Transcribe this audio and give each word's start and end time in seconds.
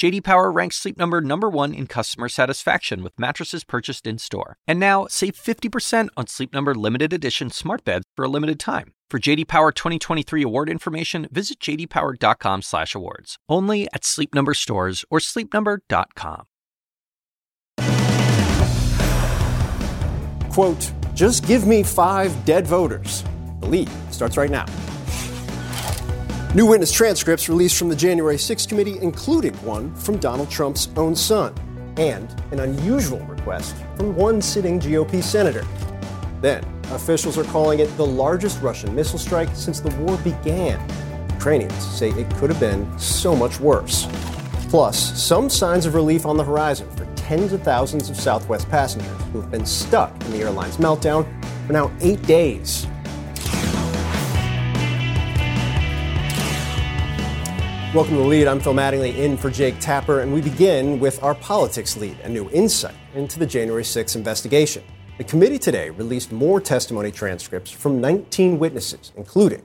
JD 0.00 0.24
Power 0.24 0.50
ranks 0.50 0.76
Sleep 0.76 0.96
Number 0.96 1.20
number 1.20 1.50
1 1.50 1.74
in 1.74 1.86
customer 1.86 2.30
satisfaction 2.30 3.02
with 3.02 3.12
mattresses 3.18 3.64
purchased 3.64 4.06
in-store. 4.06 4.56
And 4.66 4.80
now, 4.80 5.06
save 5.10 5.34
50% 5.34 6.08
on 6.16 6.26
Sleep 6.26 6.54
Number 6.54 6.74
limited 6.74 7.12
edition 7.12 7.50
smart 7.50 7.84
beds 7.84 8.06
for 8.16 8.24
a 8.24 8.28
limited 8.28 8.58
time. 8.58 8.94
For 9.10 9.18
JD 9.18 9.46
Power 9.46 9.72
2023 9.72 10.42
award 10.42 10.70
information, 10.70 11.28
visit 11.30 11.60
jdpower.com/awards. 11.60 13.36
Only 13.46 13.88
at 13.92 14.06
Sleep 14.06 14.34
Number 14.34 14.54
stores 14.54 15.04
or 15.10 15.18
sleepnumber.com. 15.18 16.46
Quote, 20.50 20.92
just 21.12 21.46
give 21.46 21.66
me 21.66 21.82
5 21.82 22.46
dead 22.46 22.66
voters. 22.66 23.22
The 23.60 23.66
lead 23.66 23.90
starts 24.08 24.38
right 24.38 24.50
now. 24.50 24.64
New 26.52 26.66
witness 26.66 26.90
transcripts 26.90 27.48
released 27.48 27.76
from 27.76 27.88
the 27.88 27.94
January 27.94 28.34
6th 28.34 28.68
committee, 28.68 28.98
including 29.00 29.54
one 29.64 29.94
from 29.94 30.18
Donald 30.18 30.50
Trump's 30.50 30.88
own 30.96 31.14
son, 31.14 31.54
and 31.96 32.28
an 32.50 32.58
unusual 32.58 33.20
request 33.20 33.76
from 33.96 34.16
one 34.16 34.42
sitting 34.42 34.80
GOP 34.80 35.22
senator. 35.22 35.64
Then, 36.40 36.64
officials 36.90 37.38
are 37.38 37.44
calling 37.44 37.78
it 37.78 37.86
the 37.96 38.04
largest 38.04 38.60
Russian 38.62 38.92
missile 38.96 39.16
strike 39.16 39.50
since 39.54 39.78
the 39.78 39.90
war 39.98 40.16
began. 40.24 40.84
Ukrainians 41.34 41.86
say 41.96 42.08
it 42.10 42.28
could 42.34 42.50
have 42.50 42.58
been 42.58 42.98
so 42.98 43.36
much 43.36 43.60
worse. 43.60 44.08
Plus, 44.70 45.22
some 45.22 45.48
signs 45.48 45.86
of 45.86 45.94
relief 45.94 46.26
on 46.26 46.36
the 46.36 46.42
horizon 46.42 46.90
for 46.96 47.04
tens 47.14 47.52
of 47.52 47.62
thousands 47.62 48.10
of 48.10 48.16
Southwest 48.16 48.68
passengers 48.68 49.22
who 49.32 49.40
have 49.40 49.52
been 49.52 49.64
stuck 49.64 50.12
in 50.24 50.32
the 50.32 50.38
airline's 50.38 50.78
meltdown 50.78 51.24
for 51.68 51.74
now 51.74 51.92
eight 52.00 52.20
days. 52.22 52.88
Welcome 57.92 58.14
to 58.18 58.20
the 58.20 58.28
lead. 58.28 58.46
I'm 58.46 58.60
Phil 58.60 58.72
Mattingly 58.72 59.16
in 59.16 59.36
for 59.36 59.50
Jake 59.50 59.80
Tapper, 59.80 60.20
and 60.20 60.32
we 60.32 60.40
begin 60.40 61.00
with 61.00 61.20
our 61.24 61.34
politics 61.34 61.96
lead, 61.96 62.20
a 62.20 62.28
new 62.28 62.48
insight 62.50 62.94
into 63.14 63.40
the 63.40 63.46
January 63.46 63.82
6th 63.82 64.14
investigation. 64.14 64.84
The 65.18 65.24
committee 65.24 65.58
today 65.58 65.90
released 65.90 66.30
more 66.30 66.60
testimony 66.60 67.10
transcripts 67.10 67.72
from 67.72 68.00
19 68.00 68.60
witnesses, 68.60 69.10
including 69.16 69.62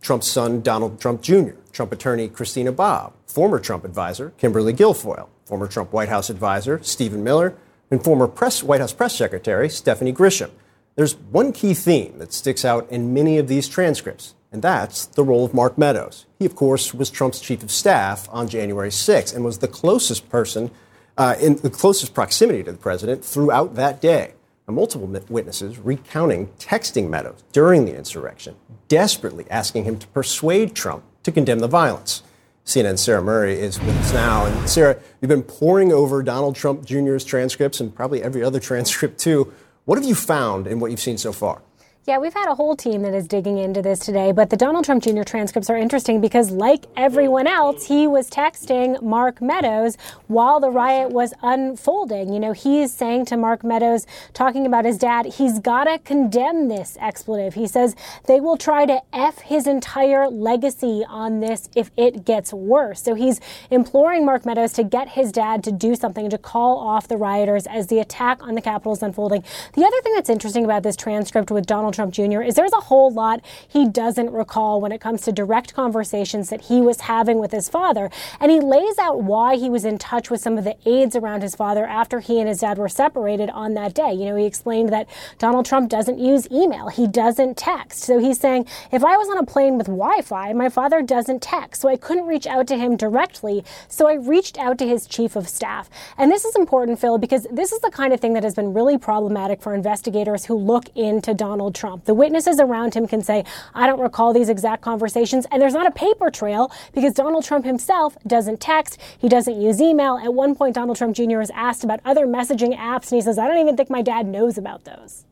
Trump's 0.00 0.28
son, 0.28 0.62
Donald 0.62 0.98
Trump 0.98 1.20
Jr., 1.20 1.50
Trump 1.70 1.92
attorney 1.92 2.26
Christina 2.28 2.72
Bobb, 2.72 3.12
former 3.26 3.60
Trump 3.60 3.84
advisor 3.84 4.32
Kimberly 4.38 4.72
Guilfoyle, 4.72 5.28
former 5.44 5.66
Trump 5.66 5.92
White 5.92 6.08
House 6.08 6.30
advisor 6.30 6.82
Stephen 6.82 7.22
Miller, 7.22 7.54
and 7.90 8.02
former 8.02 8.28
press, 8.28 8.62
White 8.62 8.80
House 8.80 8.94
press 8.94 9.14
secretary 9.14 9.68
Stephanie 9.68 10.14
Grisham. 10.14 10.52
There's 10.94 11.16
one 11.16 11.52
key 11.52 11.74
theme 11.74 12.16
that 12.16 12.32
sticks 12.32 12.64
out 12.64 12.90
in 12.90 13.12
many 13.12 13.36
of 13.36 13.46
these 13.46 13.68
transcripts, 13.68 14.34
and 14.50 14.62
that's 14.62 15.06
the 15.06 15.24
role 15.24 15.44
of 15.44 15.52
Mark 15.52 15.76
Meadows. 15.76 16.26
He, 16.38 16.46
of 16.46 16.56
course, 16.56 16.94
was 16.94 17.10
Trump's 17.10 17.40
chief 17.40 17.62
of 17.62 17.70
staff 17.70 18.28
on 18.30 18.48
January 18.48 18.90
6th 18.90 19.34
and 19.34 19.44
was 19.44 19.58
the 19.58 19.68
closest 19.68 20.28
person 20.28 20.70
uh, 21.16 21.34
in 21.40 21.56
the 21.56 21.70
closest 21.70 22.14
proximity 22.14 22.62
to 22.62 22.72
the 22.72 22.78
president 22.78 23.24
throughout 23.24 23.74
that 23.74 24.00
day. 24.00 24.34
Multiple 24.66 25.06
witnesses 25.30 25.78
recounting 25.78 26.48
texting 26.58 27.08
Meadows 27.08 27.42
during 27.52 27.86
the 27.86 27.96
insurrection, 27.96 28.54
desperately 28.88 29.46
asking 29.50 29.84
him 29.84 29.98
to 29.98 30.06
persuade 30.08 30.74
Trump 30.74 31.04
to 31.22 31.32
condemn 31.32 31.60
the 31.60 31.68
violence. 31.68 32.22
CNN's 32.66 33.00
Sarah 33.00 33.22
Murray 33.22 33.58
is 33.58 33.80
with 33.80 33.96
us 33.96 34.12
now. 34.12 34.44
And 34.44 34.68
Sarah, 34.68 35.00
you've 35.22 35.30
been 35.30 35.42
poring 35.42 35.90
over 35.90 36.22
Donald 36.22 36.54
Trump 36.54 36.84
Jr.'s 36.84 37.24
transcripts 37.24 37.80
and 37.80 37.94
probably 37.94 38.22
every 38.22 38.44
other 38.44 38.60
transcript 38.70 39.18
too. 39.18 39.52
What 39.86 39.96
have 39.96 40.06
you 40.06 40.14
found 40.14 40.66
in 40.66 40.80
what 40.80 40.90
you've 40.90 41.00
seen 41.00 41.16
so 41.16 41.32
far? 41.32 41.62
Yeah, 42.08 42.16
we've 42.16 42.32
had 42.32 42.48
a 42.48 42.54
whole 42.54 42.74
team 42.74 43.02
that 43.02 43.12
is 43.12 43.28
digging 43.28 43.58
into 43.58 43.82
this 43.82 43.98
today, 43.98 44.32
but 44.32 44.48
the 44.48 44.56
Donald 44.56 44.86
Trump 44.86 45.02
Jr. 45.02 45.24
transcripts 45.24 45.68
are 45.68 45.76
interesting 45.76 46.22
because, 46.22 46.50
like 46.50 46.86
everyone 46.96 47.46
else, 47.46 47.84
he 47.84 48.06
was 48.06 48.30
texting 48.30 49.02
Mark 49.02 49.42
Meadows 49.42 49.98
while 50.26 50.58
the 50.58 50.70
riot 50.70 51.10
was 51.10 51.34
unfolding. 51.42 52.32
You 52.32 52.40
know, 52.40 52.52
he's 52.52 52.94
saying 52.94 53.26
to 53.26 53.36
Mark 53.36 53.62
Meadows, 53.62 54.06
talking 54.32 54.64
about 54.64 54.86
his 54.86 54.96
dad, 54.96 55.26
he's 55.26 55.58
got 55.58 55.84
to 55.84 55.98
condemn 55.98 56.68
this 56.68 56.96
expletive. 56.98 57.52
He 57.52 57.66
says 57.66 57.94
they 58.26 58.40
will 58.40 58.56
try 58.56 58.86
to 58.86 59.02
F 59.12 59.40
his 59.40 59.66
entire 59.66 60.30
legacy 60.30 61.04
on 61.06 61.40
this 61.40 61.68
if 61.76 61.90
it 61.98 62.24
gets 62.24 62.54
worse. 62.54 63.02
So 63.02 63.16
he's 63.16 63.38
imploring 63.70 64.24
Mark 64.24 64.46
Meadows 64.46 64.72
to 64.72 64.82
get 64.82 65.10
his 65.10 65.30
dad 65.30 65.62
to 65.64 65.72
do 65.72 65.94
something 65.94 66.30
to 66.30 66.38
call 66.38 66.78
off 66.78 67.06
the 67.06 67.18
rioters 67.18 67.66
as 67.66 67.88
the 67.88 67.98
attack 67.98 68.42
on 68.42 68.54
the 68.54 68.62
Capitol 68.62 68.94
is 68.94 69.02
unfolding. 69.02 69.44
The 69.74 69.84
other 69.84 70.00
thing 70.00 70.14
that's 70.14 70.30
interesting 70.30 70.64
about 70.64 70.82
this 70.82 70.96
transcript 70.96 71.50
with 71.50 71.66
Donald 71.66 71.97
Trump 71.98 72.14
Jr. 72.14 72.42
is 72.42 72.54
there's 72.54 72.72
a 72.72 72.76
whole 72.76 73.10
lot 73.10 73.44
he 73.66 73.88
doesn't 73.88 74.30
recall 74.30 74.80
when 74.80 74.92
it 74.92 75.00
comes 75.00 75.22
to 75.22 75.32
direct 75.32 75.74
conversations 75.74 76.48
that 76.48 76.66
he 76.66 76.80
was 76.80 77.00
having 77.00 77.40
with 77.40 77.50
his 77.50 77.68
father. 77.68 78.08
And 78.38 78.52
he 78.52 78.60
lays 78.60 79.00
out 79.00 79.24
why 79.24 79.56
he 79.56 79.68
was 79.68 79.84
in 79.84 79.98
touch 79.98 80.30
with 80.30 80.40
some 80.40 80.56
of 80.56 80.62
the 80.62 80.76
aides 80.86 81.16
around 81.16 81.42
his 81.42 81.56
father 81.56 81.84
after 81.84 82.20
he 82.20 82.38
and 82.38 82.48
his 82.48 82.60
dad 82.60 82.78
were 82.78 82.88
separated 82.88 83.50
on 83.50 83.74
that 83.74 83.94
day. 83.94 84.12
You 84.12 84.26
know, 84.26 84.36
he 84.36 84.46
explained 84.46 84.90
that 84.90 85.08
Donald 85.40 85.66
Trump 85.66 85.90
doesn't 85.90 86.20
use 86.20 86.46
email, 86.52 86.86
he 86.86 87.08
doesn't 87.08 87.56
text. 87.56 88.04
So 88.04 88.20
he's 88.20 88.38
saying, 88.38 88.66
if 88.92 89.02
I 89.02 89.16
was 89.16 89.28
on 89.28 89.38
a 89.38 89.44
plane 89.44 89.76
with 89.76 89.88
Wi 89.88 90.22
Fi, 90.22 90.52
my 90.52 90.68
father 90.68 91.02
doesn't 91.02 91.42
text. 91.42 91.82
So 91.82 91.88
I 91.88 91.96
couldn't 91.96 92.28
reach 92.28 92.46
out 92.46 92.68
to 92.68 92.78
him 92.78 92.96
directly. 92.96 93.64
So 93.88 94.08
I 94.08 94.14
reached 94.14 94.56
out 94.56 94.78
to 94.78 94.86
his 94.86 95.08
chief 95.08 95.34
of 95.34 95.48
staff. 95.48 95.90
And 96.16 96.30
this 96.30 96.44
is 96.44 96.54
important, 96.54 97.00
Phil, 97.00 97.18
because 97.18 97.44
this 97.50 97.72
is 97.72 97.80
the 97.80 97.90
kind 97.90 98.12
of 98.12 98.20
thing 98.20 98.34
that 98.34 98.44
has 98.44 98.54
been 98.54 98.72
really 98.72 98.98
problematic 98.98 99.60
for 99.60 99.74
investigators 99.74 100.44
who 100.44 100.54
look 100.54 100.84
into 100.94 101.34
Donald 101.34 101.74
Trump. 101.74 101.87
Trump. 101.88 102.04
The 102.04 102.14
witnesses 102.14 102.60
around 102.60 102.94
him 102.94 103.06
can 103.06 103.22
say, 103.22 103.44
I 103.74 103.86
don't 103.86 104.00
recall 104.00 104.32
these 104.32 104.48
exact 104.48 104.82
conversations. 104.82 105.46
And 105.50 105.60
there's 105.62 105.72
not 105.72 105.86
a 105.86 105.90
paper 105.90 106.30
trail 106.30 106.70
because 106.92 107.14
Donald 107.14 107.44
Trump 107.44 107.64
himself 107.64 108.16
doesn't 108.26 108.60
text. 108.60 109.00
He 109.18 109.28
doesn't 109.28 109.60
use 109.60 109.80
email. 109.80 110.18
At 110.18 110.34
one 110.34 110.54
point, 110.54 110.74
Donald 110.74 110.98
Trump 110.98 111.16
Jr. 111.16 111.38
was 111.38 111.50
asked 111.54 111.84
about 111.84 112.00
other 112.04 112.26
messaging 112.26 112.76
apps, 112.76 113.10
and 113.10 113.16
he 113.16 113.22
says, 113.22 113.38
I 113.38 113.48
don't 113.48 113.58
even 113.58 113.76
think 113.76 113.88
my 113.88 114.02
dad 114.02 114.26
knows 114.26 114.58
about 114.58 114.84
those. 114.84 115.24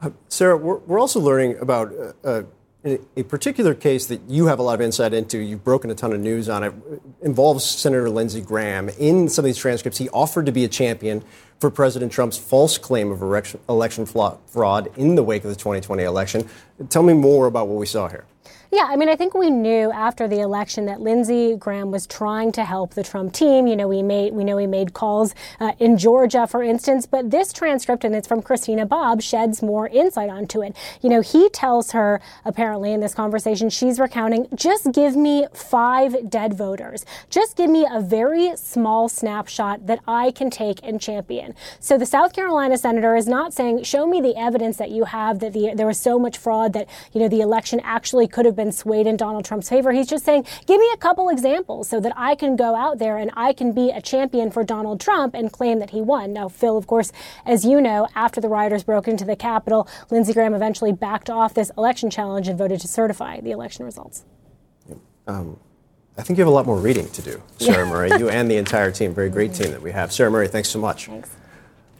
Uh, 0.00 0.10
Sarah, 0.28 0.56
we're, 0.56 0.76
we're, 0.78 1.00
also 1.00 1.18
learning 1.18 1.56
about 1.58 1.90
uh, 2.22 2.42
uh, 2.84 2.96
a 3.16 3.22
particular 3.24 3.74
case 3.74 4.06
that 4.06 4.20
you 4.28 4.46
have 4.46 4.58
a 4.58 4.62
lot 4.62 4.74
of 4.74 4.80
insight 4.80 5.12
into. 5.12 5.38
You've 5.38 5.64
broken 5.64 5.90
a 5.90 5.94
ton 5.94 6.12
of 6.12 6.20
news 6.20 6.48
on 6.48 6.62
it. 6.62 6.72
it 6.92 7.02
involves 7.22 7.64
Senator 7.64 8.08
Lindsey 8.10 8.40
Graham. 8.40 8.90
In 8.90 9.28
some 9.28 9.44
of 9.44 9.46
these 9.46 9.56
transcripts, 9.56 9.98
he 9.98 10.08
offered 10.10 10.46
to 10.46 10.52
be 10.52 10.64
a 10.64 10.68
champion 10.68 11.24
for 11.58 11.70
President 11.70 12.12
Trump's 12.12 12.36
false 12.38 12.78
claim 12.78 13.10
of 13.10 13.22
election 13.68 14.06
fraud 14.06 14.90
in 14.96 15.14
the 15.14 15.22
wake 15.22 15.44
of 15.44 15.50
the 15.50 15.56
2020 15.56 16.02
election. 16.02 16.48
Tell 16.88 17.02
me 17.02 17.14
more 17.14 17.46
about 17.46 17.68
what 17.68 17.78
we 17.78 17.86
saw 17.86 18.08
here. 18.08 18.24
Yeah, 18.76 18.88
I 18.90 18.96
mean, 18.96 19.08
I 19.08 19.16
think 19.16 19.32
we 19.32 19.48
knew 19.48 19.90
after 19.90 20.28
the 20.28 20.40
election 20.40 20.84
that 20.84 21.00
Lindsey 21.00 21.56
Graham 21.56 21.90
was 21.90 22.06
trying 22.06 22.52
to 22.52 22.62
help 22.62 22.92
the 22.92 23.02
Trump 23.02 23.32
team. 23.32 23.66
You 23.66 23.74
know, 23.74 23.88
we 23.88 24.02
made 24.02 24.34
we 24.34 24.44
know 24.44 24.58
he 24.58 24.66
made 24.66 24.92
calls 24.92 25.34
uh, 25.60 25.72
in 25.78 25.96
Georgia, 25.96 26.46
for 26.46 26.62
instance. 26.62 27.06
But 27.06 27.30
this 27.30 27.54
transcript, 27.54 28.04
and 28.04 28.14
it's 28.14 28.28
from 28.28 28.42
Christina 28.42 28.84
Bobb, 28.84 29.22
sheds 29.22 29.62
more 29.62 29.88
insight 29.88 30.28
onto 30.28 30.62
it. 30.62 30.76
You 31.00 31.08
know, 31.08 31.22
he 31.22 31.48
tells 31.48 31.92
her 31.92 32.20
apparently 32.44 32.92
in 32.92 33.00
this 33.00 33.14
conversation 33.14 33.70
she's 33.70 33.98
recounting, 33.98 34.46
just 34.54 34.92
give 34.92 35.16
me 35.16 35.46
five 35.54 36.28
dead 36.28 36.52
voters, 36.52 37.06
just 37.30 37.56
give 37.56 37.70
me 37.70 37.86
a 37.90 38.02
very 38.02 38.54
small 38.56 39.08
snapshot 39.08 39.86
that 39.86 40.00
I 40.06 40.32
can 40.32 40.50
take 40.50 40.80
and 40.82 41.00
champion. 41.00 41.54
So 41.80 41.96
the 41.96 42.04
South 42.04 42.34
Carolina 42.34 42.76
senator 42.76 43.16
is 43.16 43.26
not 43.26 43.54
saying, 43.54 43.84
show 43.84 44.06
me 44.06 44.20
the 44.20 44.36
evidence 44.36 44.76
that 44.76 44.90
you 44.90 45.04
have 45.04 45.38
that 45.38 45.54
the, 45.54 45.72
there 45.74 45.86
was 45.86 45.98
so 45.98 46.18
much 46.18 46.36
fraud 46.36 46.74
that 46.74 46.90
you 47.14 47.22
know 47.22 47.28
the 47.28 47.40
election 47.40 47.80
actually 47.82 48.28
could 48.28 48.44
have 48.44 48.54
been 48.54 48.65
swayed 48.72 49.06
in 49.06 49.16
Donald 49.16 49.44
Trump's 49.44 49.68
favor. 49.68 49.92
He's 49.92 50.06
just 50.06 50.24
saying, 50.24 50.44
give 50.66 50.80
me 50.80 50.88
a 50.94 50.96
couple 50.96 51.28
examples 51.28 51.88
so 51.88 52.00
that 52.00 52.12
I 52.16 52.34
can 52.34 52.56
go 52.56 52.74
out 52.74 52.98
there 52.98 53.16
and 53.16 53.30
I 53.36 53.52
can 53.52 53.72
be 53.72 53.90
a 53.90 54.00
champion 54.00 54.50
for 54.50 54.64
Donald 54.64 55.00
Trump 55.00 55.34
and 55.34 55.52
claim 55.52 55.78
that 55.78 55.90
he 55.90 56.00
won. 56.00 56.32
Now, 56.32 56.48
Phil, 56.48 56.76
of 56.76 56.86
course, 56.86 57.12
as 57.44 57.64
you 57.64 57.80
know, 57.80 58.08
after 58.14 58.40
the 58.40 58.48
rioters 58.48 58.84
broke 58.84 59.08
into 59.08 59.24
the 59.24 59.36
Capitol, 59.36 59.88
Lindsey 60.10 60.32
Graham 60.32 60.54
eventually 60.54 60.92
backed 60.92 61.30
off 61.30 61.54
this 61.54 61.70
election 61.76 62.10
challenge 62.10 62.48
and 62.48 62.58
voted 62.58 62.80
to 62.80 62.88
certify 62.88 63.40
the 63.40 63.50
election 63.50 63.84
results. 63.84 64.24
Um, 65.26 65.58
I 66.18 66.22
think 66.22 66.38
you 66.38 66.42
have 66.42 66.48
a 66.48 66.54
lot 66.54 66.66
more 66.66 66.78
reading 66.78 67.08
to 67.10 67.22
do, 67.22 67.42
Sarah 67.58 67.86
Murray. 67.86 68.10
You 68.18 68.30
and 68.30 68.50
the 68.50 68.56
entire 68.56 68.90
team. 68.90 69.12
Very 69.12 69.28
great 69.28 69.52
team 69.52 69.70
that 69.72 69.82
we 69.82 69.92
have. 69.92 70.12
Sarah 70.12 70.30
Murray, 70.30 70.48
thanks 70.48 70.68
so 70.68 70.78
much. 70.78 71.06
Thanks. 71.06 71.30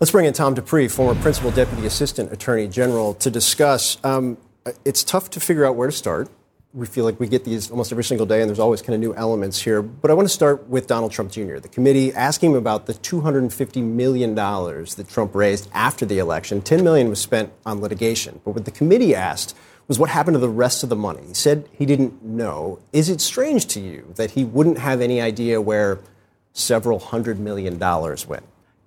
Let's 0.00 0.10
bring 0.10 0.26
in 0.26 0.32
Tom 0.32 0.54
Dupree, 0.54 0.88
former 0.88 1.20
Principal 1.20 1.50
Deputy 1.50 1.86
Assistant 1.86 2.32
Attorney 2.32 2.68
General, 2.68 3.14
to 3.14 3.30
discuss. 3.30 3.98
Um, 4.04 4.38
it's 4.84 5.02
tough 5.04 5.30
to 5.30 5.40
figure 5.40 5.64
out 5.64 5.76
where 5.76 5.88
to 5.88 5.92
start 5.92 6.28
we 6.76 6.86
feel 6.86 7.06
like 7.06 7.18
we 7.18 7.26
get 7.26 7.44
these 7.44 7.70
almost 7.70 7.90
every 7.90 8.04
single 8.04 8.26
day, 8.26 8.42
and 8.42 8.50
there's 8.50 8.58
always 8.58 8.82
kind 8.82 8.94
of 8.94 9.00
new 9.00 9.14
elements 9.14 9.58
here. 9.58 9.80
But 9.80 10.10
I 10.10 10.14
want 10.14 10.28
to 10.28 10.34
start 10.34 10.68
with 10.68 10.86
Donald 10.86 11.10
Trump 11.10 11.32
Jr. 11.32 11.56
The 11.56 11.68
committee 11.68 12.12
asking 12.12 12.50
him 12.50 12.56
about 12.56 12.84
the 12.84 12.92
$250 12.92 13.82
million 13.82 14.34
that 14.34 15.06
Trump 15.08 15.34
raised 15.34 15.70
after 15.72 16.04
the 16.04 16.18
election. 16.18 16.60
10 16.60 16.84
million 16.84 17.08
was 17.08 17.18
spent 17.18 17.50
on 17.64 17.80
litigation. 17.80 18.42
But 18.44 18.50
what 18.50 18.66
the 18.66 18.70
committee 18.70 19.14
asked 19.14 19.56
was 19.88 19.98
what 19.98 20.10
happened 20.10 20.34
to 20.34 20.38
the 20.38 20.50
rest 20.50 20.82
of 20.82 20.90
the 20.90 20.96
money. 20.96 21.22
He 21.28 21.34
said 21.34 21.66
he 21.72 21.86
didn't 21.86 22.22
know. 22.22 22.78
Is 22.92 23.08
it 23.08 23.22
strange 23.22 23.66
to 23.68 23.80
you 23.80 24.12
that 24.16 24.32
he 24.32 24.44
wouldn't 24.44 24.78
have 24.78 25.00
any 25.00 25.18
idea 25.18 25.62
where 25.62 26.00
several 26.52 26.98
hundred 26.98 27.40
million 27.40 27.78
dollars 27.78 28.26
went? 28.26 28.44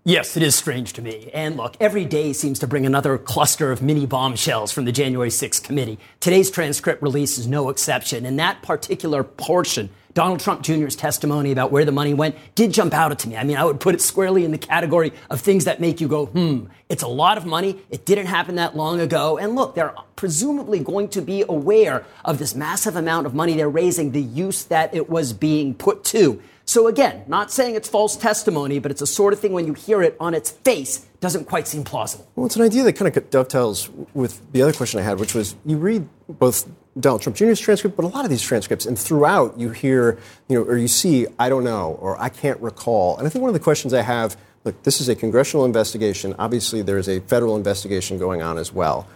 Yes, 0.10 0.36
it 0.36 0.42
is 0.42 0.56
strange 0.56 0.94
to 0.94 1.04
me. 1.04 1.30
And 1.36 1.56
look, 1.56 1.78
every 1.80 2.04
day 2.04 2.34
seems 2.34 2.58
to 2.58 2.68
bring 2.68 2.88
another 2.88 3.16
cluster 3.20 3.72
of 3.72 3.84
mini 3.84 4.08
bombshells 4.08 4.72
from 4.72 4.86
the 4.86 4.92
January 4.92 5.30
6th 5.30 5.62
committee. 5.62 6.00
Today's 6.20 6.50
transcript 6.50 7.04
release 7.04 7.38
is 7.38 7.46
no 7.46 7.70
exception. 7.70 8.26
And 8.26 8.40
that 8.40 8.64
particular 8.64 9.24
portion, 9.24 9.92
Donald 10.16 10.40
Trump 10.40 10.64
Jr.'s 10.64 10.96
testimony 10.96 11.52
about 11.52 11.72
where 11.72 11.86
the 11.86 11.92
money 11.92 12.16
went, 12.16 12.36
did 12.56 12.74
jump 12.74 12.92
out 12.92 13.12
at 13.12 13.24
me. 13.28 13.38
I 13.38 13.44
mean, 13.44 13.56
I 13.56 13.64
would 13.64 13.80
put 13.80 13.94
it 13.94 14.02
squarely 14.02 14.44
in 14.44 14.50
the 14.50 14.58
category 14.58 15.14
of 15.30 15.42
things 15.42 15.66
that 15.66 15.80
make 15.80 16.02
you 16.02 16.08
go, 16.08 16.26
hmm, 16.26 16.66
it's 16.90 17.04
a 17.04 17.08
lot 17.08 17.38
of 17.38 17.46
money. 17.46 17.80
It 17.92 18.08
didn't 18.08 18.26
happen 18.26 18.56
that 18.56 18.76
long 18.76 19.00
ago. 19.00 19.38
And 19.38 19.54
look, 19.54 19.76
they're 19.76 19.94
presumably 20.16 20.80
going 20.80 21.10
to 21.10 21.22
be 21.22 21.46
aware 21.48 22.04
of 22.26 22.40
this 22.40 22.56
massive 22.56 22.96
amount 22.96 23.28
of 23.28 23.36
money 23.36 23.54
they're 23.54 23.70
raising, 23.70 24.12
the 24.12 24.24
use 24.24 24.64
that 24.66 24.96
it 24.96 25.08
was 25.08 25.34
being 25.34 25.76
put 25.76 26.04
to. 26.06 26.42
So 26.70 26.86
again, 26.86 27.24
not 27.26 27.52
saying 27.52 27.74
it's 27.74 27.90
false 27.90 28.16
testimony, 28.16 28.78
but 28.78 28.92
it's 28.92 29.02
a 29.02 29.08
sort 29.08 29.34
of 29.34 29.40
thing 29.40 29.54
when 29.54 29.66
you 29.66 29.74
hear 29.74 30.04
it 30.04 30.16
on 30.20 30.36
its 30.36 30.52
face 30.52 31.00
doesn't 31.20 31.46
quite 31.46 31.68
seem 31.68 31.84
plausible. 31.84 32.30
Well, 32.36 32.46
it's 32.46 32.58
an 32.58 32.62
idea 32.62 32.84
that 32.84 32.94
kind 32.94 33.08
of 33.18 33.30
dovetails 33.32 33.90
with 34.14 34.40
the 34.52 34.62
other 34.62 34.72
question 34.72 35.00
I 35.00 35.04
had, 35.04 35.20
which 35.20 35.34
was 35.34 35.56
you 35.66 35.78
read 35.78 36.08
both 36.28 36.70
Donald 37.00 37.24
Trump 37.24 37.38
Jr.'s 37.38 37.60
transcript, 37.60 37.96
but 37.96 38.06
a 38.06 38.10
lot 38.10 38.24
of 38.24 38.30
these 38.30 38.44
transcripts, 38.44 38.86
and 38.86 39.00
throughout 39.00 39.60
you 39.60 39.72
hear, 39.72 40.20
you 40.48 40.60
know, 40.60 40.64
or 40.64 40.78
you 40.78 40.88
see, 40.88 41.26
I 41.40 41.50
don't 41.50 41.64
know, 41.64 41.98
or 42.00 42.22
I 42.22 42.30
can't 42.30 42.62
recall. 42.62 43.18
And 43.18 43.26
I 43.26 43.32
think 43.32 43.42
one 43.42 43.50
of 43.50 43.56
the 43.56 43.60
questions 43.60 43.92
I 43.92 44.04
have, 44.04 44.38
look, 44.64 44.84
this 44.84 45.02
is 45.02 45.10
a 45.10 45.16
congressional 45.16 45.66
investigation. 45.66 46.36
Obviously, 46.38 46.84
there 46.84 47.00
is 47.00 47.10
a 47.10 47.20
federal 47.22 47.56
investigation 47.56 48.20
going 48.20 48.44
on 48.44 48.60
as 48.60 48.72
well. 48.72 49.08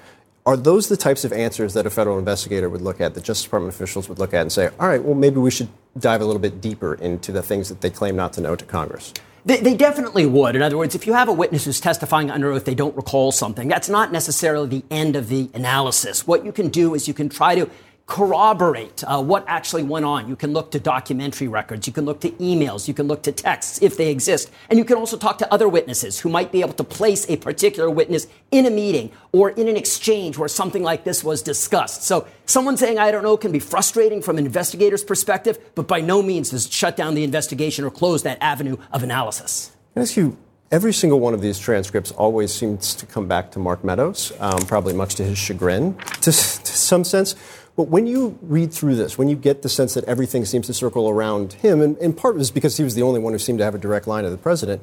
Are 0.48 0.58
those 0.58 0.90
the 0.90 0.98
types 0.98 1.24
of 1.24 1.32
answers 1.32 1.76
that 1.76 1.86
a 1.86 1.92
federal 1.92 2.18
investigator 2.18 2.68
would 2.68 2.82
look 2.82 3.00
at, 3.00 3.14
that 3.14 3.24
Justice 3.24 3.44
Department 3.44 3.76
officials 3.76 4.10
would 4.10 4.18
look 4.18 4.34
at 4.34 4.42
and 4.42 4.52
say, 4.52 4.72
all 4.80 4.88
right, 4.88 5.04
well, 5.04 5.14
maybe 5.14 5.38
we 5.38 5.52
should 5.52 5.70
dive 5.98 6.22
a 6.22 6.26
little 6.26 6.42
bit 6.42 6.62
deeper 6.62 6.96
into 6.96 7.32
the 7.32 7.42
things 7.42 7.70
that 7.70 7.82
they 7.82 7.90
claim 7.90 8.16
not 8.16 8.34
to 8.34 8.42
know 8.42 8.56
to 8.56 8.66
Congress? 8.66 9.14
They, 9.46 9.58
they, 9.58 9.76
definitely 9.76 10.26
would. 10.26 10.56
In 10.56 10.62
other 10.62 10.78
words, 10.78 10.96
if 10.96 11.06
you 11.06 11.14
have 11.14 11.28
a 11.28 11.34
witness 11.34 11.66
who's 11.66 11.82
testifying 11.82 12.32
under 12.32 12.50
oath, 12.52 12.64
they 12.64 12.76
don't 12.76 12.96
recall 12.96 13.34
something, 13.34 13.68
that's 13.68 13.90
not 13.90 14.12
necessarily 14.12 14.68
the 14.70 14.86
end 14.90 15.18
of 15.18 15.28
the 15.28 15.50
analysis. 15.54 16.26
What 16.26 16.46
you 16.46 16.54
can 16.54 16.70
do 16.70 16.94
is 16.94 17.10
you 17.10 17.14
can 17.14 17.28
try 17.28 17.56
to 17.56 17.70
corroborate 18.06 19.04
uh, 19.06 19.24
what 19.24 19.46
actually 19.48 19.84
went 19.84 20.06
on. 20.06 20.28
You 20.28 20.36
can 20.36 20.52
look 20.52 20.72
to 20.72 20.80
documentary 20.80 21.48
records, 21.48 21.88
you 21.88 21.94
can 21.94 22.06
look 22.06 22.20
to 22.22 22.32
emails, 22.32 22.88
you 22.88 22.94
can 22.94 23.08
look 23.08 23.24
to 23.24 23.32
texts 23.32 23.82
if 23.82 23.96
they 23.96 24.12
exist, 24.12 24.52
and 24.70 24.78
you 24.78 24.86
can 24.86 24.98
also 24.98 25.18
talk 25.18 25.38
to 25.38 25.54
other 25.54 25.70
witnesses 25.70 26.20
who 26.20 26.30
might 26.30 26.52
be 26.52 26.62
able 26.62 26.74
to 26.74 26.84
place 26.84 27.30
a 27.30 27.38
particular 27.38 27.90
witness 27.90 28.28
in 28.52 28.66
a 28.66 28.70
meeting 28.70 29.12
or 29.32 29.52
in 29.52 29.68
an 29.68 29.78
exchange 29.78 30.38
where 30.38 30.50
something 30.50 30.84
like 30.84 31.06
this 31.06 31.24
was 31.24 31.42
discussed. 31.42 32.04
So 32.04 32.28
someone 32.46 32.76
saying 32.76 33.00
I 33.00 33.10
don't 33.10 33.24
know 33.24 33.38
can 33.38 33.52
be 33.52 33.60
frustrating 33.60 34.22
from 34.22 34.38
an 34.38 34.46
investigator's 34.46 35.04
perspective, 35.04 35.58
but 35.74 35.88
by 35.88 36.02
no 36.02 36.22
means 36.22 36.50
does 36.50 36.66
it 36.66 36.74
shut 36.74 36.98
down 36.98 37.16
the 37.16 37.24
investigation 37.24 37.86
or 37.86 37.92
close 37.92 38.24
that 38.24 38.38
avenue 38.42 38.78
of 38.92 39.04
analysis. 39.04 39.72
I 39.96 40.02
ask 40.02 40.18
you 40.18 40.38
Every 40.74 40.92
single 40.92 41.20
one 41.20 41.36
of 41.36 41.42
these 41.42 41.60
transcripts 41.60 42.10
always 42.10 42.52
seems 42.52 42.96
to 42.96 43.06
come 43.06 43.28
back 43.28 43.52
to 43.52 43.60
Mark 43.60 43.84
Meadows, 43.84 44.34
um, 44.40 44.58
probably 44.66 44.92
much 44.94 45.14
to 45.16 45.24
his 45.24 45.38
chagrin, 45.38 45.96
to, 46.22 46.32
to 46.32 46.32
some 46.32 47.04
sense. 47.04 47.36
But 47.76 47.88
when 47.88 48.06
you 48.06 48.38
read 48.42 48.72
through 48.72 48.96
this, 48.96 49.18
when 49.18 49.30
you 49.30 49.36
get 49.36 49.64
the 49.64 49.70
sense 49.70 49.96
that 49.96 50.04
everything 50.04 50.46
seems 50.46 50.68
to 50.68 50.74
circle 50.74 51.10
around 51.10 51.54
him, 51.54 51.82
and 51.82 51.98
in 51.98 52.14
part 52.14 52.36
was 52.36 52.52
because 52.52 52.78
he 52.78 52.84
was 52.84 52.94
the 52.94 53.02
only 53.02 53.20
one 53.20 53.34
who 53.34 53.40
seemed 53.40 53.58
to 53.60 53.66
have 53.66 53.74
a 53.74 53.80
direct 53.80 54.06
line 54.06 54.24
to 54.26 54.30
the 54.30 54.38
president, 54.38 54.82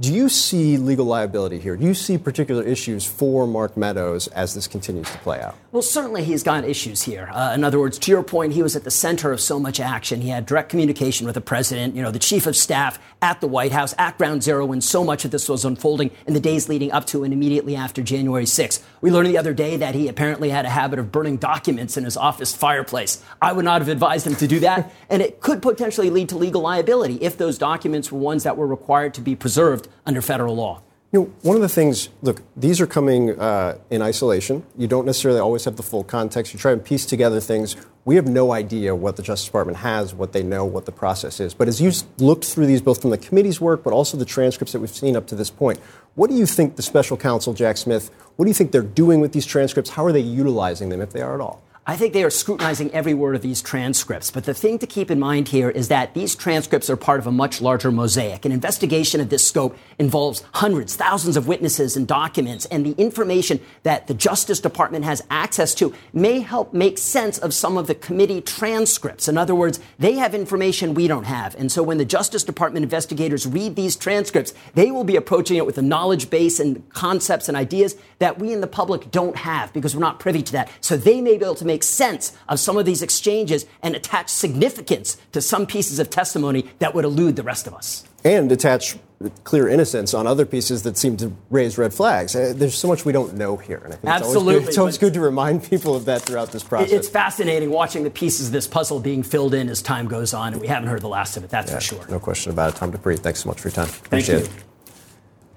do 0.00 0.12
you 0.12 0.28
see 0.28 0.76
legal 0.76 1.06
liability 1.06 1.60
here? 1.60 1.76
Do 1.76 1.86
you 1.86 1.94
see 1.94 2.18
particular 2.18 2.64
issues 2.64 3.06
for 3.06 3.46
Mark 3.46 3.76
Meadows 3.76 4.26
as 4.28 4.52
this 4.52 4.66
continues 4.66 5.08
to 5.08 5.18
play 5.18 5.40
out? 5.40 5.56
Well, 5.70 5.82
certainly 5.82 6.24
he's 6.24 6.42
got 6.42 6.64
issues 6.64 7.02
here. 7.02 7.30
Uh, 7.32 7.52
in 7.54 7.62
other 7.62 7.78
words, 7.78 7.96
to 8.00 8.10
your 8.10 8.24
point, 8.24 8.54
he 8.54 8.62
was 8.62 8.74
at 8.74 8.82
the 8.82 8.90
center 8.90 9.30
of 9.30 9.40
so 9.40 9.60
much 9.60 9.78
action. 9.78 10.20
He 10.20 10.30
had 10.30 10.46
direct 10.46 10.68
communication 10.68 11.26
with 11.26 11.36
the 11.36 11.40
president, 11.40 11.94
you 11.94 12.02
know, 12.02 12.10
the 12.10 12.18
chief 12.18 12.48
of 12.48 12.56
staff 12.56 12.98
at 13.22 13.40
the 13.40 13.46
White 13.46 13.70
House, 13.70 13.94
at 13.96 14.18
Ground 14.18 14.42
Zero, 14.42 14.66
when 14.66 14.80
so 14.80 15.04
much 15.04 15.24
of 15.24 15.30
this 15.30 15.48
was 15.48 15.64
unfolding 15.64 16.10
in 16.26 16.34
the 16.34 16.40
days 16.40 16.68
leading 16.68 16.90
up 16.90 17.06
to 17.06 17.22
and 17.22 17.32
immediately 17.32 17.76
after 17.76 18.02
January 18.02 18.44
6th. 18.44 18.82
We 19.00 19.12
learned 19.12 19.28
the 19.28 19.38
other 19.38 19.54
day 19.54 19.76
that 19.76 19.94
he 19.94 20.08
apparently 20.08 20.50
had 20.50 20.64
a 20.64 20.70
habit 20.70 20.98
of 20.98 21.12
burning 21.12 21.36
documents 21.36 21.96
in 21.96 22.02
his 22.02 22.16
office 22.16 22.52
fireplace. 22.52 23.22
I 23.40 23.52
would 23.52 23.64
not 23.64 23.80
have 23.80 23.88
advised 23.88 24.26
him 24.26 24.34
to 24.36 24.48
do 24.48 24.58
that, 24.60 24.92
and 25.08 25.22
it 25.22 25.40
could 25.40 25.62
potentially 25.62 26.10
lead 26.10 26.30
to 26.30 26.36
legal 26.36 26.62
liability 26.62 27.16
if 27.20 27.38
those 27.38 27.58
documents 27.58 28.10
were 28.10 28.18
ones 28.18 28.42
that 28.42 28.56
were 28.56 28.66
required 28.66 29.14
to 29.14 29.20
be 29.20 29.36
preserved 29.36 29.83
under 30.06 30.20
federal 30.20 30.54
law. 30.56 30.80
You 31.12 31.20
know, 31.20 31.32
one 31.42 31.54
of 31.54 31.62
the 31.62 31.68
things, 31.68 32.08
look, 32.22 32.42
these 32.56 32.80
are 32.80 32.88
coming 32.88 33.38
uh, 33.38 33.78
in 33.88 34.02
isolation. 34.02 34.64
You 34.76 34.88
don't 34.88 35.06
necessarily 35.06 35.38
always 35.38 35.64
have 35.64 35.76
the 35.76 35.82
full 35.84 36.02
context. 36.02 36.52
You 36.52 36.58
try 36.58 36.72
and 36.72 36.84
piece 36.84 37.06
together 37.06 37.38
things. 37.38 37.76
We 38.04 38.16
have 38.16 38.26
no 38.26 38.52
idea 38.52 38.96
what 38.96 39.14
the 39.14 39.22
Justice 39.22 39.46
Department 39.46 39.78
has, 39.78 40.12
what 40.12 40.32
they 40.32 40.42
know, 40.42 40.64
what 40.64 40.86
the 40.86 40.92
process 40.92 41.38
is. 41.38 41.54
But 41.54 41.68
as 41.68 41.80
you 41.80 41.92
looked 42.18 42.46
through 42.46 42.66
these, 42.66 42.82
both 42.82 43.00
from 43.00 43.10
the 43.10 43.18
committee's 43.18 43.60
work, 43.60 43.84
but 43.84 43.92
also 43.92 44.16
the 44.16 44.24
transcripts 44.24 44.72
that 44.72 44.80
we've 44.80 44.90
seen 44.90 45.14
up 45.14 45.28
to 45.28 45.36
this 45.36 45.50
point, 45.50 45.78
what 46.16 46.30
do 46.30 46.36
you 46.36 46.46
think 46.46 46.74
the 46.74 46.82
special 46.82 47.16
counsel, 47.16 47.54
Jack 47.54 47.76
Smith, 47.76 48.10
what 48.34 48.46
do 48.46 48.50
you 48.50 48.54
think 48.54 48.72
they're 48.72 48.82
doing 48.82 49.20
with 49.20 49.32
these 49.32 49.46
transcripts? 49.46 49.90
How 49.90 50.04
are 50.04 50.12
they 50.12 50.18
utilizing 50.18 50.88
them, 50.88 51.00
if 51.00 51.10
they 51.10 51.22
are 51.22 51.36
at 51.36 51.40
all? 51.40 51.62
I 51.86 51.98
think 51.98 52.14
they 52.14 52.24
are 52.24 52.30
scrutinizing 52.30 52.92
every 52.92 53.12
word 53.12 53.36
of 53.36 53.42
these 53.42 53.60
transcripts. 53.60 54.30
But 54.30 54.44
the 54.44 54.54
thing 54.54 54.78
to 54.78 54.86
keep 54.86 55.10
in 55.10 55.20
mind 55.20 55.48
here 55.48 55.68
is 55.68 55.88
that 55.88 56.14
these 56.14 56.34
transcripts 56.34 56.88
are 56.88 56.96
part 56.96 57.20
of 57.20 57.26
a 57.26 57.30
much 57.30 57.60
larger 57.60 57.92
mosaic. 57.92 58.46
An 58.46 58.52
investigation 58.52 59.20
of 59.20 59.28
this 59.28 59.46
scope 59.46 59.76
involves 59.98 60.42
hundreds, 60.54 60.96
thousands 60.96 61.36
of 61.36 61.46
witnesses 61.46 61.94
and 61.94 62.08
documents, 62.08 62.64
and 62.66 62.86
the 62.86 62.92
information 62.92 63.60
that 63.82 64.06
the 64.06 64.14
Justice 64.14 64.60
Department 64.60 65.04
has 65.04 65.22
access 65.28 65.74
to 65.74 65.92
may 66.14 66.40
help 66.40 66.72
make 66.72 66.96
sense 66.96 67.36
of 67.36 67.52
some 67.52 67.76
of 67.76 67.86
the 67.86 67.94
committee 67.94 68.40
transcripts. 68.40 69.28
In 69.28 69.36
other 69.36 69.54
words, 69.54 69.78
they 69.98 70.14
have 70.14 70.34
information 70.34 70.94
we 70.94 71.06
don't 71.06 71.24
have. 71.24 71.54
And 71.56 71.70
so 71.70 71.82
when 71.82 71.98
the 71.98 72.06
Justice 72.06 72.44
Department 72.44 72.84
investigators 72.84 73.46
read 73.46 73.76
these 73.76 73.94
transcripts, 73.94 74.54
they 74.72 74.90
will 74.90 75.04
be 75.04 75.16
approaching 75.16 75.58
it 75.58 75.66
with 75.66 75.76
a 75.76 75.82
knowledge 75.82 76.30
base 76.30 76.60
and 76.60 76.88
concepts 76.94 77.46
and 77.46 77.58
ideas 77.58 77.94
that 78.20 78.38
we 78.38 78.54
in 78.54 78.62
the 78.62 78.66
public 78.66 79.10
don't 79.10 79.36
have 79.36 79.70
because 79.74 79.94
we're 79.94 80.00
not 80.00 80.18
privy 80.18 80.42
to 80.42 80.52
that. 80.52 80.70
So 80.80 80.96
they 80.96 81.20
may 81.20 81.36
be 81.36 81.44
able 81.44 81.54
to 81.56 81.66
make 81.66 81.73
make 81.74 81.82
sense 81.82 82.32
of 82.48 82.60
some 82.60 82.76
of 82.76 82.86
these 82.86 83.02
exchanges 83.02 83.66
and 83.82 83.96
attach 83.96 84.28
significance 84.28 85.16
to 85.32 85.40
some 85.40 85.66
pieces 85.66 85.98
of 85.98 86.08
testimony 86.08 86.70
that 86.78 86.94
would 86.94 87.04
elude 87.04 87.34
the 87.34 87.42
rest 87.42 87.66
of 87.66 87.74
us. 87.74 88.04
And 88.24 88.50
attach 88.52 88.96
clear 89.42 89.68
innocence 89.68 90.14
on 90.14 90.26
other 90.26 90.46
pieces 90.46 90.82
that 90.82 90.96
seem 90.96 91.16
to 91.16 91.32
raise 91.50 91.76
red 91.76 91.92
flags. 91.92 92.36
Uh, 92.36 92.52
there's 92.54 92.76
so 92.76 92.88
much 92.88 93.04
we 93.04 93.12
don't 93.12 93.34
know 93.34 93.56
here. 93.56 93.80
And 93.84 93.92
I 93.92 93.96
think 93.96 94.12
Absolutely. 94.12 94.28
It's 94.28 94.36
always, 94.36 94.58
good, 94.58 94.68
it's 94.68 94.78
always 94.78 94.98
good 94.98 95.14
to 95.14 95.20
remind 95.20 95.64
people 95.64 95.94
of 95.96 96.04
that 96.04 96.22
throughout 96.22 96.52
this 96.52 96.62
process. 96.62 96.92
It's 96.92 97.08
fascinating 97.08 97.70
watching 97.70 98.04
the 98.04 98.10
pieces 98.10 98.46
of 98.46 98.52
this 98.52 98.66
puzzle 98.68 99.00
being 99.00 99.22
filled 99.22 99.54
in 99.54 99.68
as 99.68 99.82
time 99.82 100.06
goes 100.06 100.32
on, 100.32 100.52
and 100.52 100.60
we 100.62 100.68
haven't 100.68 100.88
heard 100.88 101.02
the 101.02 101.08
last 101.08 101.36
of 101.36 101.44
it, 101.44 101.50
that's 101.50 101.70
yeah, 101.70 101.78
for 101.78 101.84
sure. 101.84 102.06
No 102.08 102.20
question 102.20 102.52
about 102.52 102.74
it. 102.74 102.76
Tom 102.76 102.90
Dupree, 102.90 103.16
thanks 103.16 103.40
so 103.42 103.48
much 103.48 103.60
for 103.60 103.68
your 103.68 103.74
time. 103.74 103.86
Thank 103.86 104.06
Appreciate 104.06 104.40
you. 104.40 104.44
it. 104.44 104.64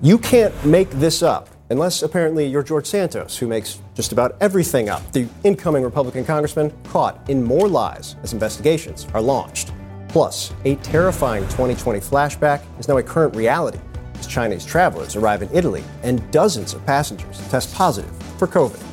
You 0.01 0.17
can't 0.17 0.65
make 0.65 0.89
this 0.91 1.21
up. 1.21 1.49
Unless 1.69 2.01
apparently 2.01 2.45
you're 2.45 2.63
George 2.63 2.85
Santos, 2.85 3.37
who 3.37 3.45
makes 3.45 3.79
just 3.93 4.13
about 4.13 4.37
everything 4.39 4.87
up. 4.87 5.11
The 5.11 5.27
incoming 5.43 5.83
Republican 5.83 6.23
congressman 6.23 6.71
caught 6.85 7.29
in 7.29 7.43
more 7.43 7.67
lies 7.67 8.15
as 8.23 8.31
investigations 8.31 9.05
are 9.13 9.21
launched. 9.21 9.73
Plus, 10.07 10.53
a 10.63 10.75
terrifying 10.75 11.43
2020 11.43 11.99
flashback 11.99 12.61
is 12.79 12.87
now 12.87 12.97
a 12.97 13.03
current 13.03 13.35
reality 13.35 13.79
as 14.17 14.27
Chinese 14.27 14.65
travelers 14.65 15.17
arrive 15.17 15.41
in 15.41 15.49
Italy 15.53 15.83
and 16.03 16.29
dozens 16.31 16.73
of 16.73 16.85
passengers 16.85 17.45
test 17.49 17.75
positive 17.75 18.15
for 18.37 18.47
COVID. 18.47 18.86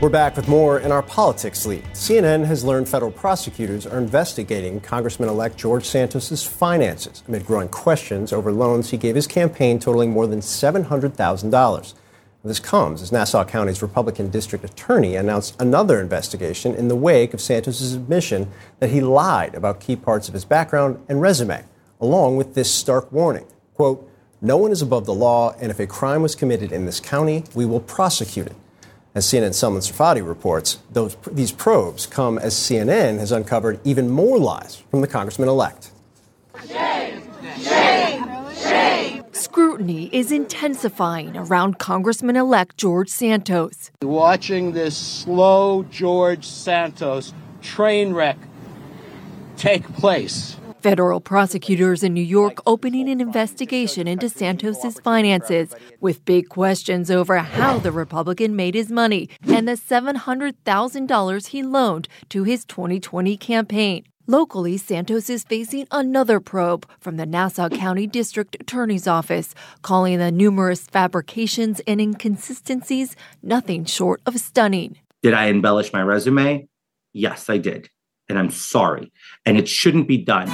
We're 0.00 0.08
back 0.08 0.34
with 0.34 0.48
more 0.48 0.80
in 0.80 0.92
our 0.92 1.02
politics 1.02 1.66
lead. 1.66 1.84
CNN 1.92 2.46
has 2.46 2.64
learned 2.64 2.88
federal 2.88 3.10
prosecutors 3.10 3.86
are 3.86 3.98
investigating 3.98 4.80
Congressman 4.80 5.28
elect 5.28 5.58
George 5.58 5.84
Santos' 5.84 6.42
finances 6.42 7.22
amid 7.28 7.44
growing 7.44 7.68
questions 7.68 8.32
over 8.32 8.50
loans 8.50 8.88
he 8.88 8.96
gave 8.96 9.14
his 9.14 9.26
campaign 9.26 9.78
totaling 9.78 10.10
more 10.10 10.26
than 10.26 10.40
$700,000. 10.40 11.94
This 12.42 12.60
comes 12.60 13.02
as 13.02 13.12
Nassau 13.12 13.44
County's 13.44 13.82
Republican 13.82 14.30
district 14.30 14.64
attorney 14.64 15.16
announced 15.16 15.54
another 15.60 16.00
investigation 16.00 16.74
in 16.74 16.88
the 16.88 16.96
wake 16.96 17.34
of 17.34 17.40
Santos' 17.42 17.92
admission 17.92 18.50
that 18.78 18.88
he 18.88 19.02
lied 19.02 19.54
about 19.54 19.80
key 19.80 19.96
parts 19.96 20.28
of 20.28 20.32
his 20.32 20.46
background 20.46 20.98
and 21.10 21.20
resume, 21.20 21.62
along 22.00 22.38
with 22.38 22.54
this 22.54 22.72
stark 22.72 23.12
warning 23.12 23.44
quote, 23.74 24.10
No 24.40 24.56
one 24.56 24.72
is 24.72 24.80
above 24.80 25.04
the 25.04 25.12
law, 25.12 25.54
and 25.60 25.70
if 25.70 25.78
a 25.78 25.86
crime 25.86 26.22
was 26.22 26.34
committed 26.34 26.72
in 26.72 26.86
this 26.86 27.00
county, 27.00 27.44
we 27.54 27.66
will 27.66 27.80
prosecute 27.80 28.46
it. 28.46 28.56
As 29.12 29.26
CNN 29.26 29.50
Sunlen 29.50 29.82
Serfaty 29.82 30.24
reports, 30.24 30.78
those, 30.92 31.16
these 31.32 31.50
probes 31.50 32.06
come 32.06 32.38
as 32.38 32.54
CNN 32.54 33.18
has 33.18 33.32
uncovered 33.32 33.80
even 33.82 34.08
more 34.08 34.38
lies 34.38 34.76
from 34.88 35.00
the 35.00 35.08
congressman 35.08 35.48
elect. 35.48 35.90
Shame! 36.68 37.20
Shame! 37.60 38.24
Shame! 38.54 39.24
Scrutiny 39.32 40.10
is 40.12 40.30
intensifying 40.30 41.36
around 41.36 41.80
Congressman 41.80 42.36
elect 42.36 42.76
George 42.76 43.08
Santos. 43.08 43.90
Watching 44.00 44.74
this 44.74 44.96
slow 44.96 45.82
George 45.90 46.46
Santos 46.46 47.34
train 47.62 48.14
wreck 48.14 48.38
take 49.56 49.92
place. 49.94 50.56
Federal 50.82 51.20
prosecutors 51.20 52.02
in 52.02 52.14
New 52.14 52.22
York 52.22 52.58
opening 52.66 53.08
an 53.10 53.20
investigation 53.20 54.08
into 54.08 54.30
Santos's 54.30 54.98
finances 55.00 55.74
with 56.00 56.24
big 56.24 56.48
questions 56.48 57.10
over 57.10 57.36
how 57.38 57.78
the 57.78 57.92
Republican 57.92 58.56
made 58.56 58.74
his 58.74 58.90
money 58.90 59.28
and 59.46 59.68
the 59.68 59.72
$700,000 59.72 61.46
he 61.48 61.62
loaned 61.62 62.08
to 62.30 62.44
his 62.44 62.64
2020 62.64 63.36
campaign. 63.36 64.04
Locally, 64.26 64.78
Santos 64.78 65.28
is 65.28 65.44
facing 65.44 65.86
another 65.90 66.40
probe 66.40 66.88
from 66.98 67.18
the 67.18 67.26
Nassau 67.26 67.68
County 67.68 68.06
District 68.06 68.56
Attorney's 68.58 69.06
Office, 69.06 69.54
calling 69.82 70.18
the 70.18 70.30
numerous 70.30 70.86
fabrications 70.86 71.80
and 71.86 72.00
inconsistencies 72.00 73.16
nothing 73.42 73.84
short 73.84 74.22
of 74.24 74.38
stunning. 74.38 74.96
Did 75.22 75.34
I 75.34 75.46
embellish 75.46 75.92
my 75.92 76.02
resume? 76.02 76.68
Yes, 77.12 77.50
I 77.50 77.58
did. 77.58 77.90
And 78.30 78.38
I'm 78.38 78.50
sorry. 78.50 79.12
And 79.44 79.58
it 79.58 79.68
shouldn't 79.68 80.06
be 80.06 80.16
done. 80.16 80.48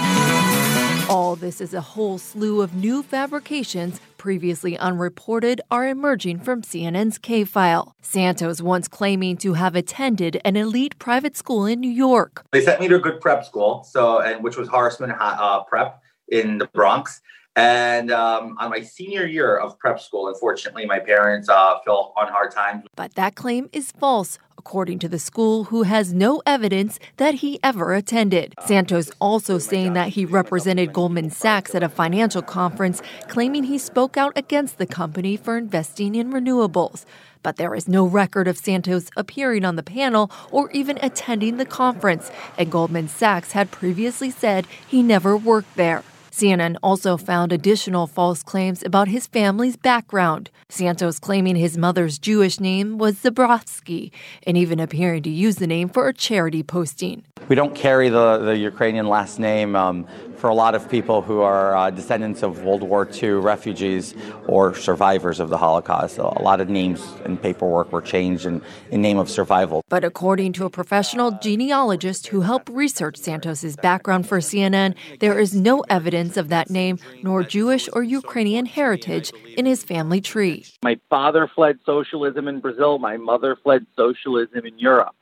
All 1.08 1.36
this 1.36 1.60
is 1.60 1.74
a 1.74 1.80
whole 1.80 2.18
slew 2.18 2.62
of 2.62 2.74
new 2.74 3.02
fabrications 3.02 4.00
previously 4.16 4.76
unreported 4.78 5.60
are 5.70 5.86
emerging 5.86 6.40
from 6.40 6.62
CNN's 6.62 7.18
K 7.18 7.44
file. 7.44 7.94
Santos 8.00 8.60
once 8.60 8.88
claiming 8.88 9.36
to 9.36 9.52
have 9.52 9.76
attended 9.76 10.40
an 10.44 10.56
elite 10.56 10.98
private 10.98 11.36
school 11.36 11.66
in 11.66 11.78
New 11.78 11.90
York. 11.90 12.44
They 12.50 12.62
sent 12.62 12.80
me 12.80 12.88
to 12.88 12.96
a 12.96 12.98
good 12.98 13.20
prep 13.20 13.44
school, 13.44 13.84
so 13.84 14.20
and 14.20 14.42
which 14.42 14.56
was 14.56 14.68
Horace 14.68 14.98
Mann 14.98 15.14
uh, 15.20 15.62
Prep 15.64 16.02
in 16.28 16.58
the 16.58 16.66
Bronx. 16.66 17.20
And 17.54 18.10
um, 18.10 18.56
on 18.58 18.70
my 18.70 18.82
senior 18.82 19.26
year 19.26 19.56
of 19.56 19.78
prep 19.78 20.00
school, 20.00 20.28
unfortunately, 20.28 20.86
my 20.86 20.98
parents 20.98 21.48
uh, 21.48 21.78
fell 21.84 22.12
on 22.16 22.28
hard 22.28 22.50
times. 22.50 22.84
But 22.96 23.14
that 23.14 23.34
claim 23.34 23.70
is 23.72 23.92
false, 23.92 24.38
according 24.66 24.98
to 24.98 25.08
the 25.08 25.18
school, 25.18 25.62
who 25.64 25.84
has 25.84 26.12
no 26.12 26.42
evidence 26.44 26.98
that 27.18 27.34
he 27.34 27.60
ever 27.62 27.94
attended. 27.94 28.52
Santos 28.66 29.12
also 29.20 29.58
saying 29.58 29.92
that 29.92 30.08
he 30.08 30.24
represented 30.24 30.92
Goldman 30.92 31.30
Sachs 31.30 31.72
at 31.72 31.84
a 31.84 31.88
financial 31.88 32.42
conference, 32.42 33.00
claiming 33.28 33.62
he 33.62 33.78
spoke 33.78 34.16
out 34.16 34.32
against 34.34 34.78
the 34.78 34.84
company 34.86 35.36
for 35.36 35.56
investing 35.56 36.16
in 36.16 36.32
renewables. 36.32 37.04
But 37.44 37.58
there 37.58 37.76
is 37.76 37.86
no 37.86 38.04
record 38.06 38.48
of 38.48 38.58
Santos 38.58 39.08
appearing 39.16 39.64
on 39.64 39.76
the 39.76 39.84
panel 39.84 40.32
or 40.50 40.68
even 40.72 40.98
attending 41.00 41.58
the 41.58 41.64
conference, 41.64 42.32
and 42.58 42.68
Goldman 42.68 43.06
Sachs 43.06 43.52
had 43.52 43.70
previously 43.70 44.30
said 44.32 44.66
he 44.84 45.00
never 45.00 45.36
worked 45.36 45.76
there. 45.76 46.02
CNN 46.36 46.76
also 46.82 47.16
found 47.16 47.50
additional 47.50 48.06
false 48.06 48.42
claims 48.42 48.82
about 48.82 49.08
his 49.08 49.26
family's 49.26 49.74
background. 49.74 50.50
Santos 50.68 51.18
claiming 51.18 51.56
his 51.56 51.78
mother's 51.78 52.18
Jewish 52.18 52.60
name 52.60 52.98
was 52.98 53.14
Zabrovsky 53.14 54.10
and 54.46 54.54
even 54.58 54.78
appearing 54.78 55.22
to 55.22 55.30
use 55.30 55.56
the 55.56 55.66
name 55.66 55.88
for 55.88 56.08
a 56.08 56.12
charity 56.12 56.62
posting. 56.62 57.24
We 57.48 57.56
don't 57.56 57.74
carry 57.74 58.10
the, 58.10 58.36
the 58.38 58.56
Ukrainian 58.56 59.08
last 59.08 59.38
name 59.38 59.74
um, 59.76 60.06
for 60.36 60.50
a 60.50 60.54
lot 60.54 60.74
of 60.74 60.90
people 60.90 61.22
who 61.22 61.40
are 61.40 61.74
uh, 61.76 61.90
descendants 61.90 62.42
of 62.42 62.64
World 62.64 62.82
War 62.82 63.08
II 63.10 63.30
refugees 63.30 64.14
or 64.46 64.74
survivors 64.74 65.40
of 65.40 65.48
the 65.48 65.56
Holocaust. 65.56 66.18
A 66.18 66.42
lot 66.42 66.60
of 66.60 66.68
names 66.68 67.00
and 67.24 67.40
paperwork 67.40 67.92
were 67.92 68.02
changed 68.02 68.44
in, 68.44 68.60
in 68.90 69.00
name 69.00 69.18
of 69.18 69.30
survival. 69.30 69.82
But 69.88 70.04
according 70.04 70.52
to 70.54 70.66
a 70.66 70.70
professional 70.70 71.30
genealogist 71.40 72.26
who 72.26 72.42
helped 72.42 72.68
research 72.68 73.16
Santos's 73.16 73.76
background 73.76 74.28
for 74.28 74.38
CNN, 74.38 74.94
there 75.20 75.38
is 75.38 75.54
no 75.54 75.80
evidence 75.88 76.25
of 76.36 76.48
that 76.48 76.70
name 76.70 76.98
nor 77.22 77.42
Jewish 77.42 77.88
or 77.92 78.02
Ukrainian 78.02 78.66
heritage 78.66 79.32
in 79.56 79.66
his 79.66 79.84
family 79.84 80.20
tree. 80.20 80.64
My 80.82 80.98
father 81.10 81.46
fled 81.54 81.78
socialism 81.86 82.48
in 82.48 82.60
Brazil. 82.60 82.98
My 82.98 83.16
mother 83.16 83.56
fled 83.62 83.86
socialism 83.96 84.66
in 84.66 84.78
Europe 84.78 85.16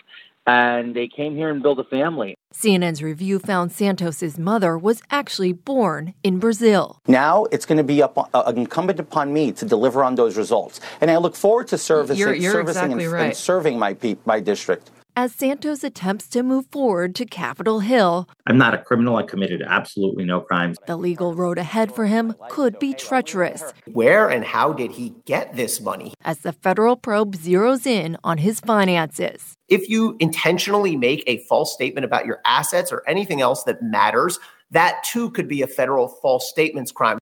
and 0.47 0.95
they 0.95 1.09
came 1.09 1.35
here 1.35 1.51
and 1.51 1.63
built 1.63 1.79
a 1.79 1.85
family. 1.85 2.37
CNN's 2.53 3.03
review 3.03 3.39
found 3.39 3.73
Santos's 3.73 4.39
mother 4.39 4.77
was 4.77 5.03
actually 5.11 5.53
born 5.53 6.15
in 6.23 6.39
Brazil. 6.39 7.01
Now 7.09 7.45
it's 7.47 7.67
going 7.67 7.79
to 7.79 7.85
be 7.85 8.03
up, 8.03 8.31
uh, 8.35 8.53
incumbent 8.55 9.01
upon 9.01 9.33
me 9.33 9.53
to 9.53 9.65
deliver 9.65 10.05
on 10.05 10.15
those 10.15 10.37
results, 10.37 10.81
and 11.01 11.11
I 11.11 11.17
look 11.17 11.35
forward 11.35 11.69
to 11.69 11.79
servicing, 11.79 12.19
you're, 12.19 12.35
you're 12.35 12.53
servicing 12.53 12.85
exactly 12.85 13.05
and, 13.05 13.13
right. 13.13 13.27
and 13.27 13.37
serving 13.37 13.79
my 13.79 13.97
my 14.25 14.41
district 14.41 14.91
as 15.17 15.33
Santos 15.33 15.85
attempts 15.85 16.29
to 16.29 16.43
move 16.43 16.67
forward 16.71 17.15
to 17.15 17.25
Capitol 17.25 17.81
Hill. 17.81 18.29
I'm 18.47 18.59
not 18.59 18.75
a 18.75 18.79
criminal. 18.79 19.17
I 19.17 19.23
committed 19.23 19.63
absolutely 19.67 20.25
no 20.25 20.41
crimes. 20.41 20.79
The 20.87 20.97
legal 20.97 21.35
road 21.35 21.59
ahead 21.59 21.95
for 21.95 22.07
him 22.07 22.35
could 22.49 22.79
be 22.79 22.95
treacherous. 22.95 23.63
Where 23.87 24.29
and 24.29 24.45
how 24.45 24.73
did 24.73 24.93
he 24.93 25.15
get 25.25 25.55
this 25.55 25.81
money? 25.81 26.15
As 26.25 26.41
the 26.41 26.53
federal 26.53 26.97
probe 26.97 27.37
zeroes 27.37 27.87
in 27.87 28.17
on 28.25 28.39
his 28.39 28.61
finances. 28.61 29.55
If 29.69 29.89
you 29.89 30.17
intentionally 30.21 30.97
make 30.97 31.23
a 31.27 31.45
false 31.49 31.73
statement 31.73 32.05
about 32.05 32.27
your 32.27 32.41
assets 32.45 32.93
or 32.93 33.03
anything 33.07 33.41
else 33.41 33.65
that 33.65 33.83
matters, 33.83 34.39
that 34.71 35.03
too 35.05 35.31
could 35.31 35.49
be 35.49 35.63
a 35.63 35.67
federal 35.67 36.09
false 36.09 36.49
statements 36.49 36.91
crime. 36.91 37.19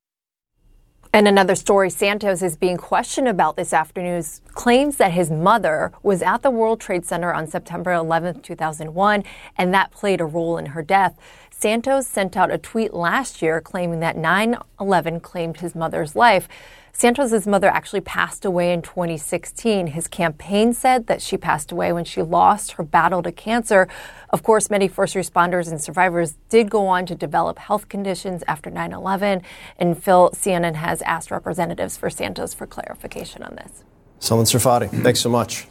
And 1.14 1.28
another 1.28 1.54
story 1.54 1.90
Santos 1.90 2.40
is 2.40 2.56
being 2.56 2.78
questioned 2.78 3.28
about 3.28 3.54
this 3.54 3.74
afternoon 3.74 4.24
claims 4.52 4.96
that 4.96 5.12
his 5.12 5.30
mother 5.30 5.92
was 6.02 6.22
at 6.22 6.40
the 6.40 6.50
World 6.50 6.80
Trade 6.80 7.04
Center 7.04 7.34
on 7.34 7.46
September 7.46 7.92
11, 7.92 8.40
2001, 8.40 9.22
and 9.58 9.74
that 9.74 9.90
played 9.90 10.22
a 10.22 10.24
role 10.24 10.56
in 10.56 10.66
her 10.66 10.80
death. 10.80 11.14
Santos 11.62 12.08
sent 12.08 12.36
out 12.36 12.50
a 12.50 12.58
tweet 12.58 12.92
last 12.92 13.40
year 13.40 13.60
claiming 13.60 14.00
that 14.00 14.16
9 14.16 14.56
11 14.80 15.20
claimed 15.20 15.58
his 15.58 15.76
mother's 15.76 16.16
life. 16.16 16.48
Santos's 16.92 17.46
mother 17.46 17.68
actually 17.68 18.00
passed 18.00 18.44
away 18.44 18.72
in 18.72 18.82
2016. 18.82 19.86
His 19.86 20.08
campaign 20.08 20.74
said 20.74 21.06
that 21.06 21.22
she 21.22 21.36
passed 21.36 21.70
away 21.70 21.92
when 21.92 22.04
she 22.04 22.20
lost 22.20 22.72
her 22.72 22.82
battle 22.82 23.22
to 23.22 23.30
cancer. 23.30 23.86
Of 24.30 24.42
course, 24.42 24.70
many 24.70 24.88
first 24.88 25.14
responders 25.14 25.70
and 25.70 25.80
survivors 25.80 26.36
did 26.48 26.68
go 26.68 26.88
on 26.88 27.06
to 27.06 27.14
develop 27.14 27.60
health 27.60 27.88
conditions 27.88 28.42
after 28.48 28.68
9 28.68 28.92
11. 28.92 29.42
And 29.78 30.02
Phil, 30.02 30.32
CNN 30.34 30.74
has 30.74 31.00
asked 31.02 31.30
representatives 31.30 31.96
for 31.96 32.10
Santos 32.10 32.54
for 32.54 32.66
clarification 32.66 33.44
on 33.44 33.54
this. 33.54 33.84
Sunlen 34.18 34.50
Serfaty, 34.50 34.90
thanks 35.04 35.20
so 35.20 35.28
much. 35.28 35.68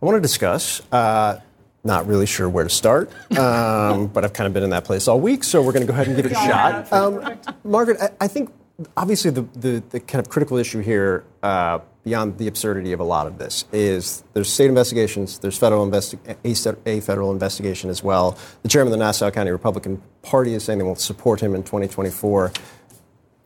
I 0.00 0.06
want 0.06 0.16
to 0.16 0.22
discuss. 0.22 0.80
Uh, 0.90 1.40
not 1.84 2.06
really 2.06 2.26
sure 2.26 2.48
where 2.48 2.64
to 2.64 2.70
start, 2.70 3.10
um, 3.38 4.06
but 4.08 4.24
I've 4.24 4.32
kind 4.32 4.46
of 4.46 4.52
been 4.52 4.62
in 4.62 4.70
that 4.70 4.84
place 4.84 5.06
all 5.06 5.20
week, 5.20 5.44
so 5.44 5.62
we're 5.62 5.72
going 5.72 5.86
to 5.86 5.86
go 5.86 5.92
ahead 5.92 6.08
and 6.08 6.16
give 6.16 6.26
it 6.26 6.32
a 6.32 6.34
shot. 6.34 6.92
Um, 6.92 7.38
Margaret, 7.62 8.00
I, 8.00 8.24
I 8.24 8.28
think 8.28 8.50
obviously 8.96 9.30
the, 9.30 9.42
the, 9.54 9.82
the, 9.90 10.00
kind 10.00 10.24
of 10.24 10.28
critical 10.28 10.56
issue 10.56 10.80
here, 10.80 11.24
uh, 11.42 11.78
beyond 12.02 12.36
the 12.38 12.48
absurdity 12.48 12.92
of 12.92 13.00
a 13.00 13.04
lot 13.04 13.26
of 13.26 13.38
this, 13.38 13.64
is 13.72 14.24
there's 14.32 14.52
state 14.52 14.68
investigations, 14.68 15.38
there's 15.38 15.56
federal 15.56 15.88
investi- 15.88 16.18
a, 16.44 16.88
a, 16.88 17.00
federal 17.00 17.30
investigation 17.30 17.88
as 17.88 18.02
well. 18.02 18.36
The 18.62 18.68
chairman 18.68 18.92
of 18.92 18.98
the 18.98 19.04
Nassau 19.04 19.30
County 19.30 19.50
Republican 19.50 20.02
Party 20.22 20.54
is 20.54 20.64
saying 20.64 20.78
they 20.78 20.84
will 20.84 20.96
support 20.96 21.40
him 21.40 21.54
in 21.54 21.62
2024. 21.62 22.52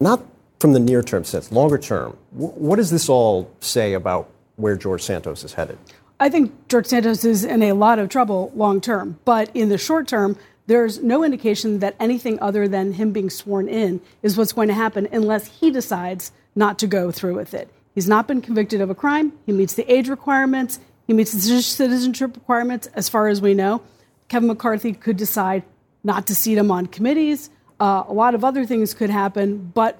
Not 0.00 0.22
from 0.58 0.72
the 0.72 0.80
near 0.80 1.02
term 1.02 1.24
sense, 1.24 1.52
longer 1.52 1.78
term. 1.78 2.16
What 2.30 2.76
does 2.76 2.90
this 2.90 3.08
all 3.08 3.50
say 3.60 3.94
about 3.94 4.28
where 4.56 4.76
George 4.76 5.02
Santos 5.02 5.44
is 5.44 5.52
headed? 5.52 5.78
I 6.20 6.28
think 6.28 6.68
George 6.68 6.86
Santos 6.86 7.24
is 7.24 7.44
in 7.44 7.62
a 7.62 7.72
lot 7.72 7.98
of 7.98 8.08
trouble 8.08 8.50
long 8.54 8.80
term, 8.80 9.18
but 9.24 9.50
in 9.54 9.68
the 9.68 9.78
short 9.78 10.08
term, 10.08 10.36
there's 10.66 11.02
no 11.02 11.24
indication 11.24 11.78
that 11.78 11.94
anything 12.00 12.38
other 12.40 12.66
than 12.66 12.94
him 12.94 13.12
being 13.12 13.30
sworn 13.30 13.68
in 13.68 14.00
is 14.22 14.36
what's 14.36 14.52
going 14.52 14.68
to 14.68 14.74
happen 14.74 15.08
unless 15.12 15.46
he 15.46 15.70
decides 15.70 16.32
not 16.54 16.78
to 16.80 16.86
go 16.86 17.10
through 17.10 17.36
with 17.36 17.54
it. 17.54 17.72
He's 17.94 18.08
not 18.08 18.26
been 18.26 18.42
convicted 18.42 18.80
of 18.80 18.90
a 18.90 18.94
crime. 18.94 19.32
He 19.46 19.52
meets 19.52 19.74
the 19.74 19.90
age 19.90 20.08
requirements. 20.08 20.80
He 21.06 21.14
meets 21.14 21.32
the 21.32 21.62
citizenship 21.62 22.34
requirements, 22.34 22.88
as 22.94 23.08
far 23.08 23.28
as 23.28 23.40
we 23.40 23.54
know. 23.54 23.80
Kevin 24.28 24.48
McCarthy 24.48 24.92
could 24.92 25.16
decide 25.16 25.62
not 26.04 26.26
to 26.26 26.34
seat 26.34 26.58
him 26.58 26.70
on 26.70 26.86
committees. 26.86 27.48
Uh, 27.80 28.04
a 28.06 28.12
lot 28.12 28.34
of 28.34 28.44
other 28.44 28.66
things 28.66 28.92
could 28.92 29.08
happen. 29.08 29.72
But 29.72 29.98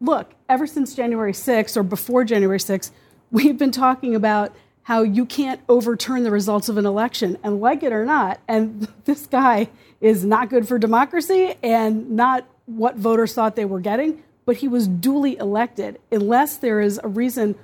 look, 0.00 0.32
ever 0.48 0.66
since 0.66 0.94
January 0.94 1.32
6th 1.32 1.76
or 1.76 1.82
before 1.82 2.24
January 2.24 2.58
6th, 2.58 2.90
we've 3.30 3.58
been 3.58 3.70
talking 3.70 4.14
about 4.14 4.54
how 4.82 5.02
you 5.02 5.24
can't 5.26 5.60
overturn 5.68 6.22
the 6.22 6.30
results 6.30 6.68
of 6.68 6.76
an 6.76 6.86
election. 6.86 7.38
And 7.42 7.60
like 7.60 7.82
it 7.82 7.92
or 7.92 8.04
not, 8.04 8.40
and 8.48 8.88
this 9.04 9.26
guy 9.26 9.68
is 10.00 10.24
not 10.24 10.48
good 10.48 10.66
for 10.66 10.78
democracy 10.78 11.54
and 11.62 12.10
not 12.10 12.46
what 12.66 12.96
voters 12.96 13.34
thought 13.34 13.56
they 13.56 13.64
were 13.64 13.80
getting, 13.80 14.22
but 14.44 14.56
he 14.56 14.68
was 14.68 14.88
duly 14.88 15.36
elected 15.36 15.98
unless 16.10 16.56
there 16.56 16.80
is 16.80 17.00
a 17.02 17.08
reason 17.08 17.54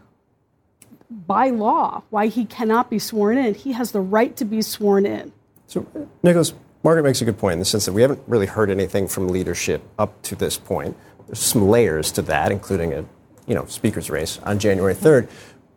by 1.11 1.51
law 1.51 2.03
why 2.11 2.27
he 2.27 2.45
cannot 2.45 2.91
be 2.91 2.99
sworn 2.99 3.39
in. 3.39 3.55
He 3.55 3.73
has 3.73 3.93
the 3.93 4.01
right 4.01 4.37
to 4.37 4.45
be 4.45 4.61
sworn 4.63 5.07
in. 5.07 5.33
So, 5.67 5.87
Nicholas, 6.23 6.53
Margaret 6.83 7.03
makes 7.03 7.21
a 7.21 7.25
good 7.25 7.39
point 7.39 7.55
in 7.55 7.59
the 7.59 7.65
sense 7.65 7.87
that 7.87 7.93
we 7.93 8.03
haven't 8.03 8.23
really 8.27 8.47
heard 8.47 8.71
anything 8.71 9.09
from 9.09 9.29
leadership 9.29 9.83
up 9.99 10.21
to 10.23 10.37
this 10.37 10.59
point. 10.59 10.97
There's 11.27 11.41
some 11.41 11.69
layers 11.69 12.13
to 12.13 12.23
that, 12.23 12.53
including 12.53 12.93
a 12.93 13.05
you 13.47 13.55
know 13.55 13.65
speaker's 13.67 14.11
race 14.11 14.39
on 14.45 14.59
January 14.59 14.95
3rd. 14.95 15.29